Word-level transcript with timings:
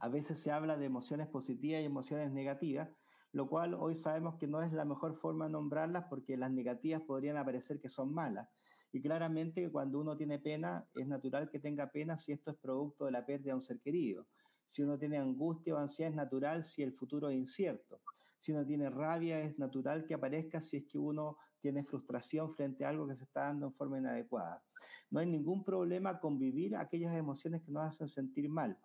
A 0.00 0.08
veces 0.08 0.38
se 0.38 0.52
habla 0.52 0.76
de 0.76 0.86
emociones 0.86 1.26
positivas 1.26 1.80
y 1.80 1.84
emociones 1.84 2.30
negativas, 2.30 2.88
lo 3.32 3.48
cual 3.48 3.74
hoy 3.74 3.94
sabemos 3.94 4.36
que 4.36 4.46
no 4.46 4.62
es 4.62 4.72
la 4.72 4.84
mejor 4.84 5.16
forma 5.16 5.46
de 5.46 5.52
nombrarlas 5.52 6.04
porque 6.08 6.36
las 6.36 6.52
negativas 6.52 7.02
podrían 7.02 7.36
aparecer 7.36 7.80
que 7.80 7.88
son 7.88 8.14
malas. 8.14 8.48
Y 8.92 9.02
claramente 9.02 9.70
cuando 9.70 9.98
uno 9.98 10.16
tiene 10.16 10.38
pena, 10.38 10.88
es 10.94 11.06
natural 11.06 11.50
que 11.50 11.58
tenga 11.58 11.90
pena 11.90 12.16
si 12.16 12.32
esto 12.32 12.52
es 12.52 12.56
producto 12.56 13.04
de 13.04 13.10
la 13.10 13.26
pérdida 13.26 13.50
de 13.50 13.56
un 13.56 13.62
ser 13.62 13.80
querido. 13.80 14.26
Si 14.66 14.82
uno 14.82 14.98
tiene 14.98 15.18
angustia 15.18 15.74
o 15.74 15.78
ansiedad, 15.78 16.10
es 16.10 16.16
natural 16.16 16.64
si 16.64 16.82
el 16.82 16.92
futuro 16.92 17.28
es 17.28 17.36
incierto. 17.36 18.00
Si 18.38 18.52
uno 18.52 18.64
tiene 18.64 18.88
rabia, 18.88 19.40
es 19.40 19.58
natural 19.58 20.06
que 20.06 20.14
aparezca 20.14 20.60
si 20.60 20.78
es 20.78 20.84
que 20.84 20.98
uno 20.98 21.38
tiene 21.60 21.82
frustración 21.82 22.54
frente 22.54 22.84
a 22.84 22.90
algo 22.90 23.08
que 23.08 23.16
se 23.16 23.24
está 23.24 23.42
dando 23.42 23.66
en 23.66 23.74
forma 23.74 23.98
inadecuada. 23.98 24.62
No 25.10 25.20
hay 25.20 25.26
ningún 25.26 25.64
problema 25.64 26.20
con 26.20 26.38
vivir 26.38 26.76
aquellas 26.76 27.16
emociones 27.16 27.62
que 27.62 27.72
nos 27.72 27.84
hacen 27.84 28.08
sentir 28.08 28.48
mal. 28.48 28.78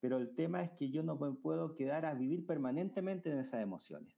Pero 0.00 0.18
el 0.18 0.34
tema 0.34 0.62
es 0.62 0.70
que 0.72 0.90
yo 0.90 1.02
no 1.02 1.16
me 1.16 1.32
puedo 1.32 1.74
quedar 1.74 2.06
a 2.06 2.14
vivir 2.14 2.46
permanentemente 2.46 3.30
en 3.30 3.38
esas 3.38 3.60
emociones. 3.60 4.14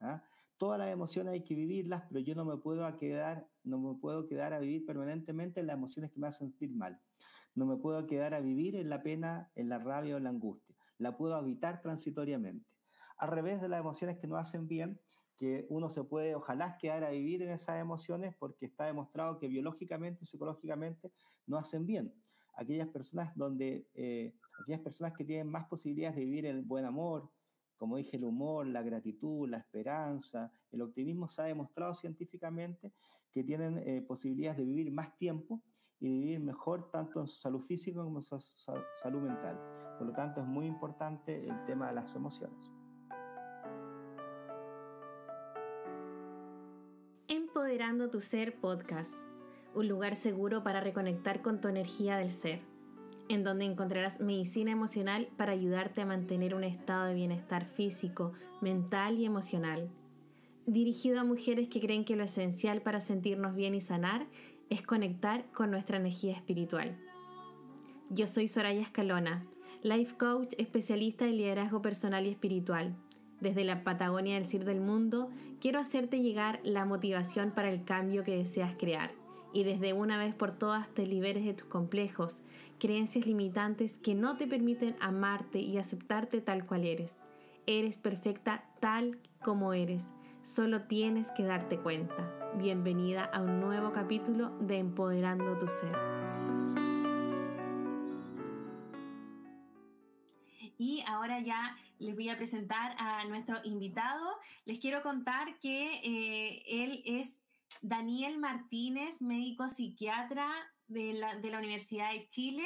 ¿ah? 0.00 0.22
Todas 0.56 0.78
las 0.78 0.88
emociones 0.88 1.32
hay 1.32 1.44
que 1.44 1.54
vivirlas, 1.54 2.04
pero 2.08 2.20
yo 2.20 2.34
no 2.34 2.44
me 2.44 2.56
puedo 2.56 2.96
quedar, 2.98 3.48
no 3.64 3.78
me 3.78 3.98
puedo 4.00 4.26
quedar 4.26 4.52
a 4.52 4.60
vivir 4.60 4.84
permanentemente 4.86 5.60
en 5.60 5.66
las 5.66 5.76
emociones 5.76 6.12
que 6.12 6.20
me 6.20 6.28
hacen 6.28 6.50
sentir 6.50 6.74
mal. 6.74 7.00
No 7.54 7.66
me 7.66 7.76
puedo 7.76 8.06
quedar 8.06 8.34
a 8.34 8.40
vivir 8.40 8.76
en 8.76 8.88
la 8.88 9.02
pena, 9.02 9.50
en 9.54 9.68
la 9.68 9.78
rabia 9.78 10.14
o 10.14 10.18
en 10.18 10.24
la 10.24 10.30
angustia. 10.30 10.76
La 10.98 11.16
puedo 11.16 11.34
habitar 11.34 11.80
transitoriamente. 11.80 12.66
Al 13.16 13.30
revés 13.30 13.60
de 13.60 13.68
las 13.68 13.80
emociones 13.80 14.18
que 14.18 14.28
nos 14.28 14.40
hacen 14.40 14.68
bien, 14.68 15.00
que 15.38 15.66
uno 15.68 15.88
se 15.88 16.02
puede, 16.02 16.34
ojalá, 16.34 16.76
quedar 16.78 17.04
a 17.04 17.10
vivir 17.10 17.42
en 17.42 17.50
esas 17.50 17.80
emociones 17.80 18.34
porque 18.38 18.66
está 18.66 18.86
demostrado 18.86 19.38
que 19.38 19.48
biológicamente 19.48 20.24
y 20.24 20.26
psicológicamente 20.26 21.12
no 21.46 21.58
hacen 21.58 21.86
bien. 21.86 22.12
Aquellas 22.54 22.88
personas 22.88 23.32
donde, 23.36 23.88
eh, 23.94 24.34
aquellas 24.60 24.80
personas 24.80 25.12
que 25.16 25.24
tienen 25.24 25.48
más 25.48 25.66
posibilidades 25.66 26.16
de 26.16 26.24
vivir 26.24 26.46
el 26.46 26.62
buen 26.62 26.84
amor, 26.84 27.30
como 27.76 27.96
dije, 27.96 28.16
el 28.16 28.24
humor, 28.24 28.66
la 28.66 28.82
gratitud, 28.82 29.48
la 29.48 29.58
esperanza, 29.58 30.52
el 30.72 30.82
optimismo, 30.82 31.28
se 31.28 31.42
ha 31.42 31.44
demostrado 31.44 31.94
científicamente 31.94 32.92
que 33.32 33.44
tienen 33.44 33.78
eh, 33.78 34.02
posibilidades 34.02 34.58
de 34.58 34.64
vivir 34.64 34.92
más 34.92 35.16
tiempo 35.16 35.62
y 36.00 36.08
de 36.08 36.14
vivir 36.14 36.40
mejor 36.40 36.90
tanto 36.90 37.20
en 37.20 37.28
su 37.28 37.38
salud 37.38 37.60
física 37.60 38.02
como 38.02 38.18
en 38.18 38.22
su 38.22 38.38
salud 38.40 39.22
mental. 39.22 39.58
Por 39.96 40.08
lo 40.08 40.12
tanto, 40.12 40.40
es 40.40 40.46
muy 40.46 40.66
importante 40.66 41.48
el 41.48 41.64
tema 41.64 41.88
de 41.88 41.94
las 41.94 42.14
emociones. 42.14 42.72
Empoderando 47.28 48.10
tu 48.10 48.20
Ser 48.20 48.60
Podcast, 48.60 49.14
un 49.74 49.86
lugar 49.86 50.16
seguro 50.16 50.62
para 50.62 50.80
reconectar 50.80 51.42
con 51.42 51.60
tu 51.60 51.68
energía 51.68 52.16
del 52.16 52.30
ser 52.30 52.77
en 53.28 53.44
donde 53.44 53.64
encontrarás 53.64 54.20
medicina 54.20 54.70
emocional 54.70 55.28
para 55.36 55.52
ayudarte 55.52 56.00
a 56.00 56.06
mantener 56.06 56.54
un 56.54 56.64
estado 56.64 57.06
de 57.06 57.14
bienestar 57.14 57.66
físico, 57.66 58.32
mental 58.60 59.18
y 59.18 59.26
emocional. 59.26 59.88
Dirigido 60.66 61.20
a 61.20 61.24
mujeres 61.24 61.68
que 61.68 61.80
creen 61.80 62.04
que 62.04 62.16
lo 62.16 62.24
esencial 62.24 62.82
para 62.82 63.00
sentirnos 63.00 63.54
bien 63.54 63.74
y 63.74 63.80
sanar 63.80 64.26
es 64.70 64.82
conectar 64.82 65.44
con 65.52 65.70
nuestra 65.70 65.98
energía 65.98 66.32
espiritual. 66.32 66.96
Yo 68.10 68.26
soy 68.26 68.48
Soraya 68.48 68.80
Escalona, 68.80 69.44
life 69.82 70.16
coach 70.16 70.54
especialista 70.58 71.26
en 71.26 71.36
liderazgo 71.36 71.82
personal 71.82 72.26
y 72.26 72.30
espiritual. 72.30 72.94
Desde 73.40 73.64
la 73.64 73.84
Patagonia 73.84 74.34
del 74.34 74.46
Cir 74.46 74.64
del 74.64 74.80
Mundo, 74.80 75.30
quiero 75.60 75.78
hacerte 75.78 76.20
llegar 76.20 76.60
la 76.64 76.84
motivación 76.84 77.52
para 77.52 77.70
el 77.70 77.84
cambio 77.84 78.24
que 78.24 78.36
deseas 78.36 78.74
crear 78.76 79.17
y 79.52 79.64
desde 79.64 79.92
una 79.92 80.18
vez 80.18 80.34
por 80.34 80.52
todas 80.52 80.88
te 80.94 81.06
liberes 81.06 81.44
de 81.44 81.54
tus 81.54 81.68
complejos, 81.68 82.42
creencias 82.78 83.26
limitantes 83.26 83.98
que 83.98 84.14
no 84.14 84.36
te 84.36 84.46
permiten 84.46 84.96
amarte 85.00 85.58
y 85.60 85.78
aceptarte 85.78 86.40
tal 86.40 86.66
cual 86.66 86.84
eres. 86.84 87.22
Eres 87.66 87.98
perfecta 87.98 88.64
tal 88.80 89.18
como 89.42 89.72
eres, 89.72 90.10
solo 90.42 90.82
tienes 90.82 91.30
que 91.32 91.44
darte 91.44 91.78
cuenta. 91.78 92.34
Bienvenida 92.56 93.24
a 93.24 93.42
un 93.42 93.60
nuevo 93.60 93.92
capítulo 93.92 94.50
de 94.60 94.78
Empoderando 94.78 95.56
tu 95.58 95.68
Ser. 95.68 95.92
Y 100.80 101.02
ahora 101.08 101.40
ya 101.40 101.76
les 101.98 102.14
voy 102.14 102.28
a 102.28 102.36
presentar 102.36 102.94
a 102.98 103.24
nuestro 103.24 103.56
invitado. 103.64 104.36
Les 104.64 104.78
quiero 104.78 105.02
contar 105.02 105.58
que 105.58 106.00
eh, 106.04 106.62
él 106.68 107.02
es 107.04 107.38
Daniel 107.82 108.38
Martínez, 108.38 109.22
médico 109.22 109.68
psiquiatra 109.68 110.50
de 110.86 111.14
la, 111.14 111.58
Universidad 111.58 112.10
de 112.12 112.28
Chile, 112.28 112.64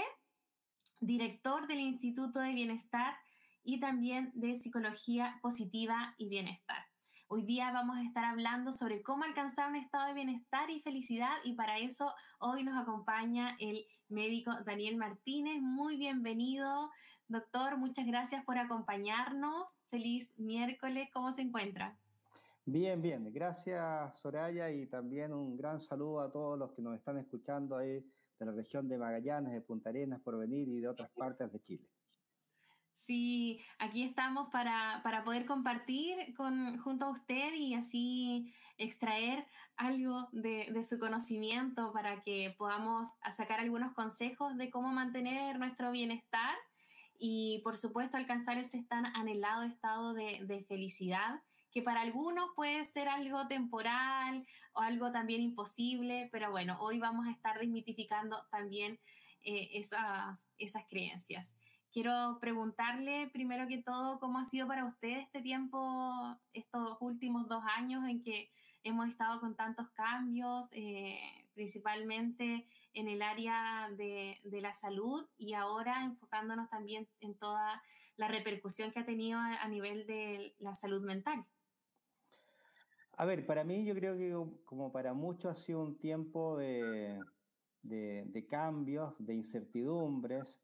director 1.01 1.67
del 1.67 1.81
Instituto 1.81 2.41
de 2.41 2.53
Bienestar 2.53 3.15
y 3.63 3.81
también 3.81 4.31
de 4.35 4.57
Psicología 4.57 5.39
Positiva 5.43 6.15
y 6.19 6.29
Bienestar. 6.29 6.87
Hoy 7.29 7.43
día 7.43 7.73
vamos 7.73 7.97
a 7.97 8.03
estar 8.03 8.25
hablando 8.25 8.73
sobre 8.73 9.03
cómo 9.03 9.25
alcanzar 9.25 9.69
un 9.69 9.77
estado 9.77 10.09
de 10.09 10.15
bienestar 10.15 10.71
y 10.71 10.83
felicidad 10.83 11.35
y 11.45 11.55
para 11.55 11.79
eso 11.79 12.13
hoy 12.39 12.63
nos 12.63 12.81
acompaña 12.81 13.57
el 13.59 13.87
médico 14.09 14.53
Daniel 14.67 14.97
Martínez. 14.97 15.61
Muy 15.63 15.97
bienvenido, 15.97 16.91
doctor. 17.29 17.79
Muchas 17.79 18.07
gracias 18.07 18.45
por 18.45 18.59
acompañarnos. 18.59 19.83
Feliz 19.89 20.33
miércoles. 20.39 21.09
¿Cómo 21.13 21.33
se 21.33 21.43
encuentra? 21.43 21.97
Bien, 22.65 23.03
bien. 23.03 23.33
Gracias, 23.33 24.19
Soraya, 24.19 24.71
y 24.71 24.87
también 24.87 25.33
un 25.33 25.57
gran 25.57 25.81
saludo 25.81 26.21
a 26.21 26.31
todos 26.31 26.59
los 26.59 26.73
que 26.73 26.83
nos 26.83 26.95
están 26.95 27.19
escuchando 27.19 27.77
ahí 27.77 28.05
de 28.39 28.47
la 28.47 28.53
región 28.53 28.89
de 28.89 28.99
Magallanes, 28.99 29.53
de 29.53 29.61
Punta 29.61 29.91
Arenas, 29.91 30.21
por 30.21 30.39
venir 30.39 30.69
y 30.69 30.81
de 30.81 30.89
otras 30.89 31.11
partes 31.11 31.53
de 31.53 31.61
Chile. 31.61 31.89
Sí, 32.95 33.61
aquí 33.79 34.05
estamos 34.05 34.49
para, 34.51 35.03
poder 35.25 35.45
compartir 35.45 36.35
con, 36.37 36.79
junto 36.79 37.07
a 37.07 37.11
usted 37.11 37.53
y 37.55 37.75
así 37.75 38.53
extraer 38.79 39.45
algo 39.77 40.29
de, 40.31 40.69
de, 40.73 40.85
su 40.85 40.99
conocimiento 40.99 41.93
para 41.93 42.23
que 42.23 42.55
podamos 42.57 43.11
sacar 43.33 43.59
algunos 43.59 43.93
consejos 43.93 44.57
de 44.57 44.71
cómo 44.71 44.93
mantener 44.93 45.59
nuestro 45.59 45.91
bienestar 45.91 46.55
y 47.25 47.61
por 47.63 47.79
supuesto 47.79 48.17
alcanzar 48.17 48.59
ese 48.59 48.83
tan 48.83 49.07
anhelado 49.07 49.63
estado 49.63 50.13
de, 50.13 50.65
felicidad 50.67 51.41
que 51.73 51.83
para 51.83 52.03
algunos 52.03 52.51
puede 52.55 52.85
ser 52.85 53.09
algo 53.09 53.47
temporal 53.49 54.47
o 54.75 54.81
algo 54.81 55.11
también 55.11 55.41
imposible, 55.41 56.29
pero 56.31 56.51
bueno, 56.51 56.77
hoy 56.81 56.99
vamos 56.99 57.27
a 57.27 57.33
estar 57.33 57.59
desmitificando 57.59 58.45
también 58.51 58.99
eh, 59.43 59.71
esas, 59.73 60.47
esas 60.59 60.85
creencias. 60.89 61.57
Quiero 61.93 62.39
preguntarle 62.41 63.29
primero 63.33 63.67
que 63.67 63.83
todo 63.83 64.19
cómo 64.21 64.39
ha 64.39 64.45
sido 64.45 64.67
para 64.67 64.87
usted 64.87 65.19
este 65.19 65.43
tiempo, 65.43 66.39
estos 66.53 66.97
últimos 67.01 67.49
dos 67.49 67.63
años 67.77 68.09
en 68.09 68.23
que 68.23 68.51
hemos 68.85 69.09
estado 69.09 69.41
con 69.41 69.55
tantos 69.55 69.91
cambios, 69.91 70.69
eh, 70.73 71.21
principalmente 71.55 72.67
en 72.95 73.09
el 73.09 73.23
área 73.23 73.91
de, 73.97 74.41
la 74.45 74.75
salud 74.75 75.27
y 75.39 75.55
ahora 75.55 76.03
enfocándonos 76.03 76.69
también 76.69 77.09
en 77.21 77.35
toda 77.35 77.83
la 78.17 78.29
repercusión 78.29 78.93
que 78.93 79.01
ha 79.01 79.07
tenido 79.07 79.39
a, 79.39 79.67
nivel 79.69 80.07
de 80.07 80.55
la 80.59 80.75
salud 80.75 81.03
mental. 81.03 81.45
A 83.17 83.25
ver, 83.25 83.47
para 83.47 83.65
mí 83.65 83.85
yo 83.85 83.95
creo 83.95 84.17
que 84.17 84.65
como 84.65 84.93
para 84.93 85.13
muchos 85.13 85.53
ha 85.53 85.55
sido 85.55 85.83
un 85.83 85.99
tiempo 85.99 86.57
de, 86.57 87.21
de 87.83 88.47
cambios, 88.49 89.15
de 89.19 89.35
incertidumbres, 89.35 90.61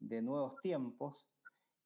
de 0.00 0.20
nuevos 0.20 0.60
tiempos 0.60 1.28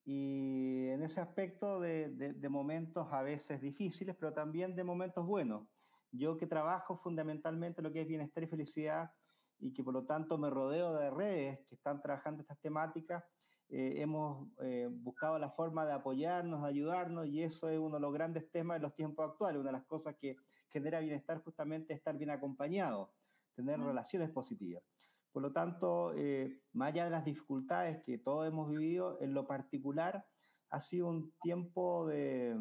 y 0.05 0.87
en 0.88 1.03
ese 1.03 1.21
aspecto 1.21 1.81
de, 1.81 2.49
momentos 2.49 3.09
a 3.10 3.22
veces 3.22 3.60
difíciles, 3.60 4.16
pero 4.19 4.32
también 4.32 4.76
de 4.76 4.84
momentos 4.84 5.26
buenos. 5.26 5.69
Yo 6.12 6.37
que 6.37 6.47
trabajo 6.47 6.97
fundamentalmente 6.97 7.82
lo 7.82 7.93
que 7.93 8.03
es 8.03 8.06
bienestar 8.06 8.44
y 8.44 8.47
felicidad 8.47 9.10
y 9.59 9.72
que 9.72 9.82
por 9.82 9.94
lo 9.94 10.06
tanto 10.06 10.38
me 10.38 10.49
rodeo 10.49 10.94
de 10.94 11.10
redes 11.10 11.59
que 11.66 11.75
están 11.75 12.00
trabajando 12.00 12.43
estas 12.43 12.60
temáticas, 12.60 13.25
eh, 13.69 13.94
hemos 14.00 14.49
eh, 14.60 14.88
buscado 14.91 15.38
la 15.38 15.50
forma 15.50 15.85
de 15.85 15.93
apoyarnos, 15.93 16.62
de 16.62 16.69
ayudarnos 16.69 17.26
y 17.26 17.43
eso 17.43 17.69
es 17.69 17.79
uno 17.79 17.96
de 17.96 18.00
los 18.00 18.12
grandes 18.12 18.49
temas 18.50 18.76
de 18.76 18.82
los 18.82 18.94
tiempos 18.94 19.29
actuales, 19.29 19.61
una 19.61 19.70
de 19.70 19.79
las 19.79 19.87
cosas 19.87 20.14
que 20.17 20.37
genera 20.69 21.00
bienestar 21.00 21.43
justamente 21.43 21.93
es 21.93 21.99
estar 21.99 22.17
bien 22.17 22.31
acompañado, 22.31 23.12
tener 23.55 23.81
relaciones 23.81 24.31
positivas. 24.31 24.85
Por 25.32 25.43
lo 25.43 25.52
tanto, 25.52 26.12
eh, 26.14 26.62
más 26.73 26.88
allá 26.88 27.05
de 27.05 27.11
las 27.11 27.25
dificultades 27.25 28.02
que 28.05 28.19
todos 28.19 28.46
hemos 28.46 28.70
vivido, 28.70 29.20
en 29.20 29.35
lo 29.35 29.46
particular 29.46 30.25
ha 30.70 30.81
sido 30.81 31.08
un 31.08 31.32
tiempo 31.43 32.06
de, 32.06 32.55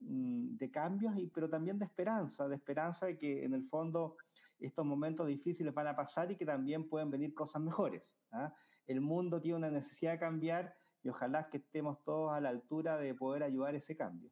mm, 0.00 0.56
de 0.56 0.70
cambios, 0.70 1.16
y, 1.16 1.28
pero 1.28 1.48
también 1.48 1.78
de 1.78 1.86
esperanza, 1.86 2.46
de 2.46 2.56
esperanza 2.56 3.06
de 3.06 3.16
que 3.16 3.44
en 3.44 3.54
el 3.54 3.64
fondo 3.64 4.16
estos 4.58 4.84
momentos 4.84 5.26
difíciles 5.26 5.74
van 5.74 5.86
a 5.86 5.96
pasar 5.96 6.30
y 6.30 6.36
que 6.36 6.46
también 6.46 6.88
pueden 6.88 7.10
venir 7.10 7.34
cosas 7.34 7.62
mejores. 7.62 8.16
¿ah? 8.32 8.54
El 8.86 9.00
mundo 9.00 9.40
tiene 9.40 9.58
una 9.58 9.70
necesidad 9.70 10.12
de 10.12 10.18
cambiar 10.18 10.76
y 11.02 11.08
ojalá 11.08 11.48
que 11.48 11.58
estemos 11.58 12.02
todos 12.04 12.32
a 12.32 12.40
la 12.40 12.48
altura 12.48 12.96
de 12.98 13.14
poder 13.14 13.42
ayudar 13.42 13.74
a 13.74 13.78
ese 13.78 13.96
cambio. 13.96 14.30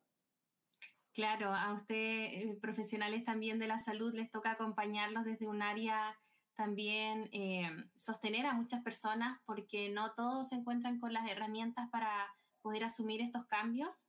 Claro, 1.13 1.53
a 1.55 1.73
usted, 1.75 1.97
eh, 1.97 2.59
profesionales 2.61 3.25
también 3.25 3.61
de 3.61 3.69
la 3.69 3.79
salud, 3.79 4.13
les 4.15 4.31
toca 4.31 4.51
acompañarlos 4.51 5.25
desde 5.25 5.47
un 5.47 5.63
área 5.63 6.17
también 6.55 7.29
eh, 7.33 7.69
sostener 7.97 8.47
a 8.47 8.55
muchas 8.55 8.83
personas 8.83 9.41
porque 9.45 9.91
no 9.91 10.13
todos 10.13 10.49
se 10.49 10.55
encuentran 10.55 10.99
con 11.01 11.13
las 11.13 11.29
herramientas 11.29 11.89
para 11.91 12.33
poder 12.63 12.85
asumir 12.85 13.21
estos 13.21 13.47
cambios. 13.47 14.07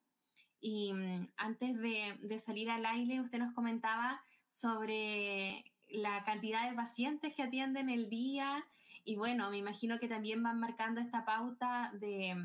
Y 0.59 0.93
mm, 0.93 1.29
antes 1.37 1.77
de, 1.77 2.17
de 2.21 2.39
salir 2.39 2.69
al 2.69 2.85
aire, 2.85 3.21
usted 3.21 3.39
nos 3.39 3.53
comentaba 3.53 4.21
sobre 4.47 5.63
la 5.87 6.23
cantidad 6.23 6.69
de 6.69 6.75
pacientes 6.75 7.35
que 7.35 7.43
atienden 7.43 7.89
el 7.89 8.09
día 8.09 8.65
y 9.05 9.15
bueno, 9.15 9.49
me 9.51 9.57
imagino 9.57 9.99
que 9.99 10.07
también 10.07 10.41
van 10.41 10.59
marcando 10.59 10.99
esta 10.99 11.23
pauta 11.23 11.91
de, 11.99 12.35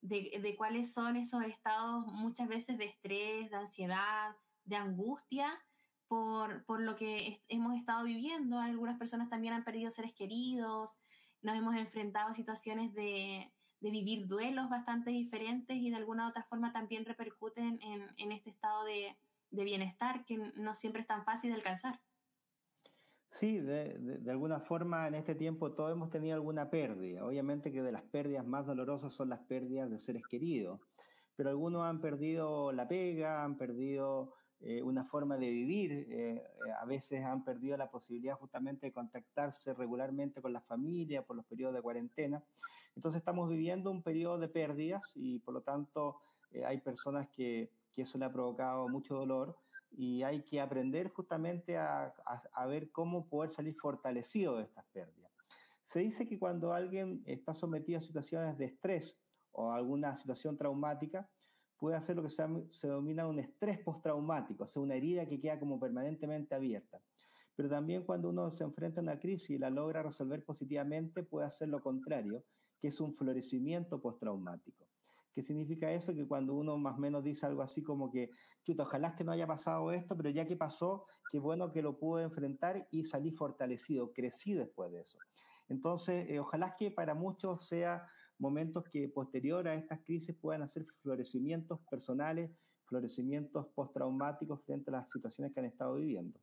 de, 0.00 0.40
de, 0.42 0.56
cuáles 0.56 0.92
son 0.92 1.16
esos 1.16 1.44
estados 1.44 2.04
muchas 2.08 2.48
veces 2.48 2.76
de 2.76 2.86
estrés, 2.86 3.50
de 3.50 3.56
ansiedad, 3.56 4.36
de 4.64 4.76
angustia 4.76 5.62
por, 6.08 6.64
por 6.64 6.80
lo 6.80 6.96
que 6.96 7.42
hemos 7.48 7.76
estado 7.76 8.04
viviendo. 8.04 8.58
Algunas 8.58 8.98
personas 8.98 9.30
también 9.30 9.54
han 9.54 9.64
perdido 9.64 9.90
seres 9.90 10.12
queridos, 10.12 10.98
nos 11.42 11.56
hemos 11.56 11.76
enfrentado 11.76 12.30
a 12.30 12.34
situaciones 12.34 12.92
de, 12.94 13.52
de 13.80 13.90
vivir 13.90 14.26
duelos 14.26 14.68
bastante 14.68 15.10
diferentes 15.10 15.76
y 15.76 15.90
de 15.90 15.96
alguna 15.96 16.26
u 16.26 16.30
otra 16.30 16.42
forma 16.42 16.72
también 16.72 17.04
repercuten 17.04 17.78
en, 17.82 18.10
en 18.16 18.32
este 18.32 18.50
estado 18.50 18.84
de, 18.84 19.16
de, 19.50 19.64
bienestar 19.64 20.24
que 20.24 20.38
no 20.56 20.74
siempre 20.74 21.02
es 21.02 21.06
tan 21.06 21.24
fácil 21.24 21.50
de 21.50 21.56
alcanzar. 21.56 22.00
Sí, 23.34 23.58
de, 23.58 23.98
de, 23.98 24.30
alguna 24.30 24.60
forma 24.60 25.08
en 25.08 25.14
este 25.16 25.34
tiempo 25.34 25.72
todos 25.72 25.90
hemos 25.90 26.08
tenido 26.08 26.36
alguna 26.36 26.70
pérdida. 26.70 27.26
Obviamente 27.26 27.72
que 27.72 27.82
de 27.82 27.90
las 27.90 28.04
pérdidas 28.04 28.46
más 28.46 28.64
dolorosas 28.64 29.12
son 29.12 29.28
las 29.28 29.40
pérdidas 29.40 29.90
de 29.90 29.98
seres 29.98 30.22
queridos, 30.28 30.80
pero 31.34 31.50
algunos 31.50 31.82
han 31.82 32.00
perdido 32.00 32.70
la 32.70 32.86
pega, 32.86 33.42
han 33.42 33.56
perdido 33.58 34.34
eh, 34.60 34.84
una 34.84 35.04
forma 35.04 35.36
de 35.36 35.50
vivir, 35.50 36.06
eh, 36.10 36.44
a 36.80 36.84
veces 36.84 37.24
han 37.24 37.42
perdido 37.42 37.76
la 37.76 37.90
posibilidad 37.90 38.36
justamente 38.36 38.86
de 38.86 38.92
contactarse 38.92 39.74
regularmente 39.74 40.40
con 40.40 40.52
la 40.52 40.60
familia 40.60 41.26
por 41.26 41.34
los 41.34 41.44
periodos 41.44 41.74
de 41.74 41.82
cuarentena. 41.82 42.40
Entonces 42.94 43.18
estamos 43.18 43.48
viviendo 43.50 43.90
un 43.90 44.04
periodo 44.04 44.38
de 44.38 44.46
pérdidas 44.46 45.02
y 45.16 45.40
por 45.40 45.54
lo 45.54 45.62
tanto 45.62 46.20
eh, 46.52 46.64
hay 46.64 46.80
personas 46.80 47.28
que, 47.30 47.72
que, 47.92 48.02
eso 48.02 48.16
le 48.16 48.26
ha 48.26 48.32
provocado 48.32 48.88
mucho 48.88 49.16
dolor 49.16 49.58
y 49.96 50.22
hay 50.22 50.42
que 50.42 50.60
aprender 50.60 51.08
justamente 51.10 51.76
a, 51.76 52.14
a, 52.26 52.42
a 52.52 52.66
ver 52.66 52.90
cómo 52.90 53.28
poder 53.28 53.50
salir 53.50 53.74
fortalecido 53.76 54.56
de 54.56 54.64
estas 54.64 54.84
pérdidas. 54.92 55.32
Se 55.82 56.00
dice 56.00 56.26
que 56.26 56.38
cuando 56.38 56.72
alguien 56.72 57.22
está 57.26 57.52
sometido 57.52 57.98
a 57.98 58.00
situaciones 58.00 58.56
de 58.56 58.66
estrés 58.66 59.18
o 59.52 59.70
alguna 59.70 60.14
situación 60.16 60.56
traumática, 60.56 61.28
puede 61.76 61.96
hacer 61.96 62.16
lo 62.16 62.22
que 62.22 62.30
se, 62.30 62.44
se 62.70 62.86
denomina 62.86 63.26
un 63.26 63.38
estrés 63.38 63.78
postraumático, 63.80 64.64
o 64.64 64.66
sea, 64.66 64.82
una 64.82 64.94
herida 64.94 65.26
que 65.26 65.40
queda 65.40 65.58
como 65.58 65.78
permanentemente 65.78 66.54
abierta. 66.54 67.02
Pero 67.56 67.68
también 67.68 68.04
cuando 68.04 68.30
uno 68.30 68.50
se 68.50 68.64
enfrenta 68.64 69.00
a 69.00 69.02
una 69.02 69.18
crisis 69.18 69.50
y 69.50 69.58
la 69.58 69.70
logra 69.70 70.02
resolver 70.02 70.44
positivamente, 70.44 71.22
puede 71.22 71.46
hacer 71.46 71.68
lo 71.68 71.80
contrario, 71.80 72.44
que 72.80 72.88
es 72.88 73.00
un 73.00 73.14
florecimiento 73.14 74.00
postraumático. 74.00 74.88
¿Qué 75.34 75.42
significa 75.42 75.90
eso? 75.90 76.14
Que 76.14 76.26
cuando 76.28 76.54
uno 76.54 76.78
más 76.78 76.96
o 76.96 77.00
menos 77.00 77.24
dice 77.24 77.44
algo 77.44 77.60
así 77.60 77.82
como 77.82 78.08
que, 78.08 78.30
chuta, 78.62 78.84
ojalá 78.84 79.16
que 79.16 79.24
no 79.24 79.32
haya 79.32 79.48
pasado 79.48 79.90
esto, 79.90 80.16
pero 80.16 80.30
ya 80.30 80.46
que 80.46 80.56
pasó, 80.56 81.06
qué 81.28 81.40
bueno 81.40 81.72
que 81.72 81.82
lo 81.82 81.98
pude 81.98 82.22
enfrentar 82.22 82.86
y 82.92 83.02
salí 83.02 83.32
fortalecido, 83.32 84.12
crecí 84.12 84.54
después 84.54 84.92
de 84.92 85.00
eso. 85.00 85.18
Entonces, 85.68 86.30
eh, 86.30 86.38
ojalá 86.38 86.76
que 86.76 86.92
para 86.92 87.14
muchos 87.14 87.66
sea 87.66 88.08
momentos 88.38 88.84
que 88.84 89.08
posterior 89.08 89.66
a 89.66 89.74
estas 89.74 90.00
crisis 90.04 90.36
puedan 90.36 90.62
hacer 90.62 90.86
florecimientos 91.00 91.80
personales, 91.90 92.52
florecimientos 92.84 93.66
postraumáticos 93.74 94.62
frente 94.64 94.90
a 94.90 94.98
las 94.98 95.10
situaciones 95.10 95.52
que 95.52 95.58
han 95.58 95.66
estado 95.66 95.96
viviendo. 95.96 96.40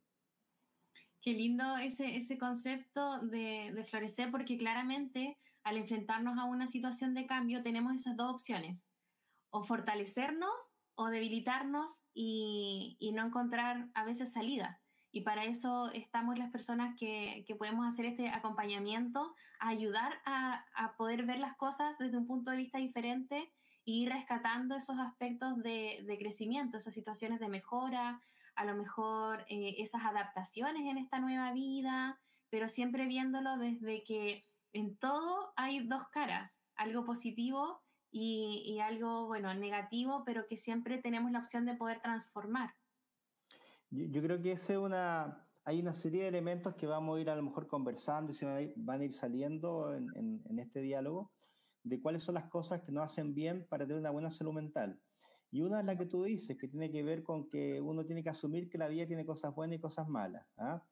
Qué 1.22 1.32
lindo 1.32 1.76
ese, 1.76 2.16
ese 2.16 2.36
concepto 2.36 3.20
de, 3.20 3.72
de 3.72 3.84
florecer, 3.84 4.30
porque 4.30 4.58
claramente 4.58 5.36
al 5.62 5.76
enfrentarnos 5.76 6.36
a 6.36 6.44
una 6.44 6.66
situación 6.66 7.14
de 7.14 7.26
cambio 7.26 7.62
tenemos 7.62 7.94
esas 7.94 8.16
dos 8.16 8.32
opciones, 8.32 8.88
o 9.50 9.62
fortalecernos 9.62 10.74
o 10.94 11.06
debilitarnos 11.06 12.02
y, 12.12 12.96
y 12.98 13.12
no 13.12 13.26
encontrar 13.26 13.88
a 13.94 14.04
veces 14.04 14.32
salida. 14.32 14.80
Y 15.10 15.22
para 15.22 15.44
eso 15.44 15.90
estamos 15.92 16.38
las 16.38 16.50
personas 16.50 16.96
que, 16.98 17.44
que 17.46 17.54
podemos 17.54 17.86
hacer 17.86 18.06
este 18.06 18.28
acompañamiento, 18.30 19.34
ayudar 19.60 20.20
a, 20.24 20.64
a, 20.74 20.96
poder 20.96 21.26
ver 21.26 21.38
las 21.38 21.54
cosas 21.56 21.98
desde 21.98 22.16
un 22.16 22.26
punto 22.26 22.50
de 22.50 22.56
vista 22.56 22.78
diferente 22.78 23.52
e 23.84 23.90
ir 23.90 24.08
rescatando 24.08 24.74
esos 24.74 24.98
aspectos 24.98 25.62
de, 25.62 26.02
de 26.06 26.18
crecimiento, 26.18 26.78
esas 26.78 26.94
situaciones 26.94 27.40
de 27.40 27.48
mejora, 27.48 28.22
a 28.54 28.64
lo 28.64 28.74
mejor 28.74 29.44
eh, 29.48 29.76
esas 29.78 30.04
adaptaciones 30.04 30.82
en 30.82 30.98
esta 30.98 31.18
nueva 31.18 31.52
vida, 31.52 32.20
pero 32.50 32.68
siempre 32.68 33.06
viéndolo 33.06 33.56
desde 33.56 34.02
que 34.04 34.46
en 34.72 34.96
todo 34.96 35.52
hay 35.56 35.86
dos 35.86 36.08
caras, 36.08 36.58
algo 36.76 37.04
positivo 37.04 37.82
y, 38.10 38.62
y 38.66 38.80
algo, 38.80 39.26
bueno, 39.26 39.52
negativo, 39.54 40.22
pero 40.24 40.46
que 40.46 40.56
siempre 40.56 40.98
tenemos 40.98 41.32
la 41.32 41.38
opción 41.38 41.64
de 41.66 41.74
poder 41.74 42.00
transformar. 42.00 42.74
Yo, 43.90 44.22
creo 44.22 44.40
que 44.40 44.52
ese 44.52 44.78
una, 44.78 45.46
hay 45.64 45.80
una 45.80 45.94
serie 45.94 46.22
de 46.22 46.28
elementos 46.28 46.74
que 46.74 46.86
vamos 46.86 47.16
a 47.16 47.20
ir 47.20 47.28
a 47.28 47.36
lo 47.36 47.42
mejor 47.42 47.66
conversando 47.66 48.32
y 48.32 48.34
se 48.34 48.46
van 48.46 48.56
a 48.56 48.60
ir, 48.62 48.72
van 48.76 49.00
a 49.00 49.04
ir 49.04 49.12
saliendo 49.12 49.94
en, 49.94 50.08
en, 50.16 50.42
en, 50.46 50.58
este 50.58 50.80
diálogo 50.80 51.30
de 51.82 52.00
cuáles 52.00 52.22
son 52.22 52.36
las 52.36 52.48
cosas 52.48 52.80
que 52.82 52.92
nos 52.92 53.04
hacen 53.04 53.34
bien 53.34 53.66
para 53.68 53.84
tener 53.84 54.00
una 54.00 54.10
buena 54.10 54.30
salud 54.30 54.54
mental. 54.54 54.98
Y 55.52 55.62
una 55.62 55.78
es 55.80 55.86
la 55.86 55.96
que 55.96 56.06
tú 56.06 56.24
dices, 56.24 56.58
que 56.58 56.66
tiene 56.66 56.90
que 56.90 57.04
ver 57.04 57.22
con 57.22 57.48
que 57.48 57.80
uno 57.80 58.04
tiene 58.04 58.24
que 58.24 58.30
asumir 58.30 58.68
que 58.68 58.78
la 58.78 58.88
vida 58.88 59.06
tiene 59.06 59.24
cosas 59.24 59.54
buenas 59.54 59.76
y 59.76 59.80
cosas 59.80 60.08
malas. 60.08 60.44
¿ah? 60.56 60.82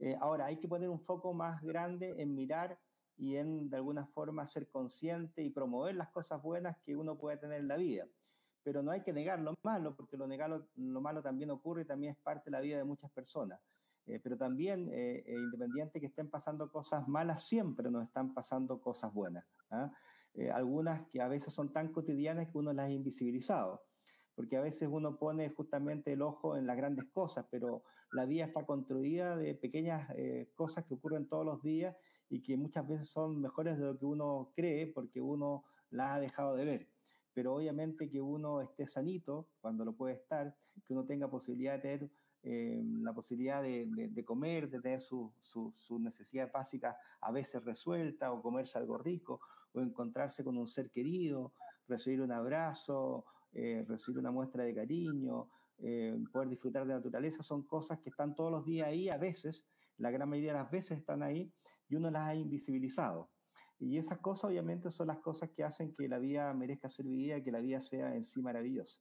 Eh, 0.00 0.16
ahora, 0.20 0.46
hay 0.46 0.56
que 0.56 0.66
poner 0.66 0.88
un 0.88 0.98
foco 0.98 1.32
más 1.32 1.62
grande 1.62 2.20
en 2.20 2.34
mirar 2.34 2.76
y 3.16 3.36
en, 3.36 3.70
de 3.70 3.76
alguna 3.76 4.06
forma, 4.06 4.46
ser 4.46 4.68
consciente 4.68 5.42
y 5.42 5.50
promover 5.50 5.94
las 5.94 6.08
cosas 6.08 6.42
buenas 6.42 6.76
que 6.78 6.96
uno 6.96 7.16
puede 7.16 7.36
tener 7.36 7.60
en 7.60 7.68
la 7.68 7.76
vida 7.76 8.08
pero 8.68 8.82
no 8.82 8.90
hay 8.90 9.00
que 9.00 9.14
negar 9.14 9.40
lo 9.40 9.54
malo, 9.62 9.96
porque 9.96 10.18
lo, 10.18 10.26
negalo, 10.26 10.68
lo 10.76 11.00
malo 11.00 11.22
también 11.22 11.50
ocurre 11.50 11.82
y 11.82 11.84
también 11.86 12.12
es 12.12 12.18
parte 12.18 12.50
de 12.50 12.50
la 12.50 12.60
vida 12.60 12.76
de 12.76 12.84
muchas 12.84 13.10
personas. 13.10 13.58
Eh, 14.04 14.20
pero 14.22 14.36
también, 14.36 14.90
eh, 14.92 15.24
eh, 15.26 15.34
independiente 15.34 15.98
que 15.98 16.06
estén 16.06 16.28
pasando 16.28 16.70
cosas 16.70 17.08
malas, 17.08 17.46
siempre 17.46 17.90
nos 17.90 18.04
están 18.04 18.34
pasando 18.34 18.78
cosas 18.78 19.10
buenas. 19.14 19.46
¿ah? 19.70 19.90
Eh, 20.34 20.50
algunas 20.50 21.08
que 21.08 21.22
a 21.22 21.28
veces 21.28 21.52
son 21.54 21.72
tan 21.72 21.92
cotidianas 21.92 22.48
que 22.48 22.58
uno 22.58 22.74
las 22.74 22.88
ha 22.88 22.90
invisibilizado, 22.90 23.82
porque 24.38 24.56
a 24.56 24.60
veces 24.60 24.88
uno 24.88 25.18
pone 25.18 25.48
justamente 25.48 26.12
el 26.12 26.22
ojo 26.22 26.56
en 26.56 26.64
las 26.64 26.76
grandes 26.76 27.06
cosas, 27.06 27.44
pero 27.50 27.82
la 28.12 28.24
vida 28.24 28.44
está 28.44 28.64
construida 28.64 29.36
de 29.36 29.56
pequeñas 29.56 30.08
eh, 30.14 30.52
cosas 30.54 30.84
que 30.84 30.94
ocurren 30.94 31.26
todos 31.26 31.44
los 31.44 31.60
días 31.60 31.96
y 32.30 32.40
que 32.40 32.56
muchas 32.56 32.86
veces 32.86 33.08
son 33.08 33.40
mejores 33.40 33.76
de 33.78 33.86
lo 33.86 33.98
que 33.98 34.06
uno 34.06 34.52
cree 34.54 34.86
porque 34.86 35.20
uno 35.20 35.64
las 35.90 36.14
ha 36.14 36.20
dejado 36.20 36.54
de 36.54 36.64
ver. 36.64 36.88
Pero 37.34 37.56
obviamente 37.56 38.08
que 38.08 38.20
uno 38.20 38.60
esté 38.60 38.86
sanito 38.86 39.48
cuando 39.60 39.84
lo 39.84 39.96
puede 39.96 40.14
estar, 40.14 40.56
que 40.86 40.92
uno 40.92 41.04
tenga 41.04 41.28
posibilidad 41.28 41.72
de 41.72 41.80
tener 41.80 42.10
eh, 42.44 42.80
la 43.02 43.12
posibilidad 43.12 43.60
de, 43.60 43.86
de, 43.88 44.06
de, 44.06 44.24
comer, 44.24 44.70
de 44.70 44.80
tener 44.80 45.00
sus 45.00 45.32
su, 45.40 45.72
su 45.74 45.98
necesidades 45.98 46.52
básicas 46.52 46.94
a 47.22 47.32
veces 47.32 47.64
resueltas, 47.64 48.30
o 48.30 48.40
comerse 48.40 48.78
algo 48.78 48.98
rico, 48.98 49.40
o 49.72 49.80
encontrarse 49.80 50.44
con 50.44 50.56
un 50.56 50.68
ser 50.68 50.92
querido, 50.92 51.54
recibir 51.88 52.20
un 52.20 52.30
abrazo, 52.30 53.24
eh, 53.52 53.84
recibir 53.88 54.18
una 54.18 54.30
muestra 54.30 54.64
de 54.64 54.74
cariño, 54.74 55.48
eh, 55.78 56.16
poder 56.32 56.48
disfrutar 56.48 56.82
de 56.82 56.88
la 56.88 56.96
naturaleza, 56.96 57.42
son 57.42 57.66
cosas 57.66 58.00
que 58.00 58.10
están 58.10 58.34
todos 58.34 58.50
los 58.50 58.64
días 58.64 58.88
ahí, 58.88 59.08
a 59.08 59.16
veces, 59.16 59.64
la 59.96 60.10
gran 60.10 60.28
mayoría 60.28 60.52
de 60.52 60.58
las 60.58 60.70
veces 60.70 60.98
están 60.98 61.22
ahí, 61.22 61.52
y 61.88 61.94
uno 61.94 62.10
las 62.10 62.24
ha 62.24 62.34
invisibilizado. 62.34 63.30
Y 63.78 63.96
esas 63.96 64.18
cosas 64.18 64.50
obviamente 64.50 64.90
son 64.90 65.06
las 65.06 65.18
cosas 65.18 65.50
que 65.50 65.62
hacen 65.62 65.94
que 65.94 66.08
la 66.08 66.18
vida 66.18 66.52
merezca 66.52 66.90
ser 66.90 67.06
vivida, 67.06 67.42
que 67.42 67.52
la 67.52 67.60
vida 67.60 67.80
sea 67.80 68.14
en 68.14 68.24
sí 68.24 68.42
maravillosa. 68.42 69.00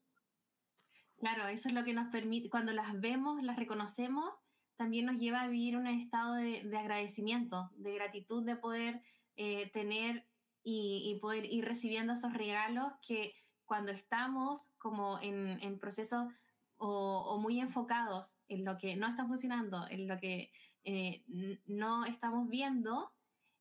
Claro, 1.18 1.48
eso 1.48 1.70
es 1.70 1.74
lo 1.74 1.84
que 1.84 1.94
nos 1.94 2.10
permite, 2.12 2.50
cuando 2.50 2.74
las 2.74 3.00
vemos, 3.00 3.42
las 3.42 3.58
reconocemos, 3.58 4.36
también 4.76 5.08
nos 5.08 5.18
lleva 5.18 5.42
a 5.42 5.48
vivir 5.48 5.76
un 5.76 5.88
estado 5.88 6.36
de, 6.36 6.64
de 6.64 6.78
agradecimiento, 6.78 7.72
de 7.76 7.96
gratitud 7.96 8.46
de 8.46 8.56
poder 8.56 9.02
eh, 9.36 9.72
tener 9.72 10.28
y, 10.64 11.12
y, 11.12 11.20
poder 11.20 11.46
ir 11.46 11.66
recibiendo 11.66 12.14
esos 12.14 12.34
regalos 12.34 12.92
que 13.08 13.34
cuando 13.68 13.92
estamos 13.92 14.72
como 14.80 15.20
en, 15.20 15.60
en 15.62 15.80
procesos 15.80 16.34
o, 16.78 17.20
o, 17.28 17.38
muy 17.40 17.60
enfocados 17.60 18.38
en 18.48 18.64
lo 18.66 18.78
que 18.78 18.96
no 18.96 19.08
está 19.08 19.26
funcionando, 19.28 19.86
en 19.90 20.08
lo 20.08 20.20
que 20.20 20.52
eh, 20.84 21.24
no 21.66 22.06
estamos 22.06 22.50
viendo, 22.50 23.12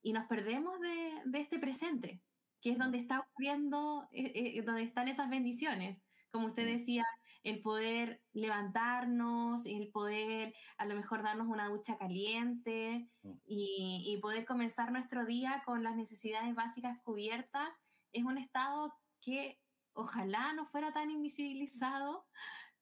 y 0.06 0.12
nos 0.12 0.26
perdemos 0.26 0.80
de, 0.80 1.20
de 1.24 1.40
este 1.40 1.58
presente, 1.58 2.22
que 2.60 2.70
es 2.70 2.78
donde 2.78 2.98
está 2.98 3.18
ocurriendo, 3.20 4.08
eh, 4.12 4.32
eh, 4.56 4.62
donde 4.62 4.82
están 4.82 5.08
esas 5.08 5.28
bendiciones. 5.28 6.00
Como 6.30 6.46
usted 6.46 6.64
decía, 6.64 7.04
el 7.42 7.60
poder 7.60 8.22
levantarnos, 8.32 9.66
el 9.66 9.88
poder 9.88 10.54
a 10.78 10.84
lo 10.84 10.94
mejor 10.94 11.24
darnos 11.24 11.48
una 11.48 11.68
ducha 11.68 11.98
caliente 11.98 13.08
y, 13.44 14.04
y 14.06 14.16
poder 14.18 14.44
comenzar 14.44 14.92
nuestro 14.92 15.26
día 15.26 15.62
con 15.64 15.82
las 15.82 15.96
necesidades 15.96 16.54
básicas 16.54 17.00
cubiertas, 17.02 17.74
es 18.12 18.22
un 18.22 18.38
estado 18.38 18.94
que 19.20 19.58
ojalá 19.96 20.52
no 20.52 20.66
fuera 20.66 20.92
tan 20.92 21.10
invisibilizado, 21.10 22.26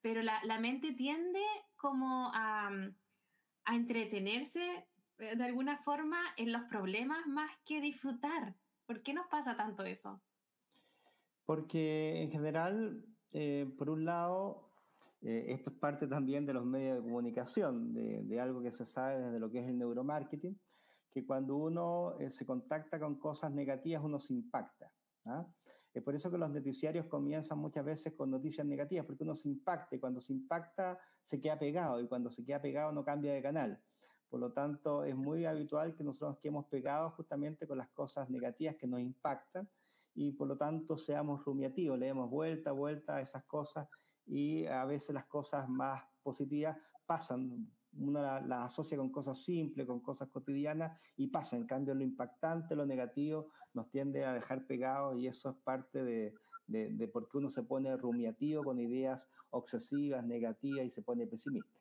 pero 0.00 0.22
la, 0.22 0.40
la 0.44 0.60
mente 0.60 0.92
tiende 0.92 1.42
como 1.76 2.30
a, 2.34 2.70
a 3.64 3.76
entretenerse 3.76 4.86
eh, 5.18 5.36
de 5.36 5.44
alguna 5.44 5.78
forma 5.78 6.18
en 6.36 6.52
los 6.52 6.62
problemas 6.64 7.26
más 7.26 7.50
que 7.64 7.80
disfrutar. 7.80 8.54
¿Por 8.86 9.02
qué 9.02 9.14
nos 9.14 9.26
pasa 9.28 9.56
tanto 9.56 9.84
eso? 9.84 10.20
Porque 11.46 12.22
en 12.22 12.30
general, 12.30 13.04
eh, 13.32 13.72
por 13.78 13.90
un 13.90 14.04
lado, 14.04 14.70
eh, 15.22 15.46
esto 15.48 15.70
es 15.70 15.76
parte 15.76 16.06
también 16.06 16.46
de 16.46 16.54
los 16.54 16.64
medios 16.64 16.96
de 16.96 17.02
comunicación, 17.02 17.94
de, 17.94 18.40
algo 18.40 18.62
que 18.62 18.72
se 18.72 18.84
sabe 18.84 19.20
desde 19.20 19.38
lo 19.38 19.50
que 19.50 19.60
es 19.60 19.68
el 19.68 19.78
neuromarketing, 19.78 20.58
que 21.12 21.24
cuando 21.24 21.56
uno 21.56 22.16
se 22.28 22.44
contacta 22.44 22.98
con 22.98 23.18
cosas 23.20 23.52
negativas, 23.52 24.02
uno 24.02 24.18
se 24.18 24.32
impacta. 24.32 24.90
¿ah? 25.26 25.46
Es 25.94 26.02
por 26.02 26.14
eso 26.16 26.28
que 26.28 26.36
los 26.36 26.50
noticiarios 26.50 27.06
comienzan 27.06 27.58
muchas 27.58 27.84
veces 27.84 28.14
con 28.14 28.28
noticias 28.28 28.66
negativas, 28.66 29.06
porque 29.06 29.22
uno 29.22 29.34
se 29.36 29.48
impacta 29.48 29.94
y 29.94 30.00
cuando 30.00 30.20
se 30.20 30.32
impacta 30.32 30.98
se 31.22 31.40
queda 31.40 31.56
pegado 31.56 32.00
y 32.00 32.08
cuando 32.08 32.32
se 32.32 32.44
queda 32.44 32.60
pegado 32.60 32.90
no 32.90 33.04
cambia 33.04 33.32
de 33.32 33.40
canal. 33.40 33.80
Por 34.28 34.40
lo 34.40 34.52
tanto, 34.52 35.04
es 35.04 35.14
muy 35.14 35.44
habitual 35.44 35.94
que 35.94 36.02
nosotros 36.02 36.38
quedemos 36.40 36.66
pegados 36.66 37.14
justamente 37.14 37.68
con 37.68 37.78
las 37.78 37.88
cosas 37.90 38.28
negativas 38.28 38.74
que 38.74 38.88
nos 38.88 39.00
impactan 39.00 39.70
y 40.14 40.32
por 40.32 40.48
lo 40.48 40.56
tanto 40.56 40.98
seamos 40.98 41.44
rumiativos, 41.44 41.96
le 41.96 42.06
demos 42.06 42.28
vuelta, 42.28 42.72
vuelta 42.72 43.16
a 43.16 43.20
esas 43.20 43.44
cosas 43.44 43.88
y 44.26 44.66
a 44.66 44.84
veces 44.86 45.14
las 45.14 45.26
cosas 45.26 45.68
más 45.68 46.02
positivas 46.24 46.76
pasan 47.06 47.70
uno 47.98 48.20
las 48.20 48.72
asocia 48.72 48.96
con 48.96 49.10
cosas 49.10 49.38
simples, 49.38 49.86
con 49.86 50.00
cosas 50.00 50.28
cotidianas 50.28 50.98
y 51.16 51.28
pasa. 51.28 51.56
En 51.56 51.66
cambio, 51.66 51.94
lo 51.94 52.02
impactante, 52.02 52.76
lo 52.76 52.86
negativo, 52.86 53.48
nos 53.72 53.90
tiende 53.90 54.24
a 54.24 54.32
dejar 54.32 54.66
pegados 54.66 55.18
y 55.18 55.26
eso 55.26 55.50
es 55.50 55.56
parte 55.56 56.02
de, 56.02 56.34
de, 56.66 57.08
por 57.08 57.28
qué 57.28 57.38
uno 57.38 57.50
se 57.50 57.62
pone 57.62 57.96
rumiativo 57.96 58.64
con 58.64 58.78
ideas 58.78 59.28
obsesivas, 59.50 60.24
negativas 60.24 60.86
y 60.86 60.90
se 60.90 61.02
pone 61.02 61.26
pesimista. 61.26 61.80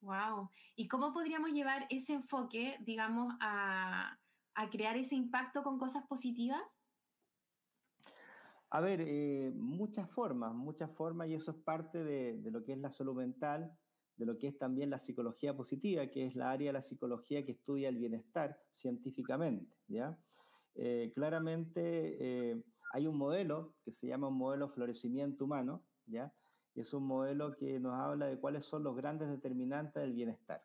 Wow. 0.00 0.50
¿Y 0.76 0.88
cómo 0.88 1.12
podríamos 1.12 1.50
llevar 1.52 1.86
ese 1.88 2.12
enfoque, 2.12 2.76
digamos, 2.80 3.34
a, 3.40 4.18
a 4.54 4.70
crear 4.70 4.96
ese 4.96 5.14
impacto 5.14 5.62
con 5.62 5.78
cosas 5.78 6.06
positivas? 6.06 6.82
A 8.70 8.80
ver, 8.80 9.00
eh, 9.02 9.52
muchas 9.54 10.10
formas, 10.10 10.52
muchas 10.52 10.90
formas, 10.90 11.28
y 11.28 11.34
eso 11.34 11.52
es 11.52 11.56
parte 11.58 12.02
de, 12.02 12.38
de, 12.38 12.50
lo 12.50 12.64
que 12.64 12.72
es 12.72 12.78
la 12.78 12.90
salud 12.90 13.14
mental 13.14 13.72
de 14.16 14.26
lo 14.26 14.38
que 14.38 14.48
es 14.48 14.58
también 14.58 14.90
la 14.90 14.98
psicología 14.98 15.56
positiva, 15.56 16.06
que 16.06 16.26
es 16.26 16.36
la 16.36 16.50
área 16.50 16.68
de 16.68 16.74
la 16.74 16.82
psicología 16.82 17.44
que 17.44 17.52
estudia 17.52 17.88
el 17.88 17.98
bienestar 17.98 18.58
científicamente. 18.72 19.76
¿ya? 19.88 20.16
Eh, 20.74 21.12
claramente 21.14 22.16
eh, 22.20 22.62
hay 22.92 23.06
un 23.06 23.18
modelo 23.18 23.74
que 23.84 23.92
se 23.92 24.06
llama 24.06 24.28
un 24.28 24.38
modelo 24.38 24.68
florecimiento 24.68 25.44
humano, 25.44 25.84
¿ya? 26.06 26.32
es 26.74 26.92
un 26.92 27.06
modelo 27.06 27.56
que 27.56 27.78
nos 27.80 27.94
habla 27.94 28.26
de 28.26 28.38
cuáles 28.38 28.64
son 28.64 28.82
los 28.84 28.96
grandes 28.96 29.28
determinantes 29.28 30.02
del 30.02 30.12
bienestar. 30.12 30.64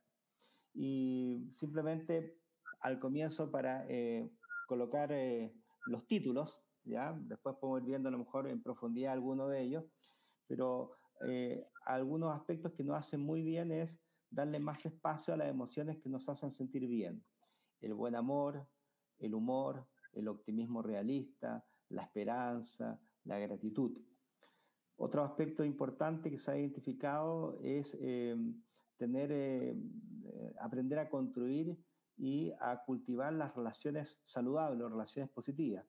Y 0.74 1.52
simplemente 1.56 2.38
al 2.82 3.00
comienzo 3.00 3.52
para 3.52 3.86
eh, 3.90 4.30
colocar 4.68 5.12
los 5.88 6.08
títulos, 6.08 6.62
¿ya? 6.84 7.18
después 7.20 7.56
podemos 7.58 7.82
ir 7.82 7.88
viendo 7.88 8.10
a 8.10 8.12
lo 8.12 8.20
mejor 8.20 8.48
en 8.48 8.62
profundidad 8.62 9.14
alguno 9.14 9.48
de 9.48 9.62
ellos, 9.62 9.86
pero 10.48 10.99
eh, 11.22 11.68
algunos 11.86 12.34
aspectos 12.34 12.74
que 12.74 12.84
nos 12.84 12.98
hacen 12.98 13.22
muy 13.22 13.42
bien 13.42 13.72
es 13.72 14.00
darle 14.30 14.60
más 14.60 14.86
espacio 14.86 15.34
a 15.34 15.38
las 15.38 15.50
emociones 15.50 15.98
que 15.98 16.10
nos 16.10 16.30
hacen 16.30 16.52
sentir 16.52 16.88
bien. 16.88 17.24
El 17.82 17.94
buen 17.94 18.16
amor, 18.16 18.68
el 19.18 19.34
humor, 19.34 19.88
el 20.14 20.28
optimismo 20.28 20.82
realista, 20.82 21.66
la 21.90 22.04
esperanza, 22.04 23.00
la 23.24 23.40
gratitud. 23.40 23.98
Otro 24.98 25.24
aspecto 25.24 25.64
importante 25.64 26.30
que 26.30 26.38
se 26.38 26.52
ha 26.52 26.58
identificado 26.58 27.58
es 27.64 27.98
eh, 28.02 28.36
tener, 28.98 29.32
eh, 29.32 29.76
aprender 30.60 31.00
a 31.00 31.10
construir 31.10 31.78
y 32.18 32.52
a 32.60 32.84
cultivar 32.86 33.32
las 33.34 33.56
relaciones 33.56 34.22
saludables, 34.26 34.92
relaciones 34.92 35.32
positivas 35.32 35.86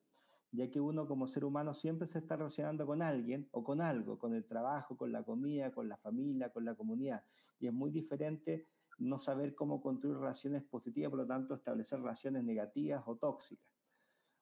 ya 0.51 0.69
que 0.69 0.81
uno 0.81 1.07
como 1.07 1.27
ser 1.27 1.45
humano 1.45 1.73
siempre 1.73 2.07
se 2.07 2.19
está 2.19 2.35
relacionando 2.35 2.85
con 2.85 3.01
alguien 3.01 3.47
o 3.51 3.63
con 3.63 3.81
algo, 3.81 4.19
con 4.19 4.33
el 4.33 4.45
trabajo, 4.45 4.97
con 4.97 5.11
la 5.11 5.23
comida, 5.23 5.71
con 5.71 5.87
la 5.87 5.97
familia, 5.97 6.49
con 6.49 6.65
la 6.65 6.75
comunidad. 6.75 7.23
Y 7.59 7.67
es 7.67 7.73
muy 7.73 7.91
diferente 7.91 8.67
no 8.97 9.17
saber 9.17 9.55
cómo 9.55 9.81
construir 9.81 10.17
relaciones 10.17 10.63
positivas, 10.63 11.09
por 11.09 11.19
lo 11.19 11.27
tanto 11.27 11.55
establecer 11.55 11.99
relaciones 11.99 12.43
negativas 12.43 13.03
o 13.05 13.15
tóxicas. 13.15 13.65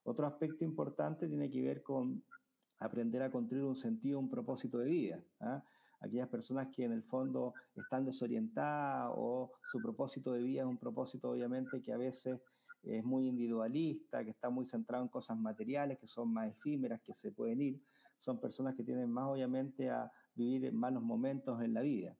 Otro 0.04 0.25
aspecto 0.25 0.63
importante 0.63 1.28
tiene 1.28 1.50
que 1.50 1.62
ver 1.62 1.84
con 1.84 2.24
aprender 2.80 3.22
a 3.22 3.32
construir 3.32 3.63
un 3.63 3.75
sentido, 3.75 4.20
un 4.20 4.30
propósito 4.30 4.80
de 4.80 4.86
vida. 4.86 5.24
¿ah? 5.42 5.63
Aquellas 6.00 6.30
personas 6.30 6.70
que 6.70 6.86
en 6.86 6.94
el 6.94 7.04
fondo 7.04 7.54
están 7.75 8.06
desorientadas 8.06 9.12
o 9.16 9.51
su 9.70 9.82
propósito 9.82 10.32
de 10.34 10.42
vida 10.42 10.62
es 10.62 10.68
un 10.68 10.78
propósito 10.78 11.32
obviamente 11.32 11.82
que 11.82 11.94
a 11.94 11.98
veces 11.98 12.39
es 12.83 13.03
muy 13.03 13.27
individualista, 13.27 14.24
que 14.24 14.31
está 14.31 14.50
muy 14.50 14.65
centrado 14.65 15.03
en 15.03 15.09
cosas 15.09 15.38
materiales, 15.38 16.00
que 16.00 16.07
son 16.07 16.31
más 16.31 16.50
efímeras, 16.50 17.01
que 17.01 17.13
se 17.13 17.31
pueden 17.31 17.62
ir. 17.62 17.81
Son 18.17 18.39
personas 18.39 18.75
que 18.75 18.83
tienen 18.83 19.09
más, 19.09 19.27
obviamente, 19.27 19.89
a 19.89 20.12
vivir 20.36 20.71
malos 20.74 21.03
momentos 21.03 21.62
en 21.62 21.74
la 21.74 21.81
vida. 21.81 22.17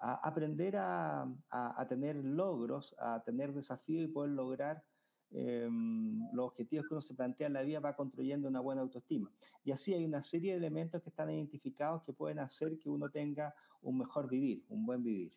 A 0.00 0.28
aprender 0.28 0.76
a, 0.76 1.26
a, 1.50 1.88
tener 1.88 2.16
logros, 2.16 2.94
a 2.98 3.22
tener 3.24 3.52
desafíos 3.52 4.04
y 4.04 4.12
poder 4.12 4.30
lograr 4.30 4.84
em, 5.30 6.20
los 6.32 6.46
objetivos 6.46 6.86
que 6.86 6.94
uno 6.94 7.02
se 7.02 7.14
plantea 7.14 7.48
en 7.48 7.52
la 7.52 7.62
vida 7.62 7.80
va 7.80 7.96
construyendo 7.96 8.48
una 8.48 8.60
buena 8.60 8.82
autoestima. 8.82 9.30
Y 9.64 9.72
así 9.72 9.92
hay 9.92 10.04
una 10.04 10.22
serie 10.22 10.52
de 10.52 10.58
elementos 10.58 11.02
que 11.02 11.10
están 11.10 11.30
identificados 11.30 12.04
que 12.04 12.12
pueden 12.12 12.38
hacer 12.38 12.78
que 12.78 12.88
uno 12.88 13.10
tenga 13.10 13.54
un 13.82 13.98
mejor 13.98 14.28
vivir, 14.28 14.64
un 14.68 14.86
buen 14.86 15.02
vivir. 15.02 15.32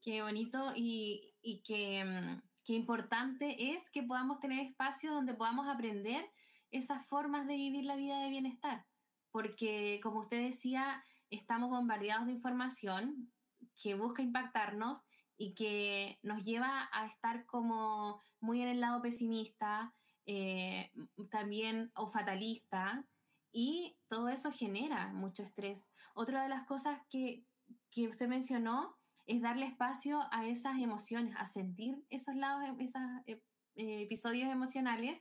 Qué 0.00 0.22
bonito 0.22 0.72
y, 0.74 1.34
y 1.42 1.62
que 1.62 1.98
em, 2.00 2.40
qué 2.64 2.74
importante 2.74 3.74
es 3.74 3.88
que 3.90 4.02
podamos 4.02 4.40
tener 4.40 4.60
espacios 4.64 5.14
donde 5.14 5.34
podamos 5.34 5.66
aprender 5.68 6.30
esas 6.70 7.04
formas 7.06 7.46
de 7.46 7.54
vivir 7.54 7.84
la 7.84 7.96
vida 7.96 8.20
de 8.20 8.30
bienestar, 8.30 8.86
porque 9.30 10.00
como 10.02 10.20
usted 10.20 10.42
decía, 10.42 11.04
estamos 11.30 11.70
bombardeados 11.70 12.26
de 12.26 12.32
información 12.32 13.32
que 13.80 13.94
busca 13.94 14.22
impactarnos 14.22 15.00
y 15.36 15.54
que 15.54 16.18
nos 16.22 16.44
lleva 16.44 16.88
a 16.92 17.06
estar 17.06 17.46
como 17.46 18.20
muy 18.40 18.62
en 18.62 18.68
el 18.68 18.80
lado 18.80 19.02
pesimista, 19.02 19.94
eh, 20.26 20.92
también 21.30 21.90
o 21.94 22.08
fatalista, 22.08 23.04
y 23.52 23.96
todo 24.08 24.28
eso 24.28 24.50
genera 24.50 25.08
mucho 25.08 25.42
estrés. 25.42 25.88
Otra 26.14 26.42
de 26.42 26.48
las 26.48 26.64
cosas 26.66 27.00
que, 27.10 27.44
que 27.90 28.08
usted 28.08 28.28
mencionó 28.28 28.96
es 29.26 29.40
darle 29.40 29.66
espacio 29.66 30.20
a 30.30 30.46
esas 30.46 30.78
emociones, 30.78 31.34
a 31.36 31.46
sentir 31.46 32.04
esos 32.10 32.34
lados, 32.34 32.68
esos 32.78 33.02
eh, 33.26 33.42
eh, 33.76 34.02
episodios 34.02 34.50
emocionales, 34.50 35.20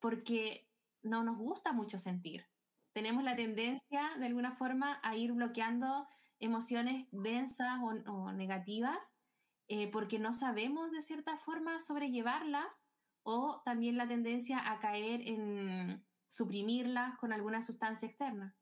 porque 0.00 0.68
no 1.02 1.22
nos 1.22 1.36
gusta 1.36 1.72
mucho 1.72 1.98
sentir. 1.98 2.44
Tenemos 2.92 3.24
la 3.24 3.36
tendencia, 3.36 4.10
de 4.18 4.26
alguna 4.26 4.52
forma, 4.52 5.00
a 5.02 5.16
ir 5.16 5.32
bloqueando 5.32 6.08
emociones 6.38 7.06
densas 7.10 7.78
o, 8.06 8.32
negativas, 8.32 9.12
eh, 9.68 9.90
porque 9.90 10.18
no 10.18 10.32
sabemos 10.32 10.90
de 10.92 11.02
cierta 11.02 11.36
forma 11.36 11.80
sobrellevarlas, 11.80 12.88
o 13.22 13.60
también 13.64 13.96
la 13.96 14.06
tendencia 14.06 14.70
a 14.70 14.78
caer 14.78 15.20
en 15.26 16.04
suprimirlas 16.28 17.18
con 17.18 17.32
alguna 17.32 17.60
sustancia 17.60 18.06
externa. 18.06 18.56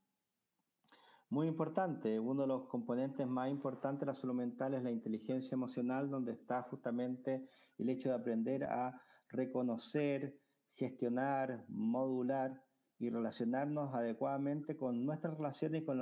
Muy 1.34 1.48
importante, 1.48 2.20
uno 2.20 2.42
de 2.42 2.46
los 2.46 2.68
componentes 2.68 3.26
más 3.26 3.50
importantes 3.50 4.02
de 4.02 4.06
la 4.06 4.14
salud 4.14 4.36
mental 4.36 4.72
es 4.74 4.84
la 4.84 4.92
inteligencia 4.92 5.56
emocional, 5.56 6.08
donde 6.08 6.30
está 6.30 6.62
justamente 6.62 7.48
el 7.76 7.90
hecho 7.90 8.10
de 8.10 8.14
aprender 8.14 8.62
a 8.62 9.02
reconocer, 9.30 10.38
gestionar, 10.76 11.64
modular 11.66 12.62
y 13.00 13.10
relacionarnos 13.10 13.92
adecuadamente 13.96 14.76
con 14.76 15.04
nuestras 15.04 15.36
relaciones 15.36 15.82
y 15.82 15.84
con, 15.84 15.98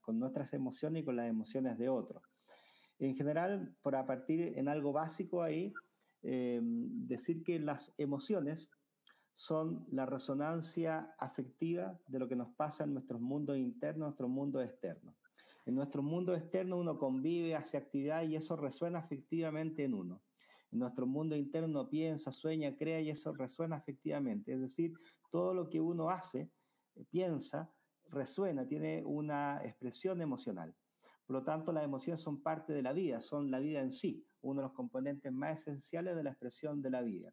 con 0.00 0.20
nuestras 0.20 0.52
emociones 0.52 1.02
y 1.02 1.04
con 1.04 1.16
las 1.16 1.28
emociones 1.28 1.76
de 1.76 1.88
otros. 1.88 2.22
En 3.00 3.12
general, 3.12 3.74
para 3.82 4.06
partir 4.06 4.56
en 4.56 4.68
algo 4.68 4.92
básico 4.92 5.42
ahí, 5.42 5.72
eh, 6.22 6.60
decir 6.62 7.42
que 7.42 7.58
las 7.58 7.92
emociones 7.98 8.68
son 9.34 9.84
la 9.90 10.06
resonancia 10.06 11.14
afectiva 11.18 12.00
de 12.06 12.18
lo 12.20 12.28
que 12.28 12.36
nos 12.36 12.54
pasa 12.54 12.84
en 12.84 12.94
nuestros 12.94 13.20
mundos 13.20 13.58
internos, 13.58 14.06
nuestro 14.06 14.28
mundo 14.28 14.62
externo. 14.62 15.16
En 15.66 15.74
nuestro 15.74 16.02
mundo 16.02 16.34
externo 16.34 16.76
uno 16.76 16.98
convive, 16.98 17.56
hace 17.56 17.76
actividad 17.76 18.22
y 18.22 18.36
eso 18.36 18.56
resuena 18.56 19.00
afectivamente 19.00 19.82
en 19.84 19.94
uno. 19.94 20.22
En 20.70 20.78
nuestro 20.78 21.06
mundo 21.06 21.36
interno 21.36 21.88
piensa, 21.88 22.32
sueña, 22.32 22.76
crea 22.76 23.00
y 23.00 23.10
eso 23.10 23.32
resuena 23.32 23.76
afectivamente. 23.76 24.52
Es 24.52 24.60
decir, 24.60 24.92
todo 25.30 25.52
lo 25.52 25.68
que 25.68 25.80
uno 25.80 26.10
hace, 26.10 26.50
eh, 26.94 27.04
piensa, 27.10 27.72
resuena, 28.10 28.66
tiene 28.66 29.02
una 29.04 29.60
expresión 29.64 30.20
emocional. 30.20 30.74
Por 31.26 31.36
lo 31.36 31.42
tanto, 31.42 31.72
las 31.72 31.84
emociones 31.84 32.20
son 32.20 32.42
parte 32.42 32.72
de 32.72 32.82
la 32.82 32.92
vida, 32.92 33.20
son 33.20 33.50
la 33.50 33.58
vida 33.58 33.80
en 33.80 33.90
sí, 33.90 34.26
uno 34.42 34.60
de 34.60 34.68
los 34.68 34.74
componentes 34.74 35.32
más 35.32 35.60
esenciales 35.60 36.14
de 36.14 36.22
la 36.22 36.30
expresión 36.30 36.82
de 36.82 36.90
la 36.90 37.00
vida. 37.00 37.32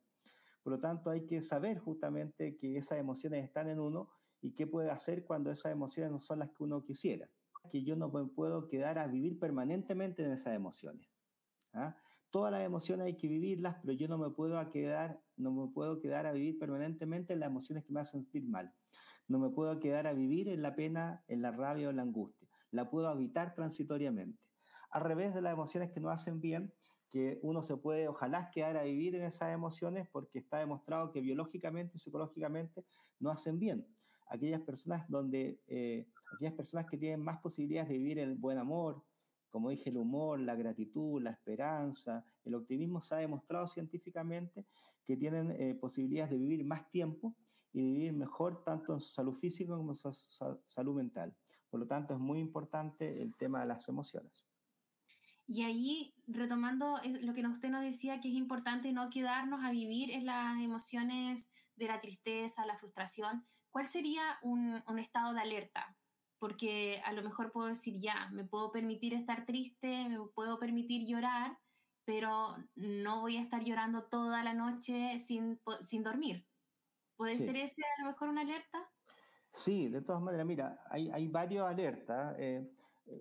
Por 0.64 0.74
lo 0.74 0.80
tanto, 0.80 1.10
hay 1.10 1.26
que 1.26 1.42
saber 1.42 1.80
justamente 1.80 2.58
que 2.58 2.78
esas 2.78 3.00
emociones 3.00 3.44
están 3.44 3.68
en 3.70 3.80
uno 3.80 4.10
y 4.42 4.54
qué 4.54 4.68
puede 4.68 4.90
hacer 4.90 5.26
cuando 5.26 5.52
esas 5.52 5.72
emociones 5.72 6.12
no 6.12 6.20
son 6.20 6.40
las 6.40 6.50
que 6.50 6.64
uno 6.64 6.84
quisiera. 6.84 7.30
Que 7.72 7.84
yo 7.84 7.96
no 7.96 8.12
puedo 8.12 8.68
quedar 8.68 8.98
a 9.00 9.08
vivir 9.08 9.40
permanentemente 9.40 10.24
en 10.24 10.32
esas 10.32 10.56
emociones. 10.56 11.08
¿ah? 11.74 11.96
Todas 12.32 12.52
las 12.52 12.62
emociones 12.62 13.06
hay 13.06 13.18
que 13.18 13.28
vivirlas, 13.28 13.78
pero 13.82 13.94
yo 13.94 14.08
no 14.08 14.18
me 14.18 14.30
puedo 14.30 14.70
quedar, 14.72 15.22
no 15.36 15.52
me 15.52 15.72
puedo 15.72 16.00
quedar 16.00 16.26
a 16.26 16.32
vivir 16.32 16.58
permanentemente 16.58 17.34
en 17.34 17.40
las 17.40 17.50
emociones 17.50 17.84
que 17.86 17.94
me 17.94 18.00
hacen 18.00 18.24
sentir 18.24 18.48
mal. 18.48 18.74
No 19.28 19.40
me 19.40 19.50
puedo 19.50 19.80
quedar 19.80 20.08
a 20.08 20.14
vivir 20.14 20.48
en 20.50 20.62
la 20.62 20.76
pena, 20.76 21.24
en 21.28 21.42
la 21.42 21.52
rabia 21.52 21.88
o 21.88 21.90
en 21.90 21.98
la 21.98 22.04
angustia. 22.04 22.48
La 22.72 22.90
puedo 22.90 23.08
habitar 23.10 23.54
transitoriamente. 23.54 24.40
Al 24.92 25.04
revés 25.04 25.34
de 25.34 25.42
las 25.42 25.54
emociones 25.54 25.92
que 25.92 26.00
nos 26.00 26.14
hacen 26.14 26.42
bien, 26.42 26.74
que 27.12 27.40
uno 27.44 27.62
se 27.62 27.76
puede, 27.76 28.08
ojalá, 28.08 28.50
quedar 28.52 28.78
a 28.78 28.84
vivir 28.84 29.16
en 29.16 29.24
esas 29.24 29.54
emociones 29.54 30.08
porque 30.12 30.40
está 30.40 30.60
demostrado 30.60 31.12
que 31.12 31.20
biológicamente 31.20 31.98
y 31.98 32.00
psicológicamente 32.00 32.86
no 33.20 33.30
hacen 33.32 33.60
bien. 33.60 33.86
Aquellas 34.28 34.62
personas 34.62 35.08
donde, 35.10 35.62
eh, 35.68 36.08
aquellas 36.34 36.54
personas 36.54 36.86
que 36.90 36.98
tienen 36.98 37.22
más 37.22 37.40
posibilidades 37.42 37.90
de 37.90 37.98
vivir 37.98 38.20
el 38.20 38.36
buen 38.36 38.58
amor, 38.58 39.04
como 39.50 39.70
dije, 39.70 39.90
el 39.90 39.98
humor, 39.98 40.40
la 40.40 40.56
gratitud, 40.56 41.22
la 41.22 41.32
esperanza, 41.32 42.26
el 42.46 42.56
optimismo, 42.56 43.02
se 43.02 43.16
ha 43.16 43.18
demostrado 43.18 43.68
científicamente 43.68 44.66
que 45.06 45.18
tienen 45.18 45.52
eh, 45.52 45.76
posibilidades 45.76 46.32
de 46.32 46.38
vivir 46.38 46.64
más 46.64 46.90
tiempo 46.90 47.36
y 47.74 47.82
de 47.82 47.88
vivir 47.88 48.14
mejor 48.14 48.64
tanto 48.64 48.94
en 48.94 49.02
su 49.02 49.12
salud 49.12 49.36
física 49.36 49.76
como 49.76 49.92
en 49.92 49.98
su 49.98 50.14
salud 50.66 50.96
mental. 50.96 51.36
Por 51.70 51.82
lo 51.82 51.88
tanto, 51.88 52.14
es 52.14 52.20
muy 52.22 52.40
importante 52.40 53.22
el 53.22 53.36
tema 53.36 53.60
de 53.60 53.68
las 53.68 53.90
emociones. 53.90 54.51
Y 55.52 55.64
ahí, 55.64 56.14
retomando 56.28 56.98
eh, 57.04 57.20
lo 57.24 57.34
que 57.34 57.46
usted 57.46 57.70
nos 57.70 57.84
decía, 57.84 58.22
que 58.22 58.30
es 58.30 58.36
importante 58.36 58.92
no 58.94 59.10
quedarnos 59.10 59.64
a 59.64 59.72
vivir 59.72 60.12
en 60.12 60.26
las 60.26 60.62
emociones 60.62 61.50
de 61.76 61.88
la 61.88 62.00
tristeza, 62.00 62.66
la 62.66 62.78
frustración, 62.78 63.46
¿cuál 63.70 63.88
sería 63.88 64.40
un, 64.42 64.82
un 64.88 65.00
estado 65.00 65.34
de 65.34 65.42
alerta? 65.42 65.98
porque 66.42 67.00
a 67.06 67.14
lo 67.14 67.22
mejor 67.22 67.52
puedo 67.52 67.68
decir, 67.68 68.02
ya, 68.02 68.28
me 68.32 68.44
puedo 68.44 68.72
permitir 68.72 69.14
estar 69.14 69.46
triste, 69.46 70.10
me 70.10 70.18
puedo 70.34 70.58
permitir 70.58 71.06
llorar, 71.06 71.56
pero 72.04 72.58
no 72.74 73.22
voy 73.22 73.38
a 73.38 73.44
estar 73.44 73.64
llorando 73.64 74.06
toda 74.06 74.44
la 74.44 74.56
noche 74.56 75.20
sin, 75.20 75.62
sin 75.84 76.02
dormir. 76.02 76.48
¿Puede 77.16 77.38
ser 77.38 77.56
ese 77.58 77.84
a 78.00 78.04
lo 78.04 78.10
mejor 78.10 78.30
una 78.30 78.42
alerta? 78.42 78.90
Sí, 79.52 79.88
de 79.90 80.02
todas 80.02 80.20
maneras, 80.20 80.48
mira, 80.48 80.84
hay, 80.90 81.12
hay 81.12 81.28
varios 81.28 81.70
alertas. 81.70 82.36
Eh, 82.40 82.68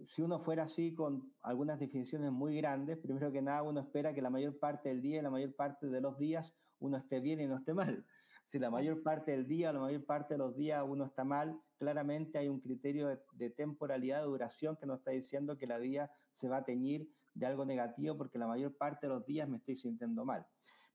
si 0.05 0.23
uno 0.23 0.41
fuera 0.41 0.65
así 0.65 0.95
con 0.95 1.33
algunas 1.43 1.79
definiciones 1.79 2.31
muy 2.31 2.57
grandes, 2.57 2.99
primero 2.99 3.33
que 3.33 3.43
nada 3.43 3.63
uno 3.63 3.81
espera 3.81 4.15
que 4.15 4.23
la 4.23 4.31
mayor 4.31 4.59
parte 4.59 4.89
del 4.89 5.03
día 5.03 5.21
y 5.21 5.23
la 5.23 5.31
mayor 5.31 5.55
parte 5.55 5.89
de 5.89 6.01
los 6.01 6.19
días 6.19 6.55
uno 6.79 6.97
esté 6.97 7.21
bien 7.21 7.41
y 7.41 7.47
no 7.47 7.57
esté 7.59 7.75
mal. 7.75 8.05
Si 8.47 8.59
la 8.59 8.69
mayor 8.69 9.05
parte 9.05 9.31
del 9.31 9.47
día 9.47 9.71
o 9.71 9.75
la 9.75 9.79
mayor 9.79 10.05
parte 10.05 10.35
de 10.35 10.39
los 10.39 10.57
días 10.57 10.83
uno 10.85 11.05
está 11.05 11.23
mal, 11.23 11.57
claramente 11.79 12.37
hay 12.37 12.49
un 12.49 12.59
criterio 12.59 13.07
de, 13.35 13.51
temporalidad, 13.51 14.23
de 14.23 14.27
duración 14.27 14.77
que 14.77 14.87
nos 14.87 14.99
está 14.99 15.13
diciendo 15.13 15.57
que 15.57 15.69
la 15.69 15.79
vida 15.79 16.11
se 16.33 16.49
va 16.49 16.57
a 16.57 16.65
teñir 16.65 17.09
de 17.33 17.47
algo 17.47 17.65
negativo 17.65 18.17
porque 18.17 18.41
la 18.41 18.49
mayor 18.49 18.77
parte 18.77 19.07
de 19.07 19.15
los 19.15 19.25
días 19.25 19.49
me 19.49 19.59
estoy 19.59 19.77
sintiendo 19.77 20.25
mal. 20.25 20.45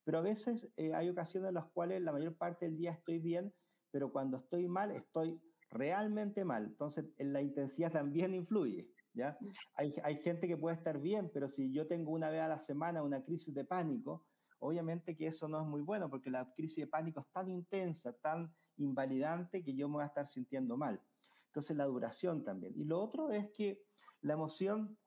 Pero 0.03 0.17
a 0.17 0.21
veces 0.21 0.69
eh, 0.75 0.93
hay 0.93 1.07
ocasiones 1.07 1.47
en 1.47 1.55
las 1.55 1.67
cuales 1.67 2.01
la 2.01 2.11
mayor 2.11 2.35
parte 2.35 2.65
del 2.65 2.75
día 2.75 2.91
estoy 2.91 3.19
bien, 3.19 3.53
pero 3.89 4.11
cuando 4.11 4.39
estoy 4.39 4.67
mal 4.67 4.91
estoy 4.91 5.41
realmente 5.75 6.43
mal. 6.45 6.65
Entonces 6.65 7.05
la 7.17 7.41
intensidad 7.41 7.91
también 7.91 8.33
influye. 8.33 8.89
¿ya? 9.13 9.37
Hay, 9.75 9.93
hay 10.03 10.17
gente 10.17 10.47
que 10.47 10.57
puede 10.57 10.75
estar 10.75 10.99
bien, 10.99 11.29
pero 11.33 11.47
si 11.47 11.71
yo 11.71 11.85
tengo 11.85 12.11
una 12.11 12.29
vez 12.29 12.41
a 12.41 12.47
la 12.47 12.59
semana 12.59 13.03
una 13.03 13.23
crisis 13.23 13.53
de 13.53 13.65
pánico, 13.65 14.25
obviamente 14.59 15.15
que 15.15 15.27
eso 15.27 15.47
no 15.47 15.61
es 15.61 15.67
muy 15.67 15.81
bueno 15.81 16.09
porque 16.09 16.29
la 16.29 16.51
crisis 16.53 16.77
de 16.77 16.87
pánico 16.87 17.19
es 17.21 17.27
tan 17.31 17.49
intensa, 17.49 18.13
tan 18.13 18.53
invalidante 18.77 19.63
que 19.63 19.75
yo 19.75 19.87
me 19.87 19.95
voy 19.95 20.03
a 20.03 20.07
estar 20.07 20.27
sintiendo 20.27 20.77
mal. 20.77 21.01
Entonces 21.47 21.77
la 21.77 21.85
duración 21.85 22.43
también. 22.43 22.73
Y 22.75 22.83
lo 22.83 22.99
otro 22.99 23.31
es 23.31 23.49
que 23.51 23.81
la 24.21 24.33
emoción 24.33 24.97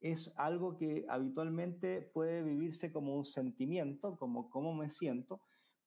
es 0.00 0.32
algo 0.36 0.76
que 0.76 1.04
habitualmente 1.08 2.00
puede 2.14 2.42
vivirse 2.42 2.90
como 2.90 3.14
un 3.14 3.24
sentimiento, 3.24 4.16
como 4.16 4.48
cómo 4.50 4.74
me 4.74 4.88
siento, 4.88 5.40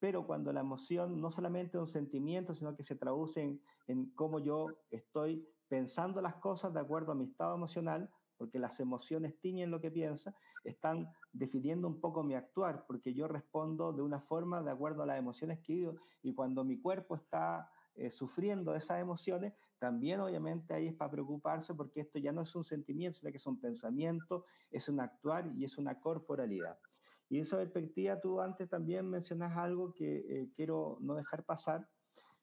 pero 0.03 0.27
cuando 0.27 0.51
la 0.51 0.59
emoción 0.59 1.21
no 1.21 1.31
solamente 1.31 1.77
es 1.77 1.79
un 1.79 1.87
sentimiento, 1.87 2.53
sino 2.53 2.75
que 2.75 2.83
se 2.83 2.97
traduce 2.97 3.41
en, 3.41 3.61
en 3.87 4.09
cómo 4.15 4.39
yo 4.39 4.67
estoy 4.91 5.47
pensando 5.69 6.21
las 6.21 6.35
cosas 6.35 6.73
de 6.73 6.81
acuerdo 6.81 7.13
a 7.13 7.15
mi 7.15 7.23
estado 7.23 7.55
emocional, 7.55 8.09
porque 8.37 8.59
las 8.59 8.81
emociones 8.81 9.39
tiñen 9.39 9.71
lo 9.71 9.79
que 9.79 9.91
piensa, 9.91 10.35
están 10.65 11.09
definiendo 11.31 11.87
un 11.87 12.01
poco 12.01 12.21
mi 12.21 12.35
actuar, 12.35 12.85
porque 12.85 13.13
yo 13.13 13.29
respondo 13.29 13.93
de 13.93 14.01
una 14.01 14.19
forma 14.19 14.61
de 14.61 14.71
acuerdo 14.71 15.03
a 15.03 15.05
las 15.05 15.17
emociones 15.17 15.61
que 15.61 15.71
vivo, 15.71 15.95
y 16.21 16.33
cuando 16.33 16.65
mi 16.65 16.81
cuerpo 16.81 17.15
está 17.15 17.71
eh, 17.95 18.11
sufriendo 18.11 18.75
esas 18.75 18.99
emociones, 18.99 19.53
también 19.79 20.19
obviamente 20.19 20.73
ahí 20.73 20.87
es 20.87 20.95
para 20.95 21.11
preocuparse, 21.11 21.73
porque 21.75 22.01
esto 22.01 22.19
ya 22.19 22.33
no 22.33 22.41
es 22.41 22.53
un 22.55 22.65
sentimiento, 22.65 23.19
sino 23.19 23.31
que 23.31 23.37
es 23.37 23.47
un 23.47 23.57
pensamiento, 23.57 24.43
es 24.69 24.89
un 24.89 24.99
actuar 24.99 25.49
y 25.55 25.63
es 25.63 25.77
una 25.77 25.97
corporalidad. 26.01 26.77
Y 27.33 27.39
esa 27.39 27.57
perspectiva, 27.57 28.21
tú 28.21 28.39
antes 28.39 28.69
también 28.69 29.09
mencionas 29.09 29.57
algo 29.57 29.91
que 29.91 30.17
eh, 30.17 30.51
quiero 30.55 30.99
no 31.01 31.15
dejar 31.15 31.43
pasar, 31.43 31.89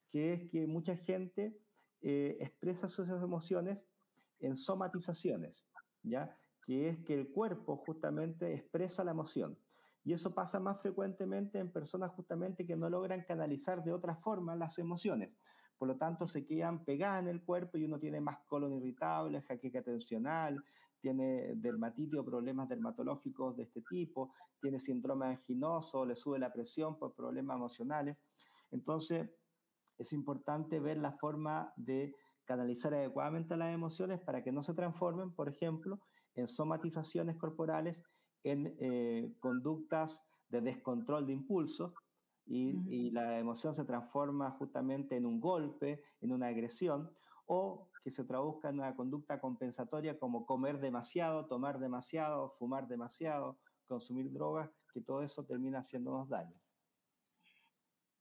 que 0.09 0.33
es 0.33 0.49
que 0.49 0.67
mucha 0.67 0.97
gente 0.97 1.57
eh, 2.01 2.35
expresa 2.41 2.89
sus 2.89 3.07
emociones 3.07 3.87
en 4.41 4.57
somatizaciones. 4.57 5.65
¿ya? 6.03 6.37
Que 6.65 6.89
es 6.89 6.99
que 7.05 7.13
el 7.13 7.29
cuerpo 7.29 7.77
justamente 7.77 8.53
expresa 8.53 9.05
la 9.05 9.11
emoción. 9.11 9.57
Y 10.03 10.11
eso 10.11 10.35
pasa 10.35 10.59
más 10.59 10.81
frecuentemente 10.81 11.57
en 11.59 11.71
personas 11.71 12.11
justamente 12.11 12.65
que 12.65 12.75
no 12.75 12.89
logran 12.89 13.23
canalizar 13.23 13.81
de 13.85 13.93
otra 13.93 14.17
forma 14.17 14.57
las 14.57 14.77
emociones. 14.77 15.31
Por 15.77 15.87
lo 15.87 15.95
tanto, 15.95 16.27
se 16.27 16.45
quedan 16.45 16.83
pegadas 16.83 17.21
en 17.21 17.29
el 17.29 17.41
cuerpo 17.45 17.77
y 17.77 17.85
uno 17.85 17.97
tiene 17.97 18.19
más 18.19 18.39
colon 18.39 18.73
irritable, 18.73 19.41
jaqueca 19.41 19.81
tensional, 19.81 20.61
tiene 21.01 21.55
dermatitis 21.55 22.19
o 22.19 22.25
problemas 22.25 22.69
dermatológicos 22.69 23.57
de 23.57 23.63
este 23.63 23.81
tipo, 23.81 24.33
tiene 24.59 24.79
síndrome 24.79 25.25
anginoso, 25.25 26.05
le 26.05 26.15
sube 26.15 26.39
la 26.39 26.53
presión 26.53 26.97
por 26.97 27.15
problemas 27.15 27.57
emocionales. 27.57 28.17
Entonces, 28.71 29.29
es 29.97 30.13
importante 30.13 30.79
ver 30.79 30.97
la 30.97 31.11
forma 31.13 31.73
de 31.75 32.15
canalizar 32.45 32.93
adecuadamente 32.93 33.57
las 33.57 33.73
emociones 33.73 34.19
para 34.19 34.43
que 34.43 34.51
no 34.51 34.61
se 34.61 34.73
transformen, 34.73 35.33
por 35.33 35.49
ejemplo, 35.49 35.99
en 36.35 36.47
somatizaciones 36.47 37.37
corporales, 37.37 38.01
en 38.43 38.75
eh, 38.79 39.35
conductas 39.39 40.21
de 40.49 40.61
descontrol 40.61 41.27
de 41.27 41.33
impulsos, 41.33 41.93
y, 42.45 43.11
la 43.11 43.39
emoción 43.39 43.73
se 43.73 43.85
transforma 43.85 44.51
justamente 44.51 45.15
en 45.15 45.25
un 45.25 45.39
golpe, 45.39 46.03
en 46.19 46.31
una 46.31 46.47
agresión, 46.47 47.09
o 47.45 47.90
que 48.03 48.11
se 48.11 48.23
traduzca 48.23 48.69
en 48.69 48.79
una 48.79 48.95
conducta 48.95 49.39
compensatoria 49.39 50.17
como 50.17 50.45
comer 50.45 50.79
demasiado, 50.79 51.47
tomar 51.47 51.79
demasiado, 51.79 52.51
fumar 52.57 52.87
demasiado, 52.87 53.59
consumir 53.87 54.31
drogas, 54.31 54.69
que 54.93 55.01
todo 55.01 55.21
eso 55.21 55.45
termina 55.45 55.79
haciéndonos 55.79 56.29
daño. 56.29 56.55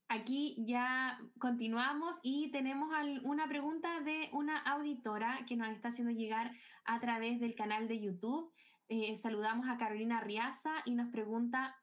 Aquí 0.09 0.57
ya 0.66 1.21
continuamos 1.38 2.19
y 2.23 2.51
tenemos 2.51 2.90
una 3.23 3.49
pregunta 3.49 4.01
de 4.01 4.29
una 4.33 4.59
auditora 4.59 5.45
que 5.47 5.57
nos 5.57 5.69
está 5.69 5.88
haciendo 5.88 6.12
llegar 6.12 6.51
a 6.85 6.99
través 6.99 7.38
del 7.38 7.55
canal 7.55 7.87
de 7.87 8.01
YouTube. 8.01 8.53
Eh, 8.88 9.16
saludamos 9.16 9.69
a 9.69 9.79
Carolina 9.79 10.21
Riaza 10.21 10.73
y 10.85 10.97
nos 10.97 11.11
pregunta 11.12 11.77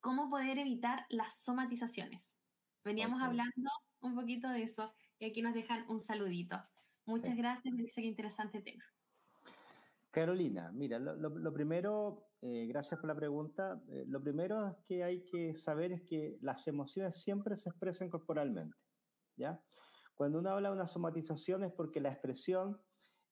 cómo 0.00 0.28
poder 0.28 0.58
evitar 0.58 1.06
las 1.08 1.40
somatizaciones. 1.44 2.36
Veníamos 2.84 3.22
hablando 3.22 3.70
un 4.00 4.16
poquito 4.16 4.48
de 4.48 4.64
eso 4.64 4.92
y 5.20 5.26
aquí 5.26 5.40
nos 5.40 5.54
dejan 5.54 5.84
un 5.88 6.00
saludito. 6.00 6.60
Muchas 7.06 7.36
gracias, 7.36 7.72
me 7.72 7.82
dice 7.82 8.02
que 8.02 8.08
interesante 8.08 8.60
tema. 8.60 8.84
Carolina, 10.10 10.72
mira, 10.72 10.98
lo, 10.98 11.52
primero, 11.52 12.30
eh, 12.40 12.66
gracias 12.66 12.98
por 12.98 13.08
la 13.08 13.14
pregunta. 13.14 13.82
Eh, 13.88 14.04
lo 14.08 14.22
primero 14.22 14.78
que 14.86 15.04
hay 15.04 15.24
que 15.26 15.54
saber 15.54 15.92
es 15.92 16.02
que 16.02 16.38
las 16.40 16.66
emociones 16.66 17.22
siempre 17.22 17.56
se 17.56 17.68
expresan 17.68 18.08
corporalmente, 18.08 18.76
¿ya? 19.36 19.60
Cuando 20.14 20.38
uno 20.38 20.50
habla 20.50 20.70
de 20.70 20.74
una 20.74 20.86
somatización 20.86 21.64
es 21.64 21.72
porque 21.72 22.00
la 22.00 22.08
expresión 22.08 22.80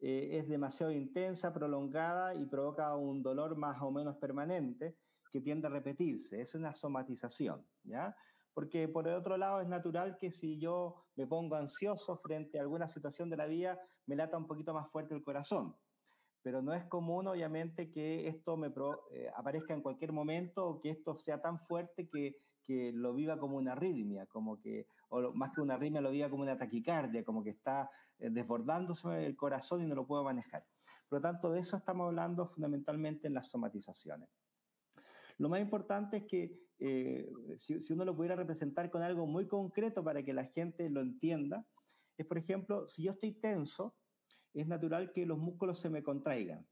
eh, 0.01 0.39
es 0.39 0.49
demasiado 0.49 0.93
intensa, 0.93 1.55
prolongada 1.55 2.35
y 2.35 2.45
provoca 2.45 2.95
un 2.95 3.23
dolor 3.23 3.57
más 3.57 3.81
o 3.81 3.91
menos 3.91 4.19
permanente 4.19 4.99
que 5.31 5.41
tiende 5.41 5.67
a 5.67 5.71
repetirse. 5.71 6.41
Es 6.41 6.55
una 6.55 6.75
somatización, 6.75 7.67
¿ya? 7.83 8.15
Porque 8.55 8.89
por 8.89 9.07
el 9.09 9.15
otro 9.15 9.37
lado 9.37 9.61
es 9.61 9.69
natural 9.69 10.17
que 10.17 10.31
si 10.31 10.59
yo 10.59 11.05
me 11.17 11.27
pongo 11.27 11.57
ansioso 11.57 12.17
frente 12.17 12.59
a 12.59 12.63
alguna 12.63 12.89
situación 12.89 13.29
de 13.29 13.37
la 13.37 13.47
vida, 13.47 13.79
me 14.07 14.17
lata 14.17 14.39
un 14.39 14.47
poquito 14.47 14.73
más 14.73 14.89
fuerte 14.91 15.15
el 15.15 15.23
corazón 15.23 15.77
pero 16.45 16.61
no 16.61 16.75
es 16.75 16.85
común, 16.85 17.27
obviamente, 17.27 17.91
que 17.91 18.29
esto 18.29 18.59
me 18.59 18.67
eh, 18.67 19.31
aparezca 19.35 19.73
en 19.73 19.81
cualquier 19.81 20.13
momento 20.13 20.69
o 20.69 20.79
que 20.79 20.91
esto 20.91 21.17
sea 21.17 21.41
tan 21.41 21.59
fuerte 21.59 22.07
que, 22.07 22.37
que 22.63 22.93
lo 22.93 23.15
viva 23.15 23.39
como 23.39 23.57
una 23.57 23.73
arritmia, 23.73 24.27
como 24.27 24.61
que, 24.61 24.87
o 25.09 25.33
más 25.33 25.53
que 25.53 25.63
una 25.63 25.77
arritmia, 25.77 26.03
lo 26.03 26.11
viva 26.11 26.29
como 26.29 26.43
una 26.43 26.59
taquicardia, 26.59 27.25
como 27.25 27.43
que 27.43 27.49
está 27.49 27.89
eh, 28.19 28.29
desbordándose 28.29 29.25
el 29.25 29.35
corazón 29.37 29.85
y 29.85 29.87
no 29.87 29.95
lo 29.95 30.07
puedo 30.07 30.23
manejar. 30.23 30.67
Por 31.09 31.21
lo 31.21 31.23
tanto, 31.23 31.51
de 31.51 31.61
eso 31.61 31.79
estamos 31.79 32.09
hablando 32.09 32.47
fundamentalmente 32.47 33.27
en 33.27 33.33
las 33.33 33.49
somatizaciones. 33.49 34.29
Lo 35.39 35.49
más 35.49 35.63
importante 35.63 36.19
es 36.19 36.25
que 36.25 36.64
eh, 36.79 37.31
si, 37.57 37.81
si 37.81 37.93
uno 37.93 38.05
lo 38.05 38.17
pudiera 38.17 38.37
representar 38.37 38.91
con 38.91 39.03
algo 39.03 39.27
muy 39.27 39.47
concreto 39.47 40.03
para 40.03 40.23
que 40.23 40.33
la 40.33 40.45
gente 40.45 40.89
lo 40.91 41.01
entienda, 41.01 41.67
es, 42.17 42.27
por 42.27 42.39
ejemplo, 42.39 42.87
si 42.87 43.03
yo 43.03 43.13
estoy 43.13 43.33
tenso, 43.33 43.97
es 44.53 44.67
natural 44.67 45.13
que 45.13 45.27
los 45.27 45.39
músculos 45.39 45.79
se 45.79 45.91
me 45.91 46.03
contraigan, 46.03 46.67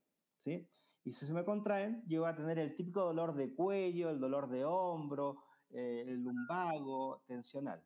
¿sí? 0.44 0.68
Y 1.04 1.12
si 1.12 1.26
se 1.26 1.34
me 1.34 1.44
contraen, 1.44 2.02
yo 2.06 2.20
voy 2.20 2.30
a 2.30 2.36
tener 2.36 2.58
el 2.58 2.76
típico 2.76 3.04
dolor 3.04 3.34
de 3.34 3.52
cuello, 3.52 4.10
el 4.10 4.20
dolor 4.20 4.48
de 4.48 4.64
hombro, 4.64 5.42
eh, 5.70 6.04
el 6.06 6.22
lumbago, 6.22 7.22
tensional. 7.26 7.82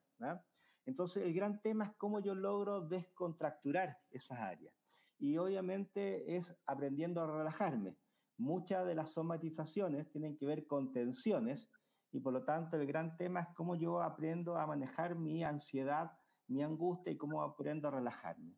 Entonces, 0.85 1.25
el 1.25 1.33
gran 1.33 1.63
tema 1.63 1.87
es 1.87 1.93
cómo 1.97 2.21
yo 2.21 2.35
logro 2.35 2.83
descontracturar 2.83 3.99
esas 4.11 4.39
áreas. 4.39 4.75
Y 5.19 5.39
obviamente 5.39 6.37
es 6.37 6.55
aprendiendo 6.67 7.23
a 7.23 7.39
relajarme. 7.39 7.97
Muchas 8.37 8.87
de 8.87 8.95
las 8.95 9.13
somatizaciones 9.13 10.11
tienen 10.11 10.37
que 10.37 10.45
ver 10.45 10.67
con 10.67 10.93
tensiones 10.93 11.71
y 12.13 12.21
por 12.21 12.33
lo 12.33 12.45
tanto 12.45 12.77
el 12.77 12.87
gran 12.87 13.17
tema 13.17 13.41
es 13.41 13.49
cómo 13.55 13.77
yo 13.77 14.01
aprendo 14.01 14.57
a 14.57 14.67
manejar 14.67 15.17
mi 15.17 15.45
ansiedad, 15.45 16.13
mi 16.49 16.63
angustia 16.63 17.13
y 17.13 17.17
cómo 17.17 17.43
aprendo 17.43 17.89
a 17.89 17.93
relajarme. 17.93 18.57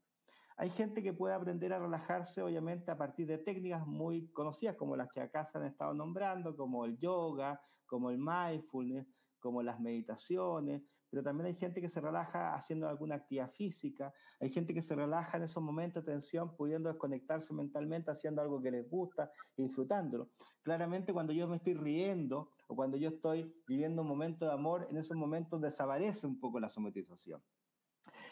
Hay 0.57 0.71
gente 0.71 1.03
que 1.03 1.13
puede 1.13 1.35
aprender 1.35 1.73
a 1.73 1.79
relajarse, 1.79 2.43
obviamente, 2.43 2.91
a 2.91 2.99
partir 2.99 3.29
de 3.29 3.39
técnicas 3.39 3.87
muy 3.87 4.29
conocidas, 4.33 4.75
como 4.75 4.97
las 4.97 5.09
que 5.13 5.21
acá 5.21 5.45
se 5.45 5.57
han 5.57 5.65
estado 5.65 5.95
nombrando, 5.95 6.57
como 6.57 6.85
el 6.85 6.99
yoga, 6.99 7.61
como 7.87 8.11
el 8.11 8.19
mindfulness, 8.19 9.07
como 9.39 9.63
las 9.63 9.79
meditaciones, 9.79 10.83
pero 11.11 11.23
también 11.23 11.47
hay 11.47 11.55
gente 11.55 11.81
que 11.81 11.89
se 11.89 12.01
relaja 12.01 12.55
haciendo 12.55 12.89
alguna 12.89 13.17
actividad 13.17 13.51
física, 13.51 14.13
hay 14.41 14.51
gente 14.51 14.75
que 14.75 14.83
se 14.83 14.95
relaja 14.95 15.39
en 15.39 15.45
esos 15.45 15.63
momentos 15.63 16.05
de 16.05 16.13
tensión 16.13 16.55
pudiendo 16.55 16.91
desconectarse 16.91 17.55
mentalmente 17.55 18.11
haciendo 18.11 18.43
algo 18.43 18.61
que 18.61 18.71
les 18.71 18.89
gusta 18.89 19.31
y 19.57 19.63
disfrutándolo. 19.63 20.31
Claramente 20.63 21.13
cuando 21.13 21.33
yo 21.33 21.49
me 21.49 21.57
estoy 21.57 21.75
riendo 21.75 22.51
o 22.69 22.77
cuando 22.77 22.97
yo 22.97 23.09
estoy 23.09 23.53
viviendo 23.67 24.03
un 24.03 24.09
momento 24.09 24.45
de 24.45 24.53
amor, 24.53 24.87
en 24.89 24.97
esos 24.97 25.17
momentos 25.17 25.61
desaparece 25.61 26.27
un 26.27 26.39
poco 26.39 26.61
la 26.61 26.69
somatización. 26.69 27.43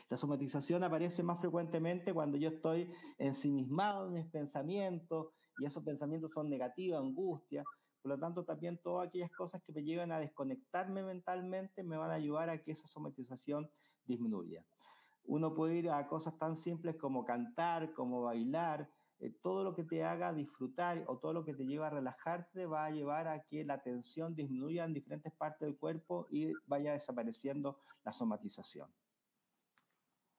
La 0.09 0.17
somatización 0.17 0.85
aparece 0.85 1.23
más 1.23 1.41
frecuentemente 1.41 2.15
cuando 2.15 2.39
yo 2.39 2.51
estoy 2.51 2.93
ensimismado 3.19 4.07
en 4.07 4.15
mis 4.15 4.27
pensamientos 4.27 5.33
y 5.59 5.67
esos 5.67 5.83
pensamientos 5.83 6.31
son 6.33 6.49
negativos, 6.49 7.01
angustia, 7.01 7.65
por 8.07 8.13
lo 8.13 8.21
tanto, 8.21 8.45
también 8.45 8.79
todas 8.85 9.09
aquellas 9.09 9.33
cosas 9.33 9.61
que 9.65 9.73
me 9.73 9.83
llevan 9.83 10.13
a 10.13 10.21
desconectarme 10.21 11.03
mentalmente 11.03 11.83
me 11.83 11.97
van 11.97 12.13
a 12.13 12.15
ayudar 12.15 12.49
a 12.51 12.63
que 12.63 12.71
esa 12.71 12.87
somatización 12.87 13.69
disminuya. 14.05 14.65
Uno 15.25 15.53
puede 15.53 15.75
ir 15.75 15.91
a 15.91 16.07
cosas 16.07 16.39
tan 16.39 16.55
simples 16.55 16.95
como 16.95 17.25
cantar, 17.25 17.93
como 17.95 18.23
bailar, 18.23 18.89
eh, 19.19 19.31
todo 19.43 19.65
lo 19.65 19.75
que 19.75 19.85
te 19.85 20.05
haga 20.05 20.33
disfrutar 20.33 21.05
o 21.07 21.19
todo 21.19 21.33
lo 21.33 21.45
que 21.45 21.55
te 21.55 21.67
lleva 21.67 21.87
a 21.87 21.91
relajarte 21.91 22.67
va 22.67 22.85
a 22.85 22.91
llevar 22.91 23.29
a 23.29 23.43
que 23.45 23.65
la 23.65 23.83
tensión 23.83 24.35
disminuya 24.35 24.85
en 24.85 24.93
diferentes 24.93 25.33
partes 25.33 25.67
del 25.67 25.77
cuerpo 25.77 26.27
y 26.31 26.53
vaya 26.67 26.93
desapareciendo 26.93 27.81
la 28.05 28.13
somatización. 28.13 28.91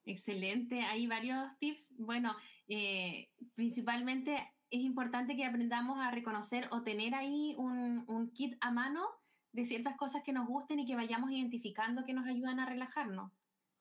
Excelente, 0.05 0.81
hay 0.81 1.07
varios 1.07 1.49
tips. 1.59 1.93
Bueno, 1.97 2.35
eh, 2.67 3.29
principalmente 3.55 4.37
es 4.69 4.81
importante 4.81 5.35
que 5.35 5.45
aprendamos 5.45 5.97
a 5.99 6.11
reconocer 6.11 6.69
o 6.71 6.83
tener 6.83 7.15
ahí 7.15 7.55
un, 7.57 8.05
un, 8.07 8.31
kit 8.31 8.57
a 8.61 8.71
mano 8.71 9.05
de 9.51 9.65
ciertas 9.65 9.97
cosas 9.97 10.23
que 10.23 10.33
nos 10.33 10.47
gusten 10.47 10.79
y 10.79 10.85
que 10.85 10.95
vayamos 10.95 11.31
identificando 11.31 12.05
que 12.05 12.13
nos 12.13 12.27
ayudan 12.27 12.59
a 12.59 12.65
relajarnos. 12.65 13.31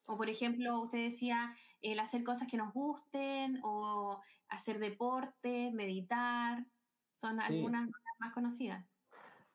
O 0.08 0.16
por 0.16 0.28
ejemplo, 0.28 0.80
usted 0.80 1.04
decía 1.04 1.54
el 1.82 1.98
hacer 1.98 2.24
cosas 2.24 2.48
que 2.48 2.56
nos 2.56 2.72
gusten 2.72 3.60
o 3.62 4.20
hacer 4.48 4.78
deporte, 4.78 5.70
meditar, 5.72 6.66
son 7.14 7.40
algunas 7.40 7.90
más 8.18 8.32
conocidas. 8.32 8.84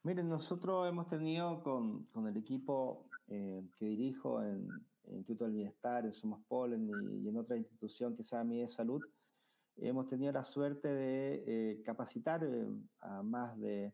Miren, 0.04 0.30
nosotros 0.30 0.90
hemos 0.90 1.08
tenido 1.08 1.62
con, 1.62 2.06
con 2.06 2.28
el 2.28 2.36
equipo 2.38 3.06
eh, 3.28 3.64
que 3.78 3.86
dirijo 3.86 4.42
en, 4.44 4.68
el 5.06 5.18
Instituto 5.18 5.46
del 5.46 5.54
Bienestar, 5.54 6.06
en 6.06 6.14
Somos 6.14 6.42
Polen 6.48 6.88
y, 6.88 7.26
y 7.26 7.30
en 7.30 7.38
otra 7.38 7.58
institución 7.58 8.16
que 8.16 8.24
se 8.24 8.36
llama 8.36 8.50
Mi 8.50 8.68
Salud, 8.68 9.02
hemos 9.78 10.08
tenido 10.08 10.32
la 10.32 10.44
suerte 10.44 10.88
de 10.88 11.44
eh, 11.48 11.82
capacitar 11.84 12.44
eh, 12.44 12.68
a 13.00 13.24
más 13.24 13.58
de 13.60 13.94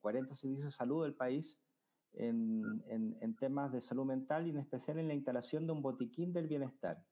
40 0.00 0.32
eh, 0.32 0.36
servicios 0.36 0.66
de 0.66 0.72
salud 0.72 1.04
del 1.04 1.14
país 1.14 1.58
en, 2.16 3.36
temas 3.38 3.72
de 3.72 3.80
salud 3.80 4.04
mental 4.04 4.46
y 4.46 4.50
en 4.50 4.58
especial 4.58 4.98
en 4.98 5.08
la 5.08 5.14
instalación 5.14 5.66
de 5.66 5.72
un 5.72 5.82
botiquín 5.82 6.32
del 6.32 6.48
bienestar. 6.48 7.02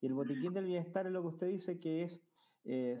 Y 0.00 0.06
el 0.06 0.14
botiquín 0.14 0.52
del 0.52 0.66
bienestar 0.66 1.06
es 1.06 1.12
lo 1.12 1.22
que 1.22 1.28
usted 1.28 1.48
dice 1.48 1.78
que 1.80 2.02
es 2.02 2.22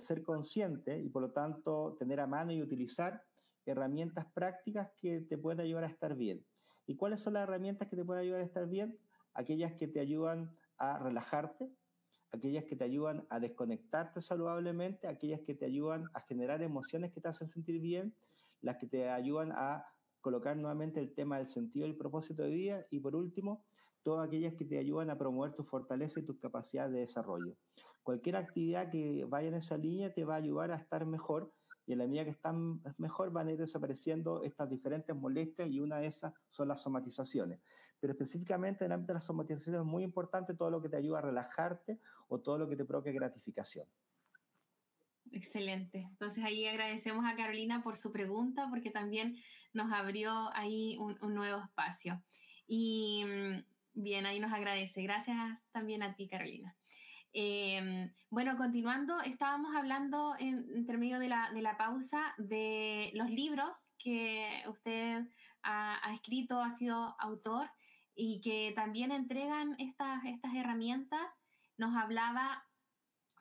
ser 0.02 0.22
consciente 0.22 0.98
y 0.98 1.08
por 1.08 1.22
lo 1.22 1.30
tanto 1.30 1.96
tener 1.98 2.20
a 2.20 2.26
mano 2.26 2.52
y 2.52 2.60
utilizar 2.60 3.22
herramientas 3.66 4.26
prácticas 4.34 4.90
que 4.96 5.20
te 5.20 5.38
puedan 5.38 5.60
ayudar 5.60 5.84
a 5.84 5.88
estar 5.88 6.14
bien. 6.14 6.44
¿Y 6.86 6.96
cuáles 6.96 7.20
son 7.20 7.34
las 7.34 7.44
herramientas 7.44 7.88
que 7.88 7.96
te 7.96 8.04
pueden 8.04 8.22
ayudar 8.22 8.40
a 8.40 8.44
estar 8.44 8.68
bien? 8.68 8.98
Aquellas 9.32 9.72
que 9.74 9.88
te 9.88 10.00
ayudan 10.00 10.54
a 10.76 10.98
relajarte, 10.98 11.70
aquellas 12.32 12.64
que 12.64 12.76
te 12.76 12.84
ayudan 12.84 13.26
a 13.30 13.40
desconectarte 13.40 14.20
saludablemente, 14.20 15.06
aquellas 15.06 15.40
que 15.40 15.54
te 15.54 15.64
ayudan 15.64 16.10
a 16.12 16.20
generar 16.20 16.62
emociones 16.62 17.12
que 17.12 17.20
te 17.20 17.28
hacen 17.28 17.48
sentir 17.48 17.80
bien, 17.80 18.14
las 18.60 18.76
que 18.76 18.86
te 18.86 19.08
ayudan 19.08 19.52
a 19.52 19.86
colocar 20.24 20.56
nuevamente 20.56 21.00
el 21.00 21.12
tema 21.12 21.36
del 21.36 21.48
sentido 21.48 21.86
y 21.86 21.90
el 21.90 21.96
propósito 21.96 22.42
de 22.44 22.48
vida 22.48 22.86
y 22.90 22.98
por 22.98 23.14
último, 23.14 23.62
todas 24.02 24.26
aquellas 24.26 24.54
que 24.54 24.64
te 24.64 24.78
ayudan 24.78 25.10
a 25.10 25.18
promover 25.18 25.52
tu 25.52 25.64
fortaleza 25.64 26.18
y 26.18 26.22
tus 26.22 26.38
capacidades 26.38 26.94
de 26.94 27.00
desarrollo. 27.00 27.54
Cualquier 28.02 28.36
actividad 28.36 28.90
que 28.90 29.26
vaya 29.28 29.48
en 29.48 29.54
esa 29.56 29.76
línea 29.76 30.14
te 30.14 30.24
va 30.24 30.36
a 30.36 30.38
ayudar 30.38 30.70
a 30.70 30.76
estar 30.76 31.04
mejor 31.04 31.52
y 31.84 31.92
en 31.92 31.98
la 31.98 32.06
medida 32.06 32.24
que 32.24 32.30
están 32.30 32.80
mejor 32.96 33.32
van 33.32 33.48
a 33.48 33.52
ir 33.52 33.58
desapareciendo 33.58 34.42
estas 34.44 34.70
diferentes 34.70 35.14
molestias 35.14 35.68
y 35.68 35.78
una 35.80 35.98
de 35.98 36.06
esas 36.06 36.32
son 36.48 36.68
las 36.68 36.80
somatizaciones. 36.80 37.60
Pero 38.00 38.14
específicamente 38.14 38.86
en 38.86 38.92
el 38.92 38.94
ámbito 38.94 39.12
de 39.12 39.18
las 39.18 39.26
somatizaciones 39.26 39.82
es 39.82 39.86
muy 39.86 40.04
importante 40.04 40.54
todo 40.54 40.70
lo 40.70 40.80
que 40.80 40.88
te 40.88 40.96
ayuda 40.96 41.18
a 41.18 41.22
relajarte 41.22 42.00
o 42.28 42.40
todo 42.40 42.56
lo 42.56 42.66
que 42.66 42.76
te 42.76 42.86
provoque 42.86 43.12
gratificación. 43.12 43.86
Excelente. 45.34 46.06
Entonces 46.10 46.44
ahí 46.44 46.64
agradecemos 46.66 47.24
a 47.26 47.34
Carolina 47.34 47.82
por 47.82 47.96
su 47.96 48.12
pregunta 48.12 48.68
porque 48.70 48.90
también 48.90 49.36
nos 49.72 49.92
abrió 49.92 50.54
ahí 50.54 50.96
un, 51.00 51.18
un 51.20 51.34
nuevo 51.34 51.60
espacio. 51.60 52.22
Y 52.68 53.24
mm, 53.24 53.64
bien, 53.94 54.26
ahí 54.26 54.38
nos 54.38 54.52
agradece. 54.52 55.02
Gracias 55.02 55.66
también 55.72 56.04
a 56.04 56.14
ti, 56.14 56.28
Carolina. 56.28 56.76
Em, 57.32 58.12
bueno, 58.30 58.56
continuando, 58.56 59.20
estábamos 59.20 59.74
hablando 59.74 60.36
en, 60.38 60.66
entre 60.72 60.96
medio 60.96 61.18
de 61.18 61.28
la, 61.28 61.50
de 61.52 61.62
la, 61.62 61.76
pausa 61.76 62.32
de 62.38 63.10
los 63.14 63.28
libros 63.28 63.90
que 63.98 64.62
usted 64.68 65.26
ha, 65.64 66.12
escrito, 66.14 66.62
ha 66.62 66.70
sido 66.70 67.16
autor 67.18 67.68
y 68.14 68.40
que 68.40 68.72
también 68.76 69.10
entregan 69.10 69.74
estas, 69.80 70.24
estas 70.26 70.54
herramientas. 70.54 71.40
Nos 71.76 71.96
hablaba 71.96 72.64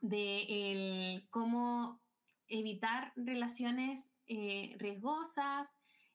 de 0.04 1.26
cómo 1.30 2.02
evitar 2.48 3.14
relaciones 3.16 4.12
eh, 4.28 4.76
riesgosas, 4.78 5.74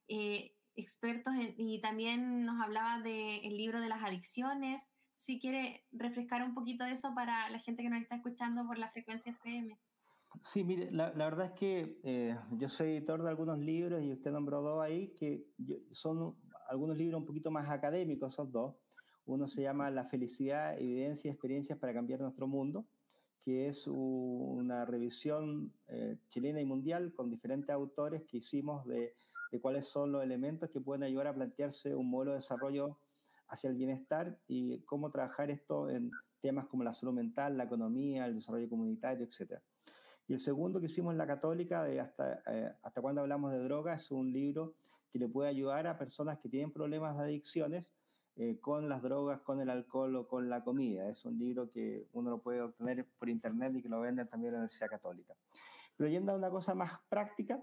eh, 0.09 0.55
expertos 0.77 1.35
y 1.57 1.81
también 1.81 2.45
nos 2.45 2.61
hablaba 2.63 3.01
del 3.01 3.57
libro 3.57 3.81
de 3.81 3.89
las 3.89 4.05
adicciones 4.05 4.83
si 5.17 5.41
quiere 5.41 5.85
refrescar 5.91 6.45
un 6.45 6.55
poquito 6.55 6.85
eso 6.85 7.13
para 7.15 7.51
la 7.51 7.59
gente 7.59 7.83
que 7.83 7.91
nos 7.91 8.01
está 8.01 8.17
escuchando 8.17 8.65
por 8.67 8.79
la 8.79 8.91
frecuencia 8.91 9.33
FM. 9.33 9.77
Sí, 10.45 10.63
mire, 10.63 10.93
la, 10.93 11.13
la 11.15 11.25
verdad 11.25 11.47
es 11.47 11.53
que 11.53 11.99
eh, 12.05 12.39
yo 12.53 12.69
soy 12.69 12.91
editor 12.91 13.23
de 13.23 13.31
algunos 13.31 13.59
libros 13.59 14.03
y 14.05 14.13
usted 14.13 14.31
nombró 14.31 14.63
dos 14.63 14.83
ahí 14.83 15.15
que 15.15 15.45
son 15.91 16.37
algunos 16.69 16.97
libros 16.97 17.21
un 17.21 17.27
poquito 17.27 17.51
más 17.51 17.69
académicos, 17.71 18.35
esos 18.35 18.53
dos. 18.53 18.77
Uno 19.25 19.49
se 19.49 19.63
llama 19.63 19.91
La 19.91 20.05
felicidad, 20.05 20.79
evidencia 20.79 21.29
y 21.29 21.33
experiencias 21.33 21.79
para 21.79 21.95
cambiar 21.95 22.21
nuestro 22.21 22.47
mundo, 22.47 22.87
que 23.49 23.67
es 23.67 23.87
una 23.87 24.85
revisión 24.85 25.73
eh, 25.87 26.19
chilena 26.29 26.61
y 26.61 26.67
mundial 26.67 27.15
con 27.15 27.31
diferentes 27.31 27.71
autores 27.71 28.23
que 28.25 28.37
hicimos 28.37 28.87
de, 28.87 29.17
cuáles 29.63 29.87
son 29.87 30.13
los 30.13 30.23
elementos 30.23 30.69
que 30.69 30.83
pueden 30.83 31.03
ayudar 31.03 31.29
a 31.29 31.35
plantearse 31.35 31.95
un 31.95 32.11
modelo 32.11 32.33
de 32.33 32.41
desarrollo 32.41 32.99
hacia 33.49 33.71
el 33.71 33.77
bienestar 33.77 34.39
y 34.49 34.81
cómo 34.81 35.11
trabajar 35.11 35.51
esto 35.51 35.89
en 35.89 36.11
temas 36.43 36.67
como 36.67 36.85
la 36.85 36.93
salud 36.93 37.15
mental, 37.15 37.57
la 37.57 37.65
economía, 37.65 38.27
el 38.27 38.35
desarrollo 38.35 38.69
comunitario, 38.69 39.25
etc. 39.27 39.63
Y 40.27 40.35
el 40.35 40.41
segundo 40.41 40.79
que 40.79 40.85
hicimos 40.85 41.13
en 41.13 41.19
la 41.19 41.27
Católica, 41.27 41.85
de 41.85 42.01
hasta, 42.01 42.43
eh, 42.53 42.71
hasta 42.83 43.01
cuando 43.01 43.23
hablamos 43.23 43.51
de 43.51 43.61
droga, 43.61 43.95
es 43.95 44.11
un 44.11 44.31
libro 44.31 44.75
que 45.11 45.19
le 45.19 45.27
puede 45.27 45.49
ayudar 45.49 45.87
a 45.87 45.97
personas 45.97 46.39
que 46.39 46.51
tienen 46.51 46.71
problemas 46.71 47.17
de 47.17 47.25
adicciones 47.25 47.87
eh, 48.41 48.61
con 48.61 48.89
las 48.89 49.03
drogas, 49.03 49.41
con 49.41 49.61
el 49.61 49.69
alcohol 49.69 50.15
o 50.15 50.29
con 50.29 50.49
la 50.49 50.63
comida. 50.63 51.09
Es 51.09 51.25
un 51.25 51.37
libro 51.37 51.69
que 51.69 52.07
uno 52.13 52.31
lo 52.31 52.39
puede 52.41 52.63
obtener 52.63 53.05
por 53.19 53.29
internet 53.29 53.75
y 53.75 53.83
que 53.83 53.89
lo 53.89 54.01
venden 54.01 54.29
también 54.29 54.51
en 54.51 54.53
la 54.53 54.59
Universidad 54.61 54.89
Católica. 54.89 55.35
Pero 55.97 56.09
yendo 56.09 56.31
a 56.31 56.37
una 56.37 56.49
cosa 56.49 56.73
más 56.73 57.01
práctica, 57.09 57.61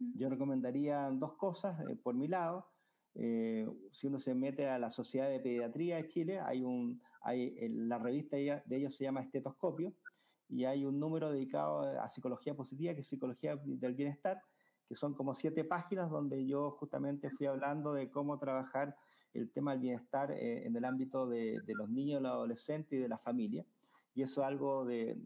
yo 0.00 0.28
recomendaría 0.28 1.08
dos 1.12 1.34
cosas 1.34 1.78
eh, 1.88 1.94
por 1.94 2.16
mi 2.16 2.26
lado. 2.26 2.66
Eh, 3.14 3.68
si 3.92 4.08
uno 4.08 4.18
se 4.18 4.34
mete 4.34 4.68
a 4.68 4.80
la 4.80 4.90
Sociedad 4.90 5.28
de 5.28 5.38
Pediatría 5.38 5.98
de 5.98 6.08
Chile, 6.08 6.40
hay 6.40 6.64
un, 6.64 7.00
hay, 7.22 7.68
la 7.68 7.98
revista 7.98 8.36
de 8.36 8.76
ellos 8.76 8.96
se 8.96 9.04
llama 9.04 9.20
Estetoscopio 9.20 9.94
y 10.48 10.64
hay 10.64 10.84
un 10.84 10.98
número 10.98 11.30
dedicado 11.30 11.82
a 11.82 12.08
psicología 12.08 12.56
positiva, 12.56 12.94
que 12.94 13.02
es 13.02 13.06
psicología 13.06 13.54
del 13.54 13.94
bienestar, 13.94 14.42
que 14.88 14.96
son 14.96 15.14
como 15.14 15.34
siete 15.34 15.62
páginas 15.62 16.10
donde 16.10 16.44
yo 16.44 16.72
justamente 16.72 17.30
fui 17.30 17.46
hablando 17.46 17.92
de 17.92 18.10
cómo 18.10 18.40
trabajar 18.40 18.96
el 19.34 19.50
tema 19.50 19.72
del 19.72 19.80
bienestar 19.80 20.32
eh, 20.32 20.66
en 20.66 20.76
el 20.76 20.84
ámbito 20.84 21.26
de, 21.26 21.60
los 21.66 21.88
niños, 21.88 22.22
los 22.22 22.32
adolescentes 22.32 22.92
y 22.92 23.02
de 23.02 23.08
la 23.08 23.18
familia. 23.18 23.64
y 24.14 24.22
eso 24.22 24.40
es 24.42 24.46
algo 24.46 24.86
que 24.86 25.16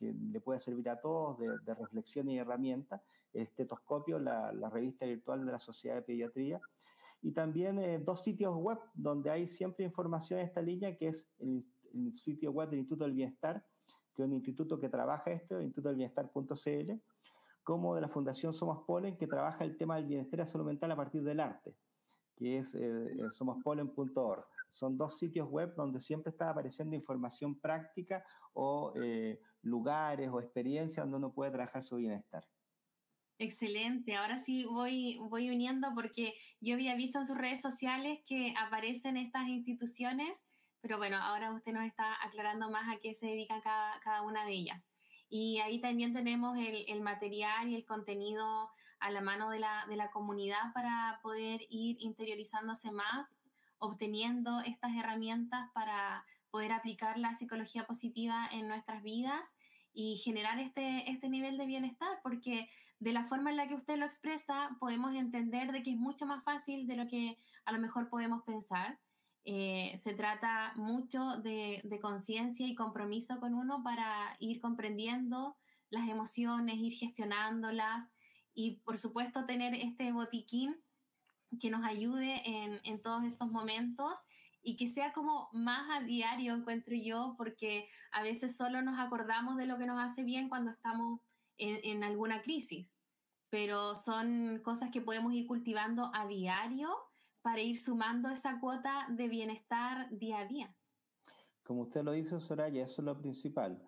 le 0.00 0.40
puede 0.40 0.60
servir 0.60 0.88
a 0.88 1.00
todos 1.00 1.38
de, 1.38 1.74
reflexión 1.74 2.28
y 2.30 2.38
herramienta, 2.38 3.02
estetoscopio, 3.32 4.18
la, 4.18 4.70
revista 4.70 5.06
virtual 5.06 5.44
de 5.44 5.52
la 5.52 5.58
Sociedad 5.58 5.96
de 5.96 6.02
Pediatría, 6.02 6.60
y 7.20 7.32
también 7.32 7.78
eh, 7.78 7.98
dos 7.98 8.22
sitios 8.22 8.54
web 8.54 8.78
donde 8.94 9.30
hay 9.30 9.48
siempre 9.48 9.84
información 9.84 10.38
en 10.38 10.46
esta 10.46 10.62
línea, 10.62 10.96
que 10.96 11.08
es 11.08 11.28
el, 11.40 11.64
sitio 12.14 12.52
web 12.52 12.70
del 12.70 12.80
Instituto 12.80 13.04
del 13.04 13.14
Bienestar, 13.14 13.64
que 14.14 14.22
es 14.22 14.28
un 14.28 14.34
instituto 14.34 14.78
que 14.78 14.88
trabaja 14.88 15.30
esto, 15.30 15.60
institutodelbienestar.cl, 15.60 16.92
como 17.64 17.94
de 17.94 18.00
la 18.00 18.08
Fundación 18.08 18.52
Somos 18.52 18.84
Polen, 18.86 19.16
que 19.16 19.26
trabaja 19.26 19.64
el 19.64 19.76
tema 19.76 19.96
del 19.96 20.06
bienestar 20.06 20.40
y 20.40 20.46
salud 20.46 20.66
mental 20.66 20.92
a 20.92 20.96
partir 20.96 21.22
del 21.22 21.40
arte, 21.40 21.74
que 22.38 22.58
es 22.58 22.74
eh, 22.74 22.78
eh. 22.80 23.28
Son 24.70 24.96
dos 24.96 25.18
sitios 25.18 25.48
web 25.50 25.74
donde 25.74 26.00
siempre 26.00 26.30
está 26.30 26.50
apareciendo 26.50 26.94
información 26.94 27.58
práctica 27.58 28.24
o 28.52 28.92
eh, 29.02 29.40
lugares 29.62 30.28
o 30.30 30.40
experiencias 30.40 31.04
donde 31.04 31.16
uno 31.16 31.32
puede 31.32 31.50
trabajar 31.50 31.82
su 31.82 31.96
bienestar. 31.96 32.46
Excelente, 33.40 34.16
ahora 34.16 34.38
sí 34.38 34.64
voy, 34.64 35.16
voy 35.30 35.50
uniendo 35.50 35.88
porque 35.94 36.34
yo 36.60 36.74
había 36.74 36.96
visto 36.96 37.20
en 37.20 37.26
sus 37.26 37.38
redes 37.38 37.60
sociales 37.60 38.20
que 38.26 38.52
aparecen 38.58 39.16
estas 39.16 39.46
instituciones, 39.46 40.44
pero 40.80 40.98
bueno, 40.98 41.18
ahora 41.18 41.52
usted 41.52 41.72
nos 41.72 41.84
está 41.84 42.16
aclarando 42.24 42.68
más 42.70 42.88
a 42.88 43.00
qué 43.00 43.14
se 43.14 43.26
dedican 43.26 43.60
cada, 43.60 44.00
cada 44.00 44.22
una 44.22 44.44
de 44.44 44.52
ellas. 44.52 44.88
Y 45.28 45.58
ahí 45.58 45.80
también 45.80 46.12
tenemos 46.12 46.58
el, 46.58 46.84
el, 46.88 47.00
material 47.00 47.68
y 47.68 47.76
el 47.76 47.84
contenido 47.84 48.70
a 49.00 49.10
la 49.10 49.20
mano 49.20 49.50
de 49.50 49.60
la, 49.60 49.84
de 49.88 49.96
la 49.96 50.10
comunidad 50.10 50.72
para 50.74 51.20
poder 51.22 51.62
ir 51.68 51.96
interiorizándose 52.00 52.90
más 52.90 53.34
obteniendo 53.78 54.60
estas 54.60 54.94
herramientas 54.96 55.70
para 55.72 56.24
poder 56.50 56.72
aplicar 56.72 57.18
la 57.18 57.34
psicología 57.34 57.86
positiva 57.86 58.48
en 58.50 58.68
nuestras 58.68 59.02
vidas 59.02 59.54
y 59.92 60.16
generar 60.16 60.58
este, 60.58 61.10
este 61.10 61.28
nivel 61.28 61.58
de 61.58 61.66
bienestar, 61.66 62.20
porque 62.22 62.68
de 63.00 63.12
la 63.12 63.24
forma 63.24 63.50
en 63.50 63.56
la 63.56 63.68
que 63.68 63.74
usted 63.74 63.96
lo 63.96 64.06
expresa, 64.06 64.76
podemos 64.80 65.14
entender 65.14 65.72
de 65.72 65.82
que 65.82 65.92
es 65.92 65.96
mucho 65.96 66.26
más 66.26 66.42
fácil 66.44 66.86
de 66.86 66.96
lo 66.96 67.06
que 67.06 67.38
a 67.64 67.72
lo 67.72 67.78
mejor 67.78 68.08
podemos 68.08 68.42
pensar. 68.42 68.98
Eh, 69.44 69.94
se 69.96 70.14
trata 70.14 70.72
mucho 70.76 71.36
de, 71.38 71.80
de 71.84 72.00
conciencia 72.00 72.66
y 72.66 72.74
compromiso 72.74 73.38
con 73.40 73.54
uno 73.54 73.82
para 73.82 74.36
ir 74.40 74.60
comprendiendo 74.60 75.56
las 75.90 76.08
emociones, 76.08 76.76
ir 76.76 76.92
gestionándolas 76.92 78.10
y 78.58 78.80
por 78.84 78.98
supuesto 78.98 79.46
tener 79.46 79.72
este 79.72 80.10
botiquín 80.10 80.74
que 81.60 81.70
nos 81.70 81.84
ayude 81.84 82.42
en, 82.44 82.80
en 82.82 83.00
todos 83.00 83.22
estos 83.22 83.48
momentos 83.52 84.18
y 84.62 84.76
que 84.76 84.88
sea 84.88 85.12
como 85.12 85.48
más 85.52 85.88
a 85.92 86.04
diario, 86.04 86.56
encuentro 86.56 86.96
yo, 86.96 87.36
porque 87.38 87.88
a 88.10 88.20
veces 88.20 88.56
solo 88.56 88.82
nos 88.82 88.98
acordamos 88.98 89.56
de 89.58 89.66
lo 89.66 89.78
que 89.78 89.86
nos 89.86 90.00
hace 90.00 90.24
bien 90.24 90.48
cuando 90.48 90.72
estamos 90.72 91.20
en, 91.56 91.78
en, 91.84 92.02
alguna 92.02 92.42
crisis, 92.42 92.96
pero 93.48 93.94
son 93.94 94.60
cosas 94.64 94.90
que 94.90 95.02
podemos 95.02 95.32
ir 95.34 95.46
cultivando 95.46 96.10
a 96.12 96.26
diario 96.26 96.90
para 97.42 97.60
ir 97.60 97.78
sumando 97.78 98.28
esa 98.28 98.58
cuota 98.58 99.06
de 99.08 99.28
bienestar 99.28 100.08
día 100.10 100.38
a 100.38 100.46
día. 100.46 100.74
Como 101.62 101.82
usted 101.82 102.02
lo 102.02 102.10
dice, 102.10 102.40
Soraya, 102.40 102.82
eso 102.82 103.02
es 103.02 103.06
lo 103.06 103.16
principal. 103.16 103.80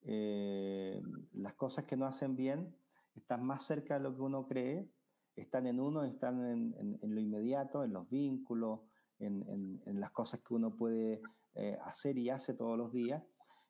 Eh, 0.00 1.02
las 1.34 1.52
cosas 1.56 1.84
que 1.84 1.96
no 1.98 2.06
hacen 2.06 2.34
bien 2.36 2.74
están 3.14 3.44
más 3.44 3.64
cerca 3.64 3.94
de 3.94 4.00
lo 4.00 4.14
que 4.14 4.22
uno 4.22 4.46
cree 4.46 4.88
están 5.36 5.66
en 5.66 5.80
uno, 5.80 6.04
están 6.04 6.44
en, 6.44 6.98
lo 7.02 7.20
inmediato, 7.20 7.84
en 7.84 7.92
los 7.92 8.08
vínculos, 8.08 8.80
en, 9.18 10.00
las 10.00 10.10
cosas 10.12 10.40
que 10.40 10.54
uno 10.54 10.76
puede 10.76 11.20
eh, 11.54 11.78
hacer 11.84 12.18
y 12.18 12.30
hace 12.30 12.54
todos 12.54 12.78
los 12.78 12.92
días. 12.92 13.22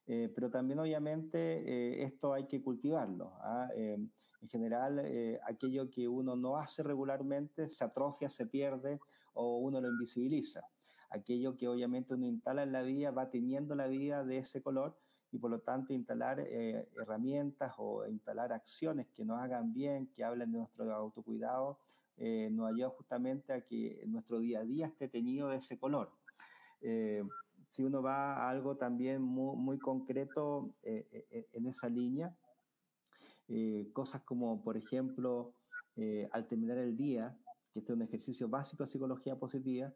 Eh, 0.07 0.30
pero 0.35 0.50
también 0.50 0.78
obviamente 0.78 1.38
eh, 1.38 2.04
esto 2.04 2.35
hay 2.35 2.46
que 2.46 2.62
cultivarlo. 2.62 3.33
¿ah? 3.40 3.68
en 3.74 4.48
general, 4.50 5.02
aquello 5.46 5.88
que 5.88 6.07
uno 6.07 6.37
no 6.37 6.59
hace 6.59 6.83
regularmente 6.83 7.70
se 7.70 7.83
atrofia, 7.83 8.28
se 8.28 8.46
pierde 8.46 9.00
o 9.33 9.57
uno 9.57 9.80
lo 9.80 9.88
invisibiliza. 9.88 10.61
Aquello 11.09 11.57
que 11.57 11.66
obviamente 11.66 12.12
uno 12.12 12.26
instala 12.26 12.62
en 12.62 12.72
la 12.72 12.83
vida 12.83 13.11
va 13.11 13.30
teniendo 13.30 13.74
la 13.74 13.87
vida 13.87 14.22
de 14.22 14.38
ese 14.38 14.61
color 14.61 14.98
y 15.35 15.38
por 15.38 15.51
lo 15.51 15.59
tanto 15.59 15.92
instalar 15.92 16.38
eh, 16.38 16.88
herramientas 16.97 17.73
o 17.79 18.07
instalar 18.07 18.53
acciones 18.53 19.09
que 19.16 19.25
nos 19.25 19.40
hagan 19.40 19.75
bien, 19.75 20.07
que 20.14 20.23
hablen 20.23 20.53
de 20.53 20.59
nuestro 20.59 20.94
autocuidado, 20.94 21.81
eh, 22.16 22.49
nos 22.53 22.73
ayuda 22.73 22.90
justamente 22.90 23.53
a 23.53 23.61
que 23.61 24.05
nuestro 24.07 24.38
día 24.38 24.61
a 24.61 24.64
día 24.64 24.87
esté 24.87 25.09
teñido 25.09 25.49
de 25.49 25.57
ese 25.57 25.77
color. 25.77 26.12
Eh, 26.83 27.25
si 27.66 27.83
uno 27.83 28.01
va 28.01 28.35
a 28.35 28.49
algo 28.49 28.77
también 28.77 29.23
muy, 29.23 29.57
muy 29.57 29.77
concreto 29.77 30.73
en 30.85 31.66
esa 31.66 31.88
línea, 31.88 32.33
cosas 33.92 34.23
como, 34.23 34.62
por 34.62 34.77
ejemplo, 34.77 35.55
al 36.31 36.47
terminar 36.47 36.79
el 36.79 36.97
día, 36.97 37.37
que 37.73 37.81
este 37.81 37.90
es 37.92 37.97
un 37.97 38.03
ejercicio 38.03 38.49
básico 38.49 38.85
de 38.85 38.90
psicología 38.90 39.35
positiva, 39.35 39.92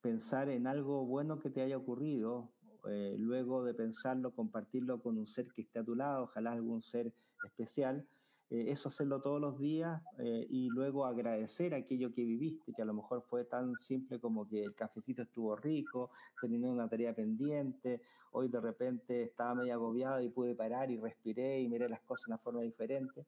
pensar 0.00 0.48
en 0.48 0.66
algo 0.66 1.04
bueno 1.04 1.38
que 1.38 1.50
te 1.50 1.60
haya 1.60 1.76
ocurrido, 1.76 2.50
eh, 2.88 3.16
luego 3.18 3.64
de 3.64 3.74
pensarlo, 3.74 4.32
compartirlo 4.32 5.00
con 5.00 5.18
un 5.18 5.26
ser 5.26 5.48
que 5.52 5.62
esté 5.62 5.78
a 5.78 5.84
tu 5.84 5.94
lado, 5.94 6.24
ojalá 6.24 6.52
algún 6.52 6.82
ser 6.82 7.12
especial, 7.44 8.06
eh, 8.50 8.66
eso 8.68 8.88
hacerlo 8.88 9.20
todos 9.20 9.40
los 9.40 9.58
días 9.58 10.02
eh, 10.18 10.46
y 10.48 10.68
luego 10.70 11.06
agradecer 11.06 11.74
aquello 11.74 12.12
que 12.12 12.24
viviste, 12.24 12.72
que 12.72 12.82
a 12.82 12.84
lo 12.84 12.94
mejor 12.94 13.22
fue 13.22 13.44
tan 13.44 13.76
simple 13.76 14.18
como 14.18 14.48
que 14.48 14.64
el 14.64 14.74
cafecito 14.74 15.22
estuvo 15.22 15.54
rico, 15.56 16.10
terminé 16.40 16.70
una 16.70 16.88
tarea 16.88 17.14
pendiente, 17.14 18.02
hoy 18.32 18.48
de 18.48 18.60
repente 18.60 19.22
estaba 19.24 19.54
medio 19.54 19.74
agobiado 19.74 20.20
y 20.20 20.28
pude 20.28 20.54
parar 20.54 20.90
y 20.90 20.98
respiré 20.98 21.60
y 21.60 21.68
miré 21.68 21.88
las 21.88 22.00
cosas 22.00 22.26
de 22.26 22.32
una 22.32 22.38
forma 22.38 22.62
diferente. 22.62 23.26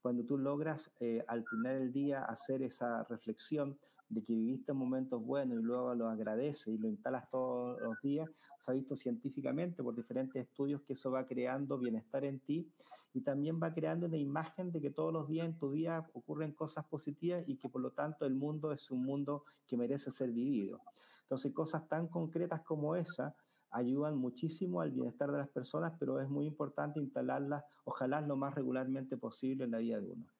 Cuando 0.00 0.24
tú 0.24 0.38
logras 0.38 0.92
al 1.26 1.44
tener 1.44 1.82
el 1.82 1.92
día 1.92 2.24
hacer 2.24 2.62
esa 2.62 3.02
reflexión, 3.04 3.76
de 4.08 4.22
que 4.22 4.32
viviste 4.32 4.72
momentos 4.72 5.22
buenos 5.22 5.58
y 5.58 5.62
luego 5.62 5.94
los 5.94 6.10
agradeces 6.10 6.68
y 6.68 6.78
lo 6.78 6.88
instalas 6.88 7.28
todos 7.30 7.80
los 7.80 8.00
días, 8.02 8.28
se 8.58 8.70
ha 8.70 8.74
visto 8.74 8.96
científicamente 8.96 9.82
por 9.82 9.94
diferentes 9.94 10.42
estudios 10.42 10.82
que 10.82 10.94
eso 10.94 11.10
va 11.10 11.26
creando 11.26 11.78
bienestar 11.78 12.24
en 12.24 12.40
ti 12.40 12.70
y 13.12 13.20
también 13.20 13.60
va 13.62 13.72
creando 13.72 14.06
una 14.06 14.16
imagen 14.16 14.70
de 14.72 14.80
que 14.80 14.90
todos 14.90 15.12
los 15.12 15.28
días 15.28 15.46
en 15.46 15.58
tu 15.58 15.70
vida 15.70 16.08
ocurren 16.14 16.52
cosas 16.52 16.86
positivas 16.86 17.44
y 17.46 17.56
que 17.56 17.68
por 17.68 17.82
lo 17.82 17.90
tanto 17.92 18.24
el 18.24 18.34
mundo 18.34 18.72
es 18.72 18.90
un 18.90 19.04
mundo 19.04 19.44
que 19.66 19.76
merece 19.76 20.10
ser 20.10 20.30
vivido. 20.32 20.80
Entonces 21.22 21.52
cosas 21.52 21.88
tan 21.88 22.08
concretas 22.08 22.62
como 22.62 22.96
esa 22.96 23.34
ayudan 23.70 24.16
muchísimo 24.16 24.80
al 24.80 24.92
bienestar 24.92 25.30
de 25.30 25.38
las 25.38 25.48
personas, 25.48 25.92
pero 25.98 26.20
es 26.20 26.28
muy 26.28 26.46
importante 26.46 27.00
instalarlas, 27.00 27.64
ojalá 27.84 28.20
lo 28.20 28.36
más 28.36 28.54
regularmente 28.54 29.16
posible 29.18 29.64
en 29.64 29.72
la 29.72 29.78
vida 29.78 30.00
de 30.00 30.10
uno. 30.10 30.37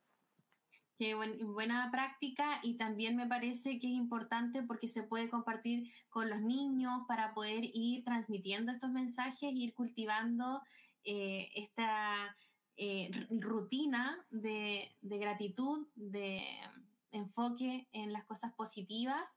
Qué 0.98 1.14
buena 1.14 1.92
práctica 1.92 2.58
y 2.60 2.76
también 2.76 3.14
me 3.14 3.28
parece 3.28 3.78
que 3.78 3.86
es 3.86 3.92
importante 3.92 4.64
porque 4.64 4.88
se 4.88 5.04
puede 5.04 5.30
compartir 5.30 5.92
con 6.08 6.28
los 6.28 6.40
niños 6.40 7.02
para 7.06 7.34
poder 7.34 7.62
ir 7.72 8.02
transmitiendo 8.02 8.72
estos 8.72 8.90
mensajes, 8.90 9.52
ir 9.54 9.74
cultivando 9.74 10.60
eh, 11.04 11.50
esta 11.54 12.36
eh, 12.76 13.12
rutina 13.30 14.26
de, 14.30 14.92
gratitud, 15.02 15.86
de 15.94 16.42
enfoque 17.12 17.88
en 17.92 18.12
las 18.12 18.24
cosas 18.24 18.52
positivas 18.54 19.36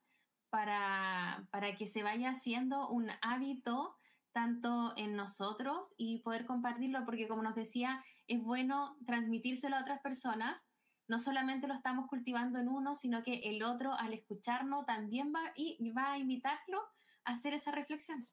para, 0.50 1.48
para 1.52 1.76
que 1.76 1.86
se 1.86 2.02
vaya 2.02 2.32
haciendo 2.32 2.90
un 2.90 3.12
hábito 3.22 3.96
tanto 4.32 4.94
en 4.98 5.16
nosotros 5.16 5.94
y 5.96 6.24
poder 6.24 6.48
compartirlo, 6.48 7.06
porque 7.06 7.28
como 7.28 7.44
nos 7.44 7.54
decía, 7.54 8.04
es 8.26 8.42
bueno 8.42 8.98
transmitírselo 9.06 9.76
a 9.76 9.82
otras 9.82 10.02
personas 10.02 10.71
no 11.12 11.20
solamente 11.20 11.68
lo 11.68 11.74
estamos 11.74 12.08
cultivando 12.08 12.58
en 12.58 12.70
uno, 12.70 12.96
sino 12.96 13.22
que 13.22 13.42
el 13.44 13.64
otro 13.64 13.92
al 13.92 14.14
escucharnos 14.14 14.86
también 14.86 15.34
va, 15.36 15.42
y 15.58 15.92
va 15.92 16.14
a 16.14 16.18
invitarlo 16.18 16.80
a 17.26 17.34
hacer 17.34 17.54
esa 17.54 17.70
reflexión. 17.72 18.26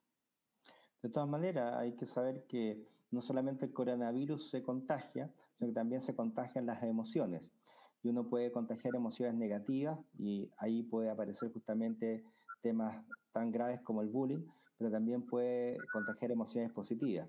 De 1.03 1.09
todas 1.09 1.29
maneras, 1.29 1.75
hay 1.75 1.97
que 1.97 2.07
saber 2.07 2.47
que 2.47 2.89
no 3.11 3.21
solamente 3.21 3.67
el 3.67 3.73
coronavirus 3.73 4.49
se 4.51 4.63
contagia, 4.63 5.29
sino 5.57 5.71
que 5.71 5.75
también 5.75 6.01
se 6.01 6.15
contagian 6.15 6.67
las 6.67 6.81
emociones. 6.85 7.51
Y 8.05 8.11
uno 8.11 8.29
puede 8.29 8.53
contagiar 8.53 8.95
emociones 8.95 9.35
negativas 9.35 9.99
y 10.17 10.49
ahí 10.59 10.85
puede 10.85 11.11
aparecer 11.11 11.53
justamente 11.53 12.23
temas 12.61 13.05
tan 13.33 13.51
graves 13.51 13.81
como 13.81 14.03
el 14.03 14.09
bullying, 14.09 14.47
pero 14.77 14.89
también 14.89 15.27
puede 15.27 15.79
contagiar 15.93 16.31
emociones 16.31 16.71
positivas. 16.71 17.29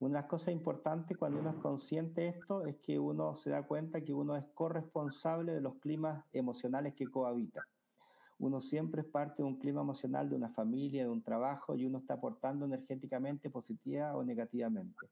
Una 0.00 0.28
cosa 0.28 0.52
importante 0.52 1.16
cuando 1.16 1.40
uno 1.40 1.50
es 1.50 1.56
consciente 1.56 2.20
de 2.20 2.28
esto 2.28 2.64
es 2.64 2.76
que 2.76 3.00
uno 3.00 3.34
se 3.34 3.50
da 3.50 3.64
cuenta 3.64 4.00
que 4.00 4.14
uno 4.14 4.36
es 4.36 4.44
corresponsable 4.54 5.52
de 5.52 5.60
los 5.60 5.74
climas 5.80 6.24
emocionales 6.32 6.94
que 6.94 7.08
cohabita. 7.08 7.66
Uno 8.38 8.60
siempre 8.60 9.02
es 9.02 9.08
parte 9.08 9.42
de 9.42 9.48
un 9.48 9.58
clima 9.58 9.80
emocional 9.80 10.30
de 10.30 10.36
una 10.36 10.50
familia, 10.50 11.02
de 11.02 11.10
un 11.10 11.22
trabajo, 11.22 11.74
y 11.74 11.84
uno 11.84 11.98
está 11.98 12.14
aportando 12.14 12.64
energéticamente 12.64 13.50
positiva 13.50 14.14
o 14.16 14.22
negativamente. 14.22 15.08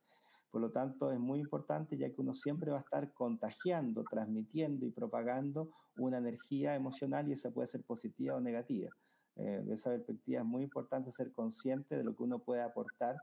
Por 0.53 0.61
lo 0.61 0.70
tanto, 0.70 1.11
es 1.11 1.18
muy 1.18 1.40
importante 1.40 1.96
ya 1.96 2.09
que 2.09 2.20
uno 2.20 2.33
siempre 2.33 2.70
va 2.70 2.79
a 2.79 2.83
estar 2.83 3.12
contagiando, 3.12 4.05
transmitiendo 4.05 4.87
y 4.87 4.90
propagando 4.90 5.70
una 5.96 6.18
energía 6.18 6.77
emocional 6.77 7.29
y 7.29 7.33
esa 7.33 7.51
puede 7.51 7.66
ser 7.66 7.83
positiva 7.83 8.37
o 8.37 8.40
negativa. 8.40 8.90
Eh, 9.35 9.62
de 9.66 9.75
esa 9.75 9.90
perspectiva 9.90 10.42
es 10.42 10.46
muy 10.46 10.62
importante 10.62 11.11
ser 11.11 11.33
consciente 11.33 11.96
de 11.96 12.05
lo 12.05 12.14
que 12.14 12.22
uno 12.22 12.38
puede 12.38 12.62
aportar 12.62 13.16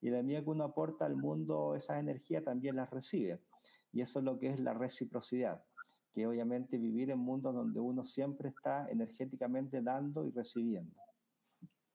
y 0.00 0.10
la 0.10 0.22
medida 0.22 0.42
que 0.42 0.50
uno 0.50 0.64
aporta 0.64 1.04
al 1.04 1.16
mundo 1.16 1.74
esas 1.74 1.98
energías 1.98 2.44
también 2.44 2.76
las 2.76 2.90
recibe. 2.90 3.40
Y 3.92 4.00
eso 4.00 4.20
es 4.20 4.24
lo 4.24 4.38
que 4.38 4.48
es 4.48 4.60
la 4.60 4.72
reciprocidad, 4.72 5.62
que 6.12 6.26
obviamente 6.26 6.78
vivir 6.78 7.10
en 7.10 7.18
mundos 7.18 7.54
donde 7.54 7.80
uno 7.80 8.04
siempre 8.04 8.48
está 8.48 8.88
energéticamente 8.88 9.82
dando 9.82 10.24
y 10.26 10.30
recibiendo. 10.30 10.96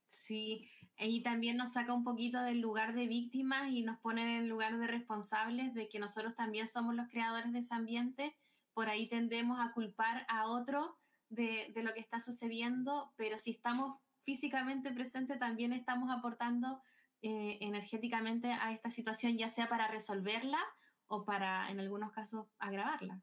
Sí, 0.05 0.69
y 0.97 1.23
también 1.23 1.57
nos 1.57 1.73
saca 1.73 1.93
un 1.93 2.03
poquito 2.03 2.41
del 2.41 2.61
lugar 2.61 2.93
de 2.93 3.07
víctimas 3.07 3.71
y 3.71 3.83
nos 3.83 3.99
pone 3.99 4.21
en 4.21 4.43
el 4.43 4.47
lugar 4.47 4.77
de 4.77 4.87
responsables 4.87 5.73
de 5.73 5.89
que 5.89 5.99
nosotros 5.99 6.35
también 6.35 6.67
somos 6.67 6.95
los 6.95 7.09
creadores 7.09 7.51
de 7.53 7.59
ese 7.59 7.73
ambiente. 7.73 8.35
Por 8.73 8.89
ahí 8.89 9.09
tendemos 9.09 9.59
a 9.59 9.71
culpar 9.73 10.25
a 10.29 10.47
otro 10.47 10.97
de, 11.29 11.71
de 11.73 11.83
lo 11.83 11.93
que 11.93 11.99
está 12.01 12.19
sucediendo, 12.19 13.13
pero 13.15 13.39
si 13.39 13.51
estamos 13.51 13.97
físicamente 14.23 14.91
presentes 14.91 15.39
también 15.39 15.73
estamos 15.73 16.09
aportando 16.09 16.81
eh, 17.27 17.57
energéticamente 17.59 18.51
a 18.51 18.71
esta 18.71 18.91
situación, 18.91 19.35
ya 19.35 19.49
sea 19.49 19.67
para 19.67 19.87
resolverla 19.87 20.59
o 21.07 21.25
para, 21.25 21.71
en 21.71 21.79
algunos 21.79 22.11
casos, 22.11 22.45
agravarla. 22.59 23.19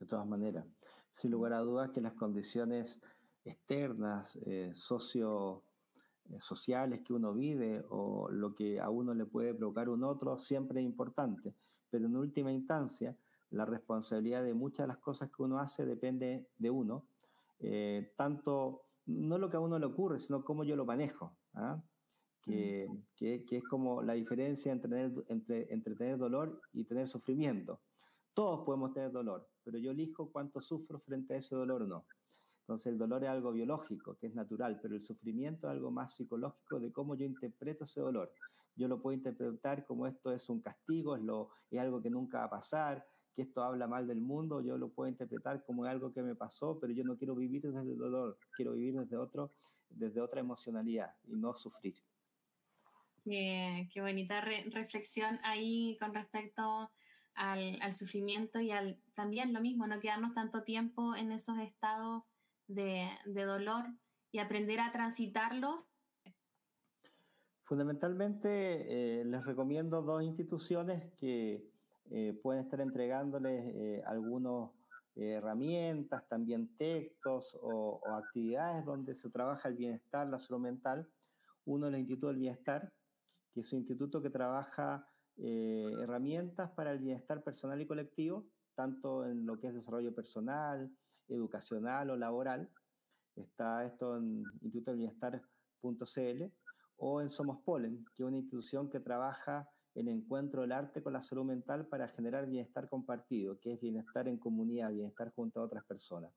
De 0.00 0.06
todas 0.06 0.26
maneras, 0.26 0.66
sin 1.12 1.30
lugar 1.30 1.52
a 1.52 1.60
dudas 1.60 1.90
que 1.90 2.00
las 2.00 2.14
condiciones 2.14 3.00
externas, 3.44 4.36
eh, 4.44 4.72
socio 4.74 5.62
eh, 6.30 6.40
sociales 6.40 7.02
que 7.04 7.12
uno 7.12 7.32
vive 7.32 7.84
o 7.90 8.28
lo 8.28 8.56
que 8.56 8.80
a 8.80 8.90
uno 8.90 9.14
le 9.14 9.24
puede 9.24 9.54
provocar 9.54 9.88
un 9.88 10.02
otro 10.02 10.36
siempre 10.40 10.80
es 10.80 10.84
importante, 10.84 11.54
pero 11.90 12.06
en 12.06 12.16
última 12.16 12.50
instancia 12.50 13.16
la 13.50 13.66
responsabilidad 13.66 14.42
de 14.42 14.54
muchas 14.54 14.82
de 14.82 14.88
las 14.88 14.98
cosas 14.98 15.30
que 15.30 15.44
uno 15.44 15.60
hace 15.60 15.86
depende 15.86 16.48
de 16.58 16.70
uno, 16.70 17.06
tanto 18.16 18.86
no 19.06 19.38
lo 19.38 19.48
que 19.48 19.58
a 19.58 19.60
uno 19.60 19.78
le 19.78 19.86
ocurre, 19.86 20.18
sino 20.18 20.42
cómo 20.42 20.64
yo 20.64 20.74
lo 20.74 20.84
manejo, 20.84 21.36
¿ah? 21.54 21.80
Que, 22.42 22.88
que, 23.16 23.56
es 23.56 23.64
como 23.64 24.02
la 24.02 24.14
diferencia 24.14 24.72
entre 24.72 24.90
tener, 24.90 25.24
entre, 25.28 25.72
entre 25.72 25.94
tener 25.94 26.18
dolor 26.18 26.60
y 26.72 26.84
tener 26.84 27.08
sufrimiento. 27.08 27.80
Todos 28.34 28.64
podemos 28.64 28.92
tener 28.92 29.12
dolor, 29.12 29.48
pero 29.62 29.78
yo 29.78 29.90
elijo 29.90 30.30
cuánto 30.30 30.60
sufro 30.60 30.98
frente 31.00 31.34
a 31.34 31.36
ese 31.38 31.54
dolor 31.54 31.82
o 31.82 31.86
no. 31.86 32.06
Entonces 32.62 32.86
el 32.92 32.98
dolor 32.98 33.24
es 33.24 33.30
algo 33.30 33.52
biológico, 33.52 34.16
que 34.16 34.28
es 34.28 34.34
natural, 34.34 34.78
pero 34.80 34.94
el 34.94 35.02
sufrimiento 35.02 35.66
es 35.66 35.72
algo 35.72 35.90
más 35.90 36.14
psicológico 36.14 36.80
de 36.80 36.92
cómo 36.92 37.14
yo 37.14 37.26
interpreto 37.26 37.84
ese 37.84 38.00
dolor. 38.00 38.32
Yo 38.74 38.88
lo 38.88 39.02
puedo 39.02 39.14
interpretar 39.16 39.84
como 39.84 40.06
esto 40.06 40.32
es 40.32 40.48
un 40.48 40.60
castigo, 40.60 41.16
es, 41.16 41.22
lo, 41.22 41.50
es 41.70 41.78
algo 41.78 42.00
que 42.00 42.08
nunca 42.08 42.38
va 42.38 42.44
a 42.44 42.50
pasar, 42.50 43.06
que 43.34 43.42
esto 43.42 43.62
habla 43.62 43.86
mal 43.86 44.06
del 44.06 44.20
mundo, 44.20 44.60
yo 44.60 44.78
lo 44.78 44.90
puedo 44.90 45.08
interpretar 45.08 45.64
como 45.64 45.84
algo 45.84 46.12
que 46.12 46.22
me 46.22 46.34
pasó, 46.34 46.78
pero 46.78 46.92
yo 46.92 47.04
no 47.04 47.16
quiero 47.16 47.34
vivir 47.34 47.62
desde 47.62 47.80
el 47.80 47.98
dolor, 47.98 48.38
quiero 48.56 48.72
vivir 48.72 48.98
desde, 48.98 49.16
otro, 49.16 49.52
desde 49.90 50.20
otra 50.20 50.40
emocionalidad 50.40 51.14
y 51.24 51.36
no 51.36 51.54
sufrir. 51.54 51.96
Qué, 53.24 54.00
bonita 54.00 54.40
reflexión 54.40 55.38
ahí 55.44 55.96
con 56.00 56.12
respecto 56.12 56.90
al, 57.34 57.94
sufrimiento 57.94 58.58
y 58.60 58.72
al 58.72 58.98
también 59.14 59.52
lo 59.52 59.60
mismo, 59.60 59.86
no 59.86 60.00
quedarnos 60.00 60.34
tanto 60.34 60.64
tiempo 60.64 61.14
en 61.14 61.30
esos 61.30 61.58
estados 61.58 62.24
de, 62.66 63.08
dolor 63.26 63.84
y 64.32 64.38
aprender 64.38 64.80
a 64.80 64.90
transitarlos? 64.90 65.86
Fundamentalmente 67.64 69.20
eh, 69.20 69.24
les 69.24 69.44
recomiendo 69.44 70.02
dos 70.02 70.22
instituciones 70.22 71.12
que 71.14 71.64
eh, 72.10 72.38
pueden 72.42 72.64
estar 72.64 72.80
entregándoles 72.80 73.64
eh, 73.74 74.02
algunas 74.06 74.70
herramientas, 75.14 76.26
también 76.26 76.74
textos 76.76 77.54
o, 77.62 78.00
o, 78.02 78.14
actividades 78.14 78.84
donde 78.84 79.14
se 79.14 79.30
trabaja 79.30 79.68
el 79.68 79.76
bienestar, 79.76 80.26
la 80.26 80.38
salud 80.38 80.60
mental. 80.60 81.06
Uno 81.66 81.86
es 81.86 81.94
el 81.94 82.00
Instituto 82.00 82.28
del 82.28 82.38
Bienestar, 82.38 82.90
que 83.52 83.60
es 83.60 83.72
un 83.72 83.78
instituto 83.80 84.20
que 84.22 84.30
trabaja 84.30 85.06
herramientas 85.36 86.70
para 86.70 86.92
el 86.92 86.98
bienestar 86.98 87.42
personal 87.42 87.80
y 87.80 87.86
colectivo, 87.86 88.46
tanto 88.74 89.24
en 89.24 89.46
lo 89.46 89.58
que 89.58 89.68
es 89.68 89.74
desarrollo 89.74 90.14
personal, 90.14 90.90
educacional 91.28 92.10
o 92.10 92.16
laboral. 92.16 92.70
Está 93.34 93.84
esto 93.84 94.16
en 94.16 94.44
institutobienestar.cl 94.60 96.44
o 96.96 97.20
en 97.20 97.30
Somos 97.30 97.58
Polen, 97.64 98.04
que 98.14 98.22
es 98.22 98.26
una 98.26 98.36
institución 98.36 98.88
que 98.88 99.00
trabaja 99.00 99.68
el 99.94 100.08
encuentro 100.08 100.62
del 100.62 100.72
arte 100.72 101.02
con 101.02 101.12
la 101.12 101.20
salud 101.20 101.44
mental 101.44 101.86
para 101.86 102.08
generar 102.08 102.46
bienestar 102.46 102.88
compartido, 102.88 103.58
que 103.58 103.74
es 103.74 103.80
bienestar 103.80 104.28
en 104.28 104.38
comunidad, 104.38 104.90
bienestar 104.90 105.32
junto 105.34 105.60
a 105.60 105.64
otras 105.64 105.84
personas. 105.84 106.32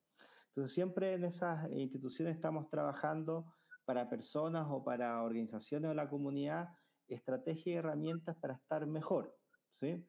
Entonces, 0.50 0.74
siempre 0.74 1.14
en 1.14 1.24
esas 1.26 1.70
instituciones 1.72 2.36
estamos 2.36 2.70
trabajando 2.70 3.46
para 3.86 4.10
personas 4.10 4.66
o 4.70 4.84
para 4.84 5.22
organizaciones 5.22 5.90
de 5.90 5.96
la 5.96 6.10
comunidad 6.10 6.70
estrategias 7.08 7.68
y 7.68 7.74
herramientas 7.74 8.36
para 8.38 8.56
estar 8.56 8.86
mejor. 8.88 9.36
¿sí? 9.80 10.06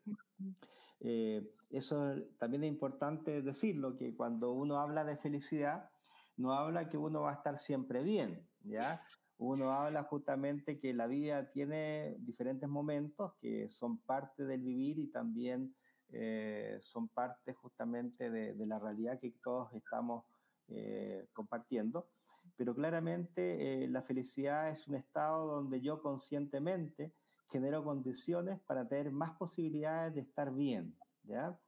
Eh, 1.01 1.43
eso 1.71 2.15
también 2.39 2.65
es 2.65 2.69
importante 2.69 3.43
decirlo, 3.43 3.97
que 3.97 4.15
cuando 4.15 4.53
uno 4.53 4.79
habla 4.79 5.05
de 5.05 5.17
felicidad, 5.17 5.91
no 6.37 6.53
habla 6.53 6.89
que 6.89 6.97
uno 6.97 7.23
va 7.23 7.33
a 7.33 7.35
estar 7.35 7.59
siempre 7.59 8.03
bien, 8.03 8.47
¿ya? 8.61 9.03
Uno 9.39 9.73
habla 9.73 10.03
justamente 10.05 10.79
que 10.79 10.95
la 10.95 11.07
vida 11.07 11.51
tiene 11.51 12.17
diferentes 12.21 12.69
momentos 12.69 13.35
que 13.41 13.69
son 13.69 13.99
parte 13.99 14.45
del 14.45 14.63
vivir 14.63 14.99
y 14.99 15.09
también 15.09 15.75
eh, 16.11 16.79
son 16.81 17.09
parte 17.09 17.53
justamente 17.53 18.31
de, 18.31 18.55
de, 18.55 18.67
la 18.67 18.79
realidad 18.79 19.19
que 19.21 19.33
todos 19.43 19.73
estamos 19.75 20.25
eh, 20.69 21.27
compartiendo. 21.33 22.09
Pero 22.57 22.75
claramente 22.75 23.85
eh, 23.85 23.89
la 23.89 24.03
felicidad 24.03 24.71
es 24.71 24.89
un 24.89 24.95
estado 24.95 25.47
donde 25.47 25.81
yo 25.81 26.01
conscientemente 26.01 27.13
genero 27.51 27.85
condiciones 27.85 28.61
para 28.61 28.89
tener 28.89 29.13
más 29.13 29.33
posibilidades 29.33 30.15
de 30.15 30.21
estar 30.23 30.53
bien, 30.53 30.97
¿ya? 31.25 31.59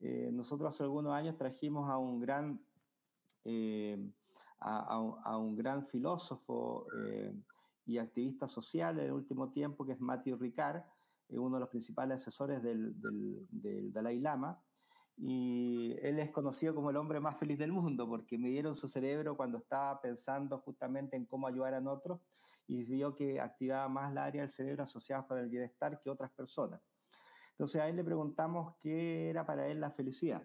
Eh, 0.00 0.30
nosotros 0.32 0.74
hace 0.74 0.82
algunos 0.82 1.14
años 1.14 1.36
trajimos 1.36 1.88
a 1.88 1.96
un 1.96 2.18
gran, 2.18 2.60
eh, 3.44 3.96
a, 4.58 4.96
a, 5.24 5.38
un 5.38 5.56
gran 5.56 5.86
filósofo 5.86 6.88
eh, 7.06 7.32
y 7.86 7.98
activista 7.98 8.48
social 8.48 8.98
en 8.98 9.06
el 9.06 9.12
último 9.12 9.52
tiempo, 9.52 9.86
que 9.86 9.92
es 9.92 10.00
Matthew 10.00 10.36
Ricard, 10.38 10.82
uno 11.28 11.54
de 11.54 11.60
los 11.60 11.68
principales 11.68 12.20
asesores 12.20 12.62
del, 12.62 13.00
del, 13.00 13.46
del, 13.48 13.92
Dalai 13.92 14.18
Lama, 14.18 14.60
y 15.16 15.94
él 16.00 16.18
es 16.18 16.30
conocido 16.30 16.74
como 16.74 16.90
el 16.90 16.96
hombre 16.96 17.20
más 17.20 17.38
feliz 17.38 17.58
del 17.58 17.72
mundo, 17.72 18.08
porque 18.08 18.38
me 18.38 18.48
dieron 18.48 18.74
su 18.74 18.88
cerebro 18.88 19.36
cuando 19.36 19.58
estaba 19.58 20.00
pensando 20.00 20.58
justamente 20.58 21.16
en 21.16 21.26
cómo 21.26 21.46
ayudar 21.46 21.74
a 21.74 21.90
otros, 21.90 22.20
y 22.66 22.84
vio 22.84 23.14
que 23.14 23.40
activaba 23.40 23.88
más 23.88 24.12
la 24.12 24.24
área 24.24 24.42
del 24.42 24.50
cerebro 24.50 24.84
asociada 24.84 25.26
con 25.26 25.38
el 25.38 25.48
bienestar 25.48 26.00
que 26.00 26.10
otras 26.10 26.30
personas. 26.32 26.80
Entonces 27.52 27.80
a 27.80 27.88
él 27.88 27.96
le 27.96 28.04
preguntamos 28.04 28.74
qué 28.80 29.28
era 29.28 29.44
para 29.44 29.68
él 29.68 29.80
la 29.80 29.90
felicidad. 29.90 30.42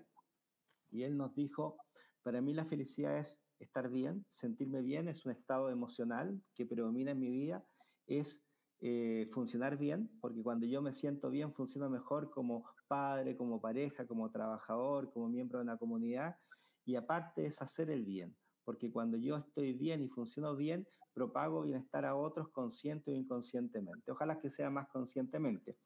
Y 0.92 1.04
él 1.04 1.18
nos 1.18 1.34
dijo, 1.36 1.78
para 2.24 2.42
mí 2.42 2.54
la 2.54 2.66
felicidad 2.66 3.18
es 3.18 3.40
estar 3.60 3.90
bien, 3.90 4.26
sentirme 4.32 4.82
bien, 4.82 5.08
es 5.08 5.26
un 5.26 5.32
estado 5.32 5.70
emocional 5.70 6.42
que 6.54 6.66
predomina 6.66 7.12
en 7.12 7.20
mi 7.20 7.30
vida, 7.30 7.66
es 8.06 8.42
eh, 8.80 9.30
funcionar 9.32 9.78
bien, 9.78 10.12
porque 10.22 10.44
cuando 10.44 10.66
yo 10.66 10.82
me 10.82 10.94
siento 10.94 11.30
bien, 11.30 11.54
funciono 11.54 11.90
mejor 11.90 12.30
como 12.30 12.66
padre, 12.88 13.36
como 13.36 13.62
pareja, 13.62 14.06
como 14.08 14.32
trabajador, 14.32 15.12
como 15.12 15.30
miembro 15.30 15.60
de 15.60 15.64
una 15.64 15.78
comunidad, 15.78 16.38
y 16.86 16.96
aparte 16.96 17.46
es 17.46 17.62
hacer 17.62 17.90
el 17.90 18.06
bien, 18.06 18.36
porque 18.64 18.92
cuando 18.92 19.18
yo 19.18 19.38
estoy 19.38 19.74
bien 19.74 20.02
y 20.02 20.08
funciono 20.08 20.56
bien, 20.56 20.88
propago 21.14 21.64
bienestar 21.64 22.06
a 22.06 22.16
otros 22.16 22.50
consciente 22.50 23.12
o 23.12 23.16
inconscientemente. 23.16 24.12
Ojalá 24.12 24.40
que 24.40 24.50
sea 24.50 24.70
más 24.70 24.88
conscientemente 24.90 25.78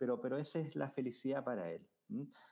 pero, 0.00 0.18
pero 0.18 0.38
esa 0.38 0.60
es 0.60 0.74
la 0.74 0.88
felicidad 0.88 1.44
para 1.44 1.70
él. 1.70 1.86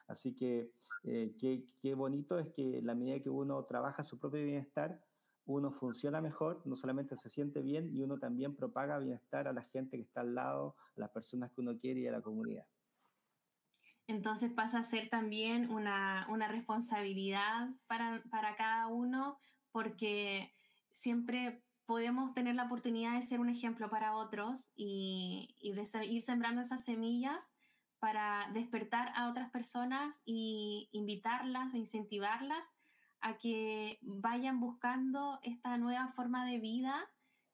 Así 0.07 0.35
que 0.35 0.71
eh, 1.03 1.35
qué, 1.39 1.65
qué, 1.81 1.95
bonito 1.95 2.39
es 2.39 2.51
que 2.51 2.83
la 2.83 2.95
medida 2.95 3.21
que 3.21 3.31
uno 3.31 3.65
trabaja 3.65 4.05
su 4.05 4.19
propio 4.19 4.45
bienestar, 4.45 5.01
uno 5.47 5.73
funciona 5.73 6.21
mejor, 6.21 6.61
no 6.67 6.77
solamente 6.77 7.17
se 7.17 7.31
siente 7.31 7.63
bien, 7.63 7.89
y 7.97 8.03
uno 8.03 8.19
también 8.19 8.55
propaga 8.55 8.99
bienestar 8.99 9.49
a 9.49 9.55
la 9.55 9.63
gente 9.63 9.97
que 9.97 10.03
está 10.03 10.21
al 10.21 10.35
lado, 10.35 10.77
a 10.95 11.01
las 11.01 11.11
personas 11.11 11.51
que 11.51 11.63
uno 11.63 11.75
quiere 11.79 12.01
y 12.01 12.07
a 12.07 12.13
la 12.13 12.21
comunidad. 12.21 12.67
Entonces 14.09 14.51
pasa 14.51 14.81
a 14.81 14.85
ser 14.85 15.09
también 15.09 15.71
una, 15.71 16.27
una 16.31 16.49
responsabilidad 16.49 17.69
para, 17.87 18.23
para 18.31 18.57
cada 18.57 18.89
uno, 18.89 19.39
porque 19.71 20.53
siempre 20.91 21.63
podemos 21.89 22.35
tener 22.35 22.55
la 22.55 22.65
oportunidad 22.65 23.15
de 23.15 23.23
ser 23.23 23.39
un 23.39 23.49
ejemplo 23.49 23.89
para 23.89 24.17
otros 24.17 24.67
y, 24.75 25.55
de 25.63 26.07
ir 26.07 26.23
sembrando 26.23 26.63
esas 26.63 26.85
semillas 26.85 27.49
para 27.99 28.51
despertar 28.53 29.13
a 29.15 29.29
otras 29.31 29.51
personas 29.51 30.21
y 30.25 30.89
invitarlas 30.93 31.73
o 31.73 31.77
incentivarlas 31.77 32.67
a 33.21 33.37
que 33.37 33.99
vayan 34.03 34.61
buscando 34.61 35.39
esta 35.43 35.79
nueva 35.79 36.09
forma 36.09 36.45
de 36.47 36.59
vida 36.59 37.11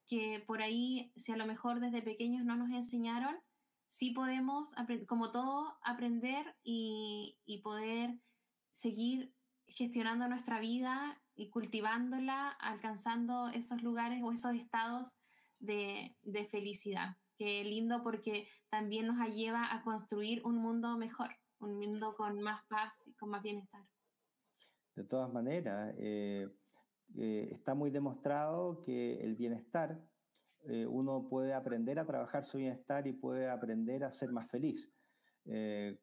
que 0.06 0.42
por 0.46 0.62
ahí, 0.62 1.12
si 1.16 1.32
a 1.32 1.36
lo 1.36 1.46
mejor 1.46 1.80
desde 1.80 2.02
pequeños 2.02 2.44
no 2.44 2.56
nos 2.56 2.70
enseñaron, 2.70 3.36
sí 3.94 4.10
podemos, 4.10 4.72
como 5.06 5.30
todo, 5.30 5.78
aprender 5.82 6.56
y, 6.64 7.38
poder 7.62 8.18
seguir 8.72 9.32
gestionando 9.66 10.28
nuestra 10.28 10.58
vida 10.58 11.22
y 11.36 11.48
cultivándola, 11.48 12.48
alcanzando 12.48 13.48
esos 13.48 13.82
lugares 13.82 14.20
o 14.22 14.32
esos 14.32 14.54
estados 14.54 15.08
de, 15.60 16.16
de 16.22 16.44
felicidad. 16.46 17.16
Qué 17.38 17.62
lindo 17.64 18.02
porque 18.02 18.48
también 18.68 19.06
nos 19.06 19.16
lleva 19.28 19.72
a 19.72 19.82
construir 19.82 20.44
un 20.44 20.56
mundo 20.56 20.96
mejor, 20.98 21.30
un 21.60 21.78
mundo 21.78 22.14
con 22.16 22.40
más 22.40 22.64
paz 22.66 23.06
y 23.06 23.14
con 23.14 23.30
más 23.30 23.42
bienestar. 23.42 23.84
De 24.96 25.04
todas 25.04 25.32
maneras, 25.32 25.94
eh, 25.98 26.48
eh, 27.16 27.48
está 27.52 27.74
muy 27.74 27.90
demostrado 27.90 28.82
que 28.82 29.20
el 29.20 29.36
bienestar, 29.36 30.00
eh, 30.66 30.86
uno 30.86 31.26
puede 31.28 31.52
aprender 31.52 31.98
a 31.98 32.06
trabajar 32.06 32.44
su 32.44 32.58
bienestar 32.58 33.06
y 33.06 33.12
puede 33.12 33.48
aprender 33.48 34.04
a 34.04 34.12
ser 34.12 34.30
más 34.32 34.50
feliz. 34.50 34.90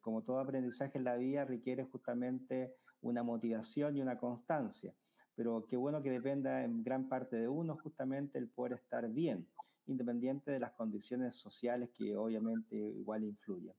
como 0.01 0.21
todo 0.21 0.39
aprendizaje 0.39 0.99
en 0.99 1.03
la 1.03 1.15
vida 1.15 1.45
requiere 1.45 1.83
justamente 1.85 2.75
una 3.01 3.23
motivación 3.23 3.97
y 3.97 4.01
una 4.01 4.19
constancia, 4.19 4.93
pero 5.35 5.65
qué 5.67 5.77
bueno 5.77 6.03
que 6.03 6.11
dependa 6.11 6.63
en 6.63 6.83
gran 6.83 7.09
parte 7.09 7.37
de 7.37 7.47
uno 7.47 7.75
justamente 7.77 8.37
el 8.37 8.49
poder 8.49 8.73
estar 8.73 9.09
bien, 9.09 9.47
independiente 9.87 10.51
de 10.51 10.59
las 10.59 10.73
condiciones 10.73 11.35
sociales 11.35 11.89
que 11.97 12.15
obviamente 12.15 12.75
igual 12.75 13.23
influyen. 13.23 13.73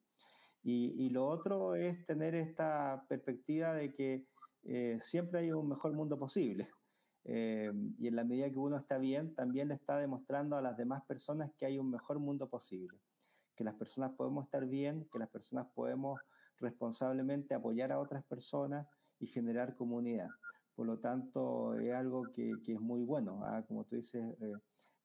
Y, 0.64 1.06
y 1.06 1.10
lo 1.10 1.26
otro 1.28 1.76
es 1.76 2.04
tener 2.06 2.34
esta 2.34 3.04
perspectiva 3.08 3.74
de 3.74 3.92
que 3.94 4.26
eh, 4.64 4.98
siempre 5.00 5.40
hay 5.40 5.52
un 5.52 5.68
mejor 5.68 5.92
mundo 5.92 6.18
posible. 6.18 6.68
Eh, 7.24 7.72
y 7.98 8.08
en 8.08 8.16
la 8.16 8.24
medida 8.24 8.50
que 8.50 8.58
uno 8.58 8.76
está 8.76 8.98
bien, 8.98 9.34
también 9.34 9.68
le 9.68 9.74
está 9.74 9.98
demostrando 9.98 10.56
a 10.56 10.62
las 10.62 10.76
demás 10.76 11.04
personas 11.04 11.52
que 11.56 11.66
hay 11.66 11.78
un 11.78 11.90
mejor 11.90 12.18
mundo 12.18 12.48
posible, 12.48 12.98
que 13.56 13.64
las 13.64 13.74
personas 13.74 14.12
podemos 14.12 14.44
estar 14.44 14.66
bien, 14.66 15.06
que 15.12 15.18
las 15.18 15.30
personas 15.30 15.68
podemos 15.74 16.20
responsablemente 16.58 17.54
apoyar 17.54 17.92
a 17.92 18.00
otras 18.00 18.24
personas 18.24 18.86
y 19.20 19.26
generar 19.26 19.76
comunidad. 19.76 20.28
Por 20.74 20.86
lo 20.86 20.98
tanto, 20.98 21.74
es 21.74 21.92
algo 21.92 22.22
que, 22.32 22.54
que 22.64 22.72
es 22.72 22.80
muy 22.80 23.02
bueno. 23.02 23.40
¿ah? 23.44 23.62
Como 23.68 23.84
tú 23.84 23.96
dices, 23.96 24.22
eh, 24.40 24.54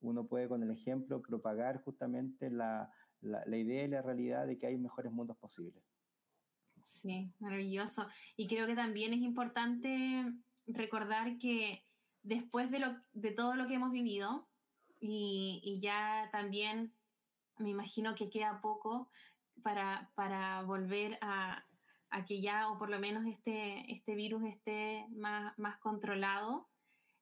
uno 0.00 0.26
puede 0.26 0.48
con 0.48 0.62
el 0.62 0.70
ejemplo 0.70 1.20
propagar 1.20 1.82
justamente 1.82 2.50
la, 2.50 2.90
la, 3.20 3.44
la 3.46 3.56
idea 3.56 3.84
y 3.84 3.88
la 3.88 4.02
realidad 4.02 4.46
de 4.46 4.58
que 4.58 4.66
hay 4.66 4.78
mejores 4.78 5.12
mundos 5.12 5.36
posibles. 5.36 5.82
Sí, 6.82 7.32
maravilloso. 7.38 8.06
Y 8.36 8.48
creo 8.48 8.66
que 8.66 8.74
también 8.74 9.12
es 9.12 9.20
importante 9.20 10.32
recordar 10.66 11.38
que 11.38 11.82
después 12.22 12.70
de, 12.70 12.80
lo, 12.80 12.96
de 13.12 13.32
todo 13.32 13.54
lo 13.54 13.66
que 13.66 13.74
hemos 13.74 13.92
vivido, 13.92 14.48
y, 15.00 15.78
ya 15.80 16.28
también 16.32 16.92
me 17.58 17.70
imagino 17.70 18.14
que 18.14 18.30
queda 18.30 18.60
poco 18.60 19.10
para, 19.62 20.10
para 20.14 20.62
volver 20.62 21.18
a, 21.20 21.64
a, 22.10 22.24
que 22.24 22.40
ya, 22.40 22.68
o 22.68 22.78
por 22.78 22.90
lo 22.90 22.98
menos 22.98 23.26
este, 23.26 23.92
este 23.92 24.14
virus 24.14 24.44
esté 24.44 25.06
más, 25.10 25.56
más 25.58 25.78
controlado, 25.78 26.68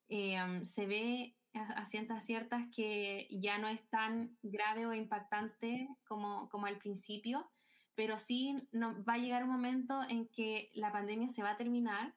eh, 0.09 0.61
se 0.64 0.86
ve 0.86 1.36
a, 1.55 1.84
ciertas 1.86 2.24
ciertas 2.24 2.64
que 2.74 3.28
ya 3.30 3.59
no 3.59 3.68
es 3.68 3.86
tan 3.88 4.36
grave 4.42 4.86
o 4.86 4.94
impactante 4.94 5.88
como, 6.07 6.49
como 6.49 6.66
al 6.66 6.78
principio 6.78 7.51
pero 7.97 8.18
sí 8.18 8.68
va 8.74 9.14
a 9.14 9.18
llegar 9.18 9.42
un 9.42 9.51
momento 9.51 10.03
en 10.09 10.28
que 10.28 10.70
la 10.74 10.92
pandemia 10.92 11.30
se 11.30 11.42
va 11.42 11.53
a 11.53 11.57
terminar 11.57 12.14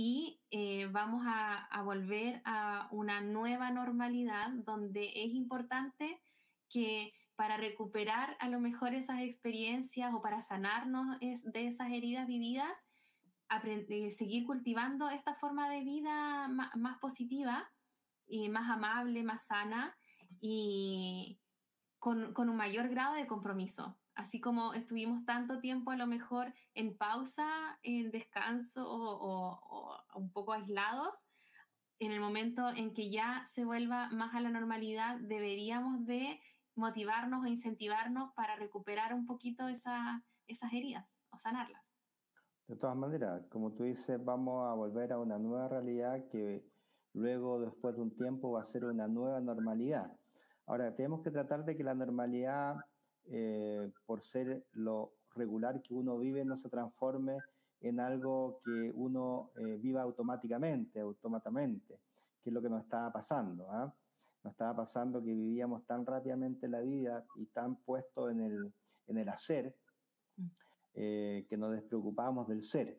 y 0.00 0.40
eh, 0.52 0.86
vamos 0.92 1.24
a, 1.26 1.82
volver 1.82 2.40
a 2.44 2.86
una 2.92 3.20
nueva 3.20 3.72
normalidad 3.72 4.48
donde 4.64 5.06
es 5.12 5.34
importante 5.34 6.22
que 6.68 7.12
para 7.34 7.56
recuperar 7.56 8.36
a 8.38 8.48
lo 8.48 8.60
mejor 8.60 8.94
esas 8.94 9.22
experiencias 9.22 10.14
o 10.14 10.22
para 10.22 10.40
sanarnos 10.40 11.18
de 11.18 11.66
esas 11.66 11.90
heridas 11.90 12.28
vividas, 12.28 12.86
aprender, 13.48 14.12
seguir 14.12 14.46
cultivando 14.46 15.10
esta 15.10 15.34
forma 15.34 15.68
de 15.68 15.82
vida 15.82 16.46
más, 16.46 16.98
positiva 17.00 17.68
y 18.28 18.48
más 18.50 18.70
amable, 18.70 19.24
más 19.24 19.46
sana 19.46 19.96
y 20.40 21.40
con 21.98 22.48
un 22.48 22.56
mayor 22.56 22.88
grado 22.88 23.16
de 23.16 23.26
compromiso 23.26 23.98
así 24.18 24.40
como 24.40 24.74
estuvimos 24.74 25.24
tanto 25.24 25.60
tiempo 25.60 25.92
a 25.92 25.96
lo 25.96 26.08
mejor 26.08 26.52
en 26.74 26.96
pausa, 26.96 27.48
en 27.84 28.10
descanso 28.10 28.82
o, 28.84 29.96
un 30.16 30.32
poco 30.32 30.52
aislados, 30.52 31.24
en 32.00 32.10
el 32.10 32.20
momento 32.20 32.68
en 32.68 32.92
que 32.92 33.10
ya 33.10 33.44
se 33.46 33.64
vuelva 33.64 34.08
más 34.10 34.34
a 34.34 34.40
la 34.40 34.50
normalidad, 34.50 35.18
deberíamos 35.20 36.04
de 36.04 36.40
motivarnos 36.74 37.44
o 37.44 37.46
incentivarnos 37.46 38.32
para 38.34 38.56
recuperar 38.56 39.14
un 39.14 39.24
poquito 39.24 39.68
esa, 39.68 40.24
esas 40.48 40.72
heridas 40.72 41.16
o 41.30 41.38
sanarlas. 41.38 41.96
De 42.66 42.74
todas 42.74 42.96
maneras, 42.96 43.46
como 43.48 43.72
tú 43.72 43.84
dices, 43.84 44.22
vamos 44.22 44.68
a 44.68 44.74
volver 44.74 45.12
a 45.12 45.18
una 45.20 45.38
nueva 45.38 45.68
realidad 45.68 46.28
que 46.28 46.66
luego, 47.12 47.60
después 47.60 47.94
de 47.94 48.02
un 48.02 48.16
tiempo, 48.16 48.50
va 48.50 48.62
a 48.62 48.64
ser 48.64 48.84
una 48.84 49.06
nueva 49.06 49.40
normalidad. 49.40 50.12
Ahora, 50.66 50.94
tenemos 50.94 51.22
que 51.22 51.30
tratar 51.30 51.64
de 51.64 51.76
que 51.76 51.84
la 51.84 51.94
normalidad 51.94 52.76
eh, 53.30 53.90
por 54.06 54.22
ser 54.22 54.64
lo 54.72 55.12
regular 55.34 55.82
que 55.82 55.92
uno 55.92 56.18
vive, 56.18 56.44
no 56.44 56.56
se 56.56 56.70
transforme 56.70 57.36
en 57.80 58.00
algo 58.00 58.60
que 58.64 58.90
uno 58.94 59.50
eh, 59.56 59.76
viva 59.76 60.02
automáticamente, 60.02 61.00
automáticamente, 61.00 62.00
que 62.42 62.50
es 62.50 62.54
lo 62.54 62.62
que 62.62 62.70
nos 62.70 62.82
estaba 62.82 63.12
pasando. 63.12 63.70
¿ah? 63.70 63.92
Nos 64.42 64.52
estaba 64.52 64.76
pasando 64.76 65.22
que 65.22 65.34
vivíamos 65.34 65.84
tan 65.84 66.06
rápidamente 66.06 66.68
la 66.68 66.80
vida 66.80 67.24
y 67.36 67.46
tan 67.46 67.76
puesto 67.76 68.30
en 68.30 68.40
el, 68.40 68.72
en 69.06 69.18
el 69.18 69.28
hacer 69.28 69.76
mm. 70.36 70.46
eh, 70.94 71.46
que 71.48 71.56
nos 71.58 71.72
despreocupábamos 71.72 72.48
del 72.48 72.62
ser. 72.62 72.98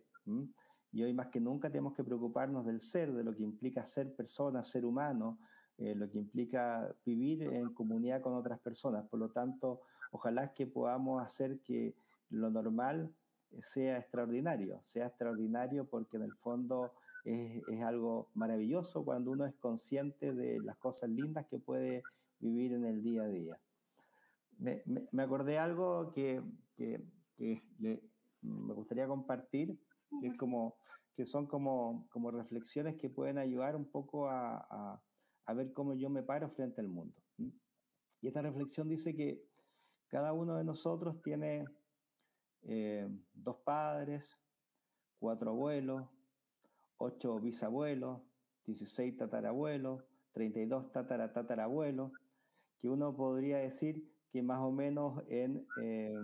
Y 0.91 1.01
hoy 1.01 1.13
más 1.13 1.29
que 1.29 1.39
nunca 1.39 1.69
tenemos 1.69 1.93
que 1.95 2.03
preocuparnos 2.03 2.67
del 2.67 2.79
ser, 2.79 3.11
de 3.13 3.23
lo 3.23 3.35
que 3.35 3.41
implica 3.41 3.83
ser 3.83 4.15
persona, 4.15 4.63
ser 4.63 4.85
humano, 4.85 5.39
lo 5.77 6.09
que 6.09 6.17
implica 6.17 6.93
vivir 7.05 7.41
en 7.41 7.73
comunidad 7.73 8.21
con 8.21 8.33
otras 8.33 8.59
personas. 8.59 9.07
Por 9.07 9.19
lo 9.19 9.31
tanto, 9.31 9.81
ojalá 10.11 10.53
que 10.53 10.67
podamos 10.67 11.23
hacer 11.23 11.59
que 11.59 11.95
lo 12.29 12.49
normal 12.49 13.13
sea 13.61 13.97
extraordinario, 13.97 14.79
sea 14.81 15.07
extraordinario 15.07 15.85
porque 15.85 16.17
en 16.17 16.23
el 16.23 16.33
fondo 16.33 16.93
es, 17.25 17.81
algo 17.83 18.29
maravilloso 18.33 19.03
cuando 19.03 19.31
uno 19.31 19.45
es 19.45 19.55
consciente 19.55 20.33
de 20.33 20.59
las 20.61 20.77
cosas 20.77 21.09
lindas 21.09 21.45
que 21.47 21.59
puede 21.59 22.03
vivir 22.39 22.73
en 22.73 22.85
el 22.85 23.01
día 23.01 23.23
a 23.23 23.27
día. 23.27 23.59
Me, 24.57 24.83
me, 25.11 25.23
acordé 25.23 25.57
algo 25.57 26.11
que, 26.11 26.41
que, 26.75 27.01
me 28.41 28.73
gustaría 28.73 29.07
compartir, 29.07 29.77
que, 30.19 30.27
es 30.27 30.37
como, 30.37 30.75
que 31.15 31.25
son 31.25 31.47
como, 31.47 32.07
como 32.09 32.31
reflexiones 32.31 32.95
que 32.95 33.09
pueden 33.09 33.37
ayudar 33.37 33.75
un 33.75 33.85
poco 33.85 34.27
a, 34.27 34.67
a, 34.69 35.01
a 35.45 35.53
ver 35.53 35.71
cómo 35.73 35.93
yo 35.93 36.09
me 36.09 36.23
paro 36.23 36.49
frente 36.49 36.81
al 36.81 36.89
mundo. 36.89 37.15
Y 38.21 38.27
esta 38.27 38.41
reflexión 38.41 38.89
dice 38.89 39.15
que 39.15 39.48
cada 40.09 40.33
uno 40.33 40.57
de 40.57 40.63
nosotros 40.63 41.21
tiene 41.21 41.65
eh, 42.63 43.07
dos 43.33 43.57
padres, 43.63 44.37
cuatro 45.19 45.51
abuelos, 45.51 46.07
ocho 46.97 47.39
bisabuelos, 47.39 48.21
16 48.65 49.17
tatarabuelos, 49.17 50.03
32 50.33 50.91
tataratatarabuelos, 50.91 52.11
que 52.79 52.89
uno 52.89 53.15
podría 53.15 53.59
decir 53.59 54.03
que 54.31 54.41
más 54.41 54.59
o 54.59 54.71
menos 54.71 55.23
en, 55.27 55.67
eh, 55.81 56.15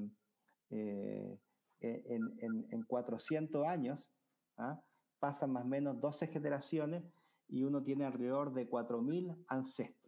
eh, 0.69 1.39
en, 1.79 2.67
en, 2.71 2.83
400 2.83 3.65
años 3.67 4.09
¿ah? 4.57 4.81
pasan 5.19 5.51
más 5.51 5.63
o 5.63 5.67
menos 5.67 5.99
12 5.99 6.27
generaciones 6.27 7.03
y 7.47 7.63
uno 7.63 7.83
tiene 7.83 8.05
alrededor 8.05 8.53
de 8.53 8.69
4.000 8.69 9.43
ancestros. 9.47 10.04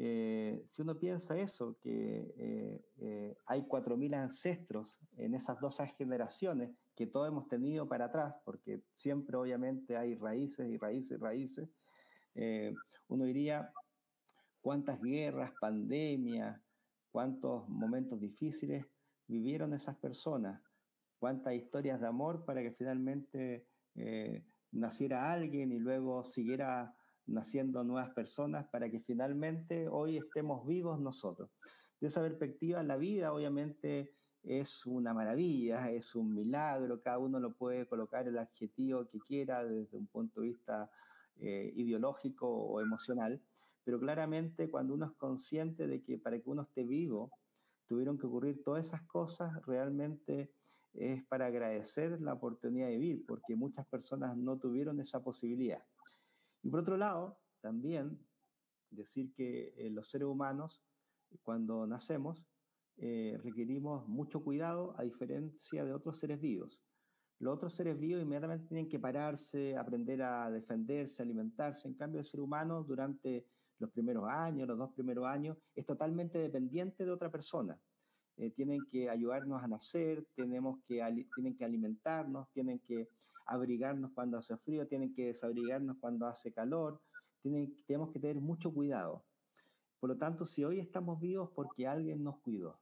Eh, 0.00 0.64
si 0.68 0.82
uno 0.82 0.96
piensa 0.96 1.36
eso, 1.36 1.76
que 1.80 2.32
eh, 2.38 2.84
eh, 2.98 3.36
hay 3.46 3.62
4.000 3.62 4.14
ancestros 4.14 5.00
en 5.16 5.34
esas 5.34 5.58
dos 5.60 5.76
generaciones 5.96 6.70
que 6.94 7.08
todos 7.08 7.26
hemos 7.26 7.48
tenido 7.48 7.88
para 7.88 8.04
atrás, 8.04 8.36
porque 8.44 8.80
siempre 8.92 9.36
obviamente 9.36 9.96
hay 9.96 10.14
raíces 10.14 10.70
y 10.70 10.76
raíces 10.76 11.18
y 11.18 11.20
raíces, 11.20 11.68
uno 13.08 13.24
diría 13.24 13.72
cuántas 14.60 15.00
guerras, 15.02 15.52
pandemias, 15.60 16.60
cuántos 17.10 17.68
momentos 17.68 18.20
difíciles 18.20 18.86
vivieron 19.26 19.74
esas 19.74 19.96
personas, 19.96 20.62
cuántas 21.18 21.54
historias 21.54 22.00
de 22.00 22.06
amor 22.06 22.44
para 22.44 22.62
que 22.62 22.70
finalmente 22.70 23.66
naciera 24.70 25.32
alguien 25.32 25.72
y 25.72 25.80
luego 25.80 26.24
siguiera 26.24 26.94
naciendo 27.28 27.84
nuevas 27.84 28.10
personas 28.10 28.66
para 28.68 28.90
que 28.90 29.00
finalmente 29.00 29.88
hoy 29.88 30.16
estemos 30.16 30.66
vivos 30.66 31.00
nosotros. 31.00 31.50
De 32.00 32.08
esa 32.08 32.20
perspectiva, 32.20 32.82
la 32.82 32.96
vida 32.96 33.32
obviamente 33.32 34.14
es 34.42 34.86
una 34.86 35.12
maravilla, 35.12 35.90
es 35.90 36.14
un 36.14 36.34
milagro, 36.34 37.00
cada 37.02 37.18
uno 37.18 37.38
lo 37.38 37.54
puede 37.54 37.86
colocar 37.86 38.26
el 38.28 38.38
adjetivo 38.38 39.06
que 39.08 39.18
quiera 39.18 39.64
desde 39.64 39.96
un 39.96 40.06
punto 40.06 40.40
de 40.40 40.48
vista 40.48 40.90
eh, 41.36 41.72
ideológico 41.76 42.48
o 42.48 42.80
emocional, 42.80 43.40
pero 43.84 43.98
claramente 43.98 44.70
cuando 44.70 44.94
uno 44.94 45.06
es 45.06 45.12
consciente 45.12 45.86
de 45.86 46.02
que 46.02 46.18
para 46.18 46.38
que 46.38 46.48
uno 46.48 46.62
esté 46.62 46.84
vivo 46.84 47.30
tuvieron 47.86 48.18
que 48.18 48.26
ocurrir 48.26 48.62
todas 48.62 48.86
esas 48.86 49.02
cosas, 49.02 49.50
realmente 49.66 50.52
es 50.94 51.24
para 51.24 51.46
agradecer 51.46 52.20
la 52.20 52.34
oportunidad 52.34 52.88
de 52.88 52.98
vivir, 52.98 53.26
porque 53.26 53.54
muchas 53.56 53.86
personas 53.86 54.36
no 54.36 54.58
tuvieron 54.58 55.00
esa 55.00 55.22
posibilidad. 55.22 55.82
Y 56.62 56.70
por 56.70 56.80
otro 56.80 56.96
lado, 56.96 57.40
también 57.60 58.18
decir 58.90 59.32
que 59.34 59.74
eh, 59.76 59.90
los 59.90 60.08
seres 60.08 60.28
humanos, 60.28 60.82
cuando 61.42 61.86
nacemos, 61.86 62.44
eh, 62.96 63.38
requerimos 63.42 64.08
mucho 64.08 64.42
cuidado 64.42 64.94
a 64.98 65.02
diferencia 65.02 65.84
de 65.84 65.92
otros 65.92 66.18
seres 66.18 66.40
vivos. 66.40 66.80
Los 67.38 67.54
otros 67.54 67.72
seres 67.72 67.98
vivos 67.98 68.22
inmediatamente 68.22 68.66
tienen 68.66 68.88
que 68.88 68.98
pararse, 68.98 69.76
aprender 69.76 70.22
a 70.22 70.50
defenderse, 70.50 71.22
alimentarse. 71.22 71.86
En 71.86 71.94
cambio, 71.94 72.18
el 72.18 72.24
ser 72.24 72.40
humano 72.40 72.82
durante 72.82 73.46
los 73.78 73.90
primeros 73.90 74.24
años, 74.28 74.66
los 74.66 74.78
dos 74.78 74.92
primeros 74.92 75.26
años, 75.26 75.56
es 75.76 75.86
totalmente 75.86 76.38
dependiente 76.38 77.04
de 77.04 77.12
otra 77.12 77.30
persona. 77.30 77.78
Eh, 78.38 78.50
tienen 78.50 78.86
que 78.88 79.10
ayudarnos 79.10 79.60
a 79.60 79.66
nacer, 79.66 80.24
tenemos 80.36 80.78
que, 80.86 81.02
tienen 81.34 81.56
que 81.56 81.64
alimentarnos, 81.64 82.48
tienen 82.52 82.78
que 82.78 83.08
abrigarnos 83.46 84.12
cuando 84.12 84.38
hace 84.38 84.56
frío, 84.58 84.86
tienen 84.86 85.12
que 85.12 85.26
desabrigarnos 85.26 85.96
cuando 85.98 86.24
hace 86.24 86.52
calor, 86.52 87.00
tienen, 87.42 87.74
tenemos 87.84 88.12
que 88.12 88.20
tener 88.20 88.40
mucho 88.40 88.72
cuidado. 88.72 89.24
Por 89.98 90.10
lo 90.10 90.16
tanto, 90.16 90.46
si 90.46 90.62
hoy 90.62 90.78
estamos 90.78 91.18
vivos 91.20 91.50
porque 91.52 91.88
alguien 91.88 92.22
nos 92.22 92.38
cuidó. 92.38 92.80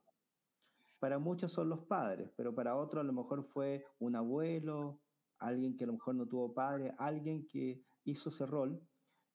Para 0.99 1.17
muchos 1.17 1.51
son 1.51 1.69
los 1.69 1.85
padres, 1.85 2.31
pero 2.35 2.53
para 2.53 2.75
otros 2.75 3.01
a 3.01 3.07
lo 3.07 3.13
mejor 3.13 3.43
fue 3.43 3.83
un 3.97 4.15
abuelo, 4.15 5.01
alguien 5.39 5.75
que 5.75 5.85
a 5.85 5.87
lo 5.87 5.93
mejor 5.93 6.13
no 6.13 6.27
tuvo 6.27 6.53
padre, 6.53 6.93
alguien 6.99 7.47
que 7.47 7.83
hizo 8.03 8.29
ese 8.29 8.45
rol 8.45 8.79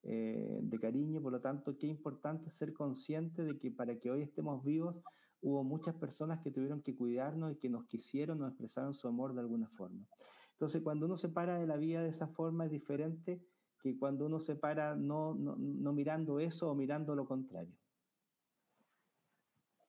eh, 0.05 0.61
de 0.63 0.79
cariño. 0.79 1.21
Por 1.21 1.33
lo 1.33 1.41
tanto, 1.41 1.77
qué 1.77 1.89
importante 1.89 2.49
ser 2.49 2.73
consciente 2.73 3.43
de 3.43 3.59
que 3.59 3.73
para 3.73 3.99
que 3.99 4.11
hoy 4.11 4.23
estemos 4.23 4.63
vivos 4.65 5.03
hubo 5.43 5.65
muchas 5.65 5.95
personas 5.97 6.41
que 6.41 6.51
tuvieron 6.51 6.83
que 6.83 6.97
cuidarnos 6.97 7.53
y 7.53 7.57
que 7.57 7.69
nos 7.69 7.85
quisieron, 7.87 8.39
nos 8.39 8.51
expresaron 8.51 8.95
su 8.95 9.09
amor 9.09 9.35
de 9.35 9.41
alguna 9.41 9.69
forma. 9.69 10.07
Entonces, 10.53 10.83
cuando 10.83 11.07
uno 11.07 11.17
se 11.17 11.29
para 11.29 11.59
de 11.59 11.67
la 11.67 11.77
vida 11.77 12.03
de 12.03 12.11
esa 12.11 12.29
forma 12.29 12.65
es 12.65 12.71
diferente 12.71 13.43
que 13.83 13.99
cuando 13.99 14.27
uno 14.27 14.39
se 14.39 14.55
para 14.55 14.95
no, 14.95 15.35
no, 15.35 15.57
no 15.57 15.93
mirando 15.93 16.39
eso 16.39 16.71
o 16.71 16.75
mirando 16.77 17.17
lo 17.17 17.27
contrario. 17.27 17.75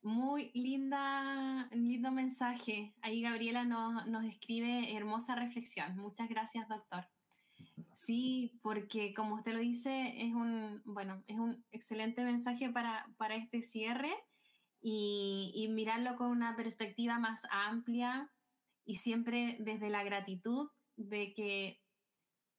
Muy 0.02 0.50
linda, 0.52 1.68
lindo 1.72 2.10
mensaje. 2.10 2.94
Ahí 3.00 3.22
Gabriela 3.22 3.64
nos, 3.64 4.06
nos 4.06 4.24
escribe 4.24 4.94
hermosa 4.94 5.36
reflexión. 5.36 5.96
Muchas 5.96 6.28
gracias, 6.28 6.68
doctor. 6.68 7.06
Sí, 7.94 8.58
porque 8.60 9.14
como 9.14 9.36
usted 9.36 9.52
lo 9.52 9.60
dice, 9.60 10.12
es 10.20 10.34
un, 10.34 10.82
bueno, 10.84 11.22
es 11.28 11.38
un 11.38 11.64
excelente 11.70 12.24
mensaje 12.24 12.68
para, 12.68 13.08
para 13.16 13.36
este 13.36 13.62
cierre 13.62 14.12
y, 14.86 15.66
mirarlo 15.70 16.14
con 16.14 16.30
una 16.30 16.54
perspectiva 16.56 17.18
más 17.18 17.40
amplia 17.50 18.30
y 18.84 18.96
siempre 18.96 19.56
desde 19.58 19.88
la 19.88 20.04
gratitud 20.04 20.68
de 20.96 21.32
que 21.32 21.80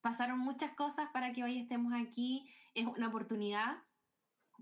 pasaron 0.01 0.39
muchas 0.39 0.73
cosas 0.73 1.07
para 1.13 1.34
que 1.34 1.43
hoy 1.43 1.59
estemos 1.59 1.93
aquí. 1.93 2.49
Es 2.73 2.88
una 2.88 3.09
oportunidad, 3.09 3.78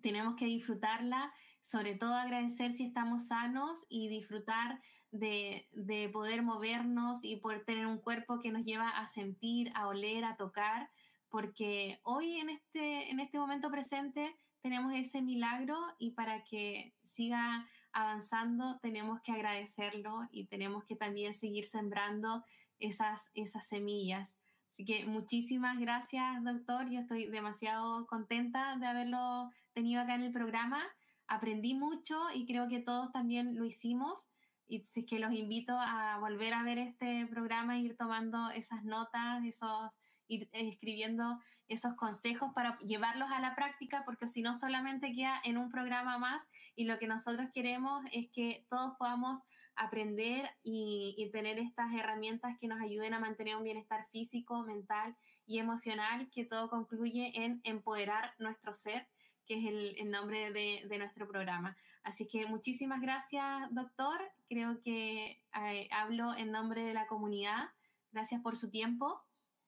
tenemos 0.01 0.36
que 0.36 0.45
disfrutarla 0.45 1.34
sobre 1.61 1.95
todo 1.95 2.16
agradecer 2.16 2.74
si 2.74 2.84
estamos 2.84 3.28
sanos 3.28 3.86
y 3.88 4.09
disfrutar 4.09 4.82
de, 5.11 5.70
de, 5.72 6.09
poder 6.09 6.41
movernos 6.41 7.24
y 7.24 7.38
poder 7.38 7.64
tener 7.64 7.88
un 7.88 7.99
cuerpo 7.99 8.41
que 8.41 8.51
nos 8.51 8.66
lleva 8.66 8.89
a 8.89 9.07
sentir, 9.07 9.72
a 9.74 9.88
oler, 9.88 10.26
a 10.26 10.36
tocar, 10.36 10.89
porque 11.30 12.01
hoy 12.03 12.41
en 12.41 12.49
este, 12.49 13.09
en 13.09 13.22
este 13.22 13.38
momento 13.38 13.72
presente 13.72 14.36
tenemos 14.64 14.93
ese 14.95 15.22
milagro 15.22 15.78
y 15.99 16.11
para 16.11 16.43
que 16.43 16.95
siga 17.03 17.70
avanzando 17.91 18.80
tenemos 18.82 19.22
que 19.22 19.32
agradecerlo 19.32 20.28
y 20.32 20.47
tenemos 20.47 20.84
que 20.86 20.95
también 20.95 21.36
seguir 21.36 21.66
sembrando 21.66 22.43
esas, 22.80 23.30
esas 23.36 23.68
semillas. 23.68 24.36
Así 24.72 24.86
que 24.86 25.05
muchísimas 25.05 25.80
gracias, 25.80 26.43
doctor. 26.43 26.89
Yo 26.89 27.01
estoy 27.01 27.28
demasiado 27.28 28.07
contenta 28.07 28.76
de 28.78 28.88
haberlo 28.88 29.51
tenido 29.74 30.01
acá 30.01 30.16
en 30.16 30.24
el 30.24 30.32
programa 30.32 30.84
aprendí 31.28 31.74
mucho 31.74 32.16
y 32.34 32.45
creo 32.45 32.68
que 32.68 32.80
todos 32.80 33.11
también 33.11 33.55
lo 33.55 33.66
hicimos. 33.66 34.28
Y 34.68 34.78
es 34.78 34.93
que 35.07 35.20
los 35.20 35.34
invito 35.34 35.74
a 35.78 36.18
volver 36.20 36.53
a 36.53 36.64
ver 36.64 36.78
este 36.78 37.28
programa, 37.28 37.78
ir 37.78 37.97
tomando 37.97 38.49
esas 38.51 38.84
notas, 38.84 39.43
esos, 39.45 39.91
ir 40.28 40.50
escribiendo 40.52 41.40
esos 41.68 41.96
consejos 41.96 42.52
para 42.54 42.78
llevarlos 42.80 43.30
a 43.32 43.40
la 43.40 43.56
práctica, 43.56 44.04
porque 44.06 44.28
si 44.28 44.42
no 44.42 44.56
solamente 44.56 45.14
queda 45.14 45.40
en 45.44 45.58
un 45.58 45.70
programa 45.70 46.18
más 46.18 46.44
y 46.76 46.86
lo 46.86 47.00
que 47.00 47.08
nosotros 47.08 47.50
queremos 47.54 48.04
es 48.12 48.30
que 48.32 48.66
todos 48.70 48.94
podamos 48.98 49.40
aprender 49.76 50.50
y, 50.64 51.30
tener 51.32 51.58
estas 51.58 51.92
herramientas 51.94 52.58
que 52.60 52.68
nos 52.68 52.80
ayuden 52.80 53.14
a 53.16 53.20
mantener 53.20 53.56
un 53.56 53.64
bienestar 53.64 54.06
físico, 54.12 54.64
mental 54.64 55.16
y 55.48 55.58
emocional, 55.58 56.30
que 56.30 56.46
todo 56.46 56.70
concluye 56.70 57.32
en 57.44 57.60
empoderar 57.64 58.34
nuestro 58.38 58.74
ser 58.74 59.08
que 59.46 59.56
es 59.58 59.98
el, 60.00 60.10
nombre 60.10 60.54
de, 60.54 60.86
de, 60.88 60.98
nuestro 60.98 61.28
programa. 61.28 61.76
Así 62.04 62.28
que 62.28 62.46
muchísimas 62.46 63.02
gracias, 63.02 63.44
doctor. 63.72 64.22
Creo 64.48 64.80
que 64.82 65.42
eh, 65.66 65.90
hablo 65.92 66.34
en 66.36 66.52
nombre 66.52 66.84
de 66.84 66.94
la 66.94 67.08
comunidad. 67.08 67.70
Gracias 68.14 68.42
por 68.42 68.56
su 68.56 68.70
tiempo 68.70 69.22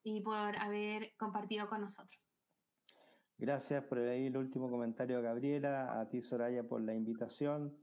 y 0.06 0.22
por 0.22 0.56
haber 0.58 1.14
compartido 1.18 1.68
con 1.68 1.82
nosotros. 1.82 2.30
Gracias 3.38 3.84
por 3.84 3.98
ahí 3.98 4.28
el 4.28 4.38
último 4.38 4.70
comentario, 4.70 5.22
Gabriela, 5.22 6.00
a 6.00 6.08
ti, 6.08 6.22
Soraya, 6.22 6.64
por 6.64 6.82
la 6.82 6.94
invitación 6.94 7.76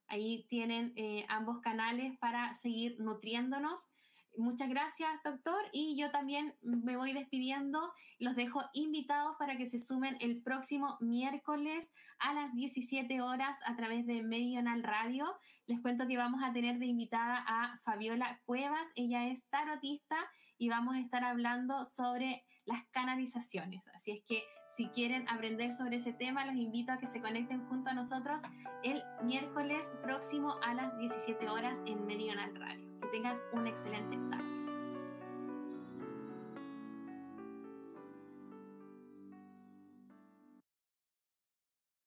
Ahí 0.08 0.46
tienen 0.48 0.92
eh, 0.96 1.24
ambos 1.28 1.60
canales 1.60 2.18
para 2.18 2.54
seguir 2.54 2.98
nutriéndonos. 2.98 3.88
Muchas 4.36 4.68
gracias, 4.70 5.10
doctor. 5.24 5.62
Y 5.72 5.96
yo 5.96 6.10
también 6.10 6.54
me 6.62 6.96
voy 6.96 7.12
despidiendo. 7.12 7.92
Los 8.18 8.34
dejo 8.34 8.62
invitados 8.72 9.36
para 9.38 9.56
que 9.56 9.66
se 9.66 9.78
sumen 9.78 10.16
el 10.20 10.42
próximo 10.42 10.96
miércoles 11.00 11.92
a 12.18 12.32
las 12.32 12.54
17 12.54 13.20
horas 13.20 13.58
a 13.66 13.76
través 13.76 14.06
de 14.06 14.22
Medional 14.22 14.82
Radio. 14.82 15.26
Les 15.66 15.80
cuento 15.80 16.06
que 16.06 16.16
vamos 16.16 16.42
a 16.42 16.52
tener 16.52 16.78
de 16.78 16.86
invitada 16.86 17.44
a 17.46 17.78
Fabiola 17.84 18.40
Cuevas. 18.44 18.88
Ella 18.94 19.26
es 19.28 19.44
tarotista 19.50 20.16
y 20.56 20.68
vamos 20.68 20.94
a 20.94 21.00
estar 21.00 21.24
hablando 21.24 21.84
sobre 21.84 22.44
las 22.64 22.84
canalizaciones. 22.90 23.86
Así 23.88 24.12
es 24.12 24.22
que 24.24 24.44
si 24.68 24.88
quieren 24.88 25.28
aprender 25.28 25.72
sobre 25.72 25.96
ese 25.96 26.12
tema, 26.12 26.46
los 26.46 26.56
invito 26.56 26.92
a 26.92 26.98
que 26.98 27.06
se 27.06 27.20
conecten 27.20 27.66
junto 27.66 27.90
a 27.90 27.94
nosotros 27.94 28.40
el 28.82 29.02
miércoles 29.24 29.92
próximo 30.02 30.56
a 30.62 30.72
las 30.72 30.96
17 30.96 31.48
horas 31.50 31.82
en 31.86 32.06
Medional 32.06 32.54
Radio. 32.54 32.91
Tengan 33.12 33.38
una 33.52 33.68
excelente 33.68 34.16
tarde. 34.30 34.51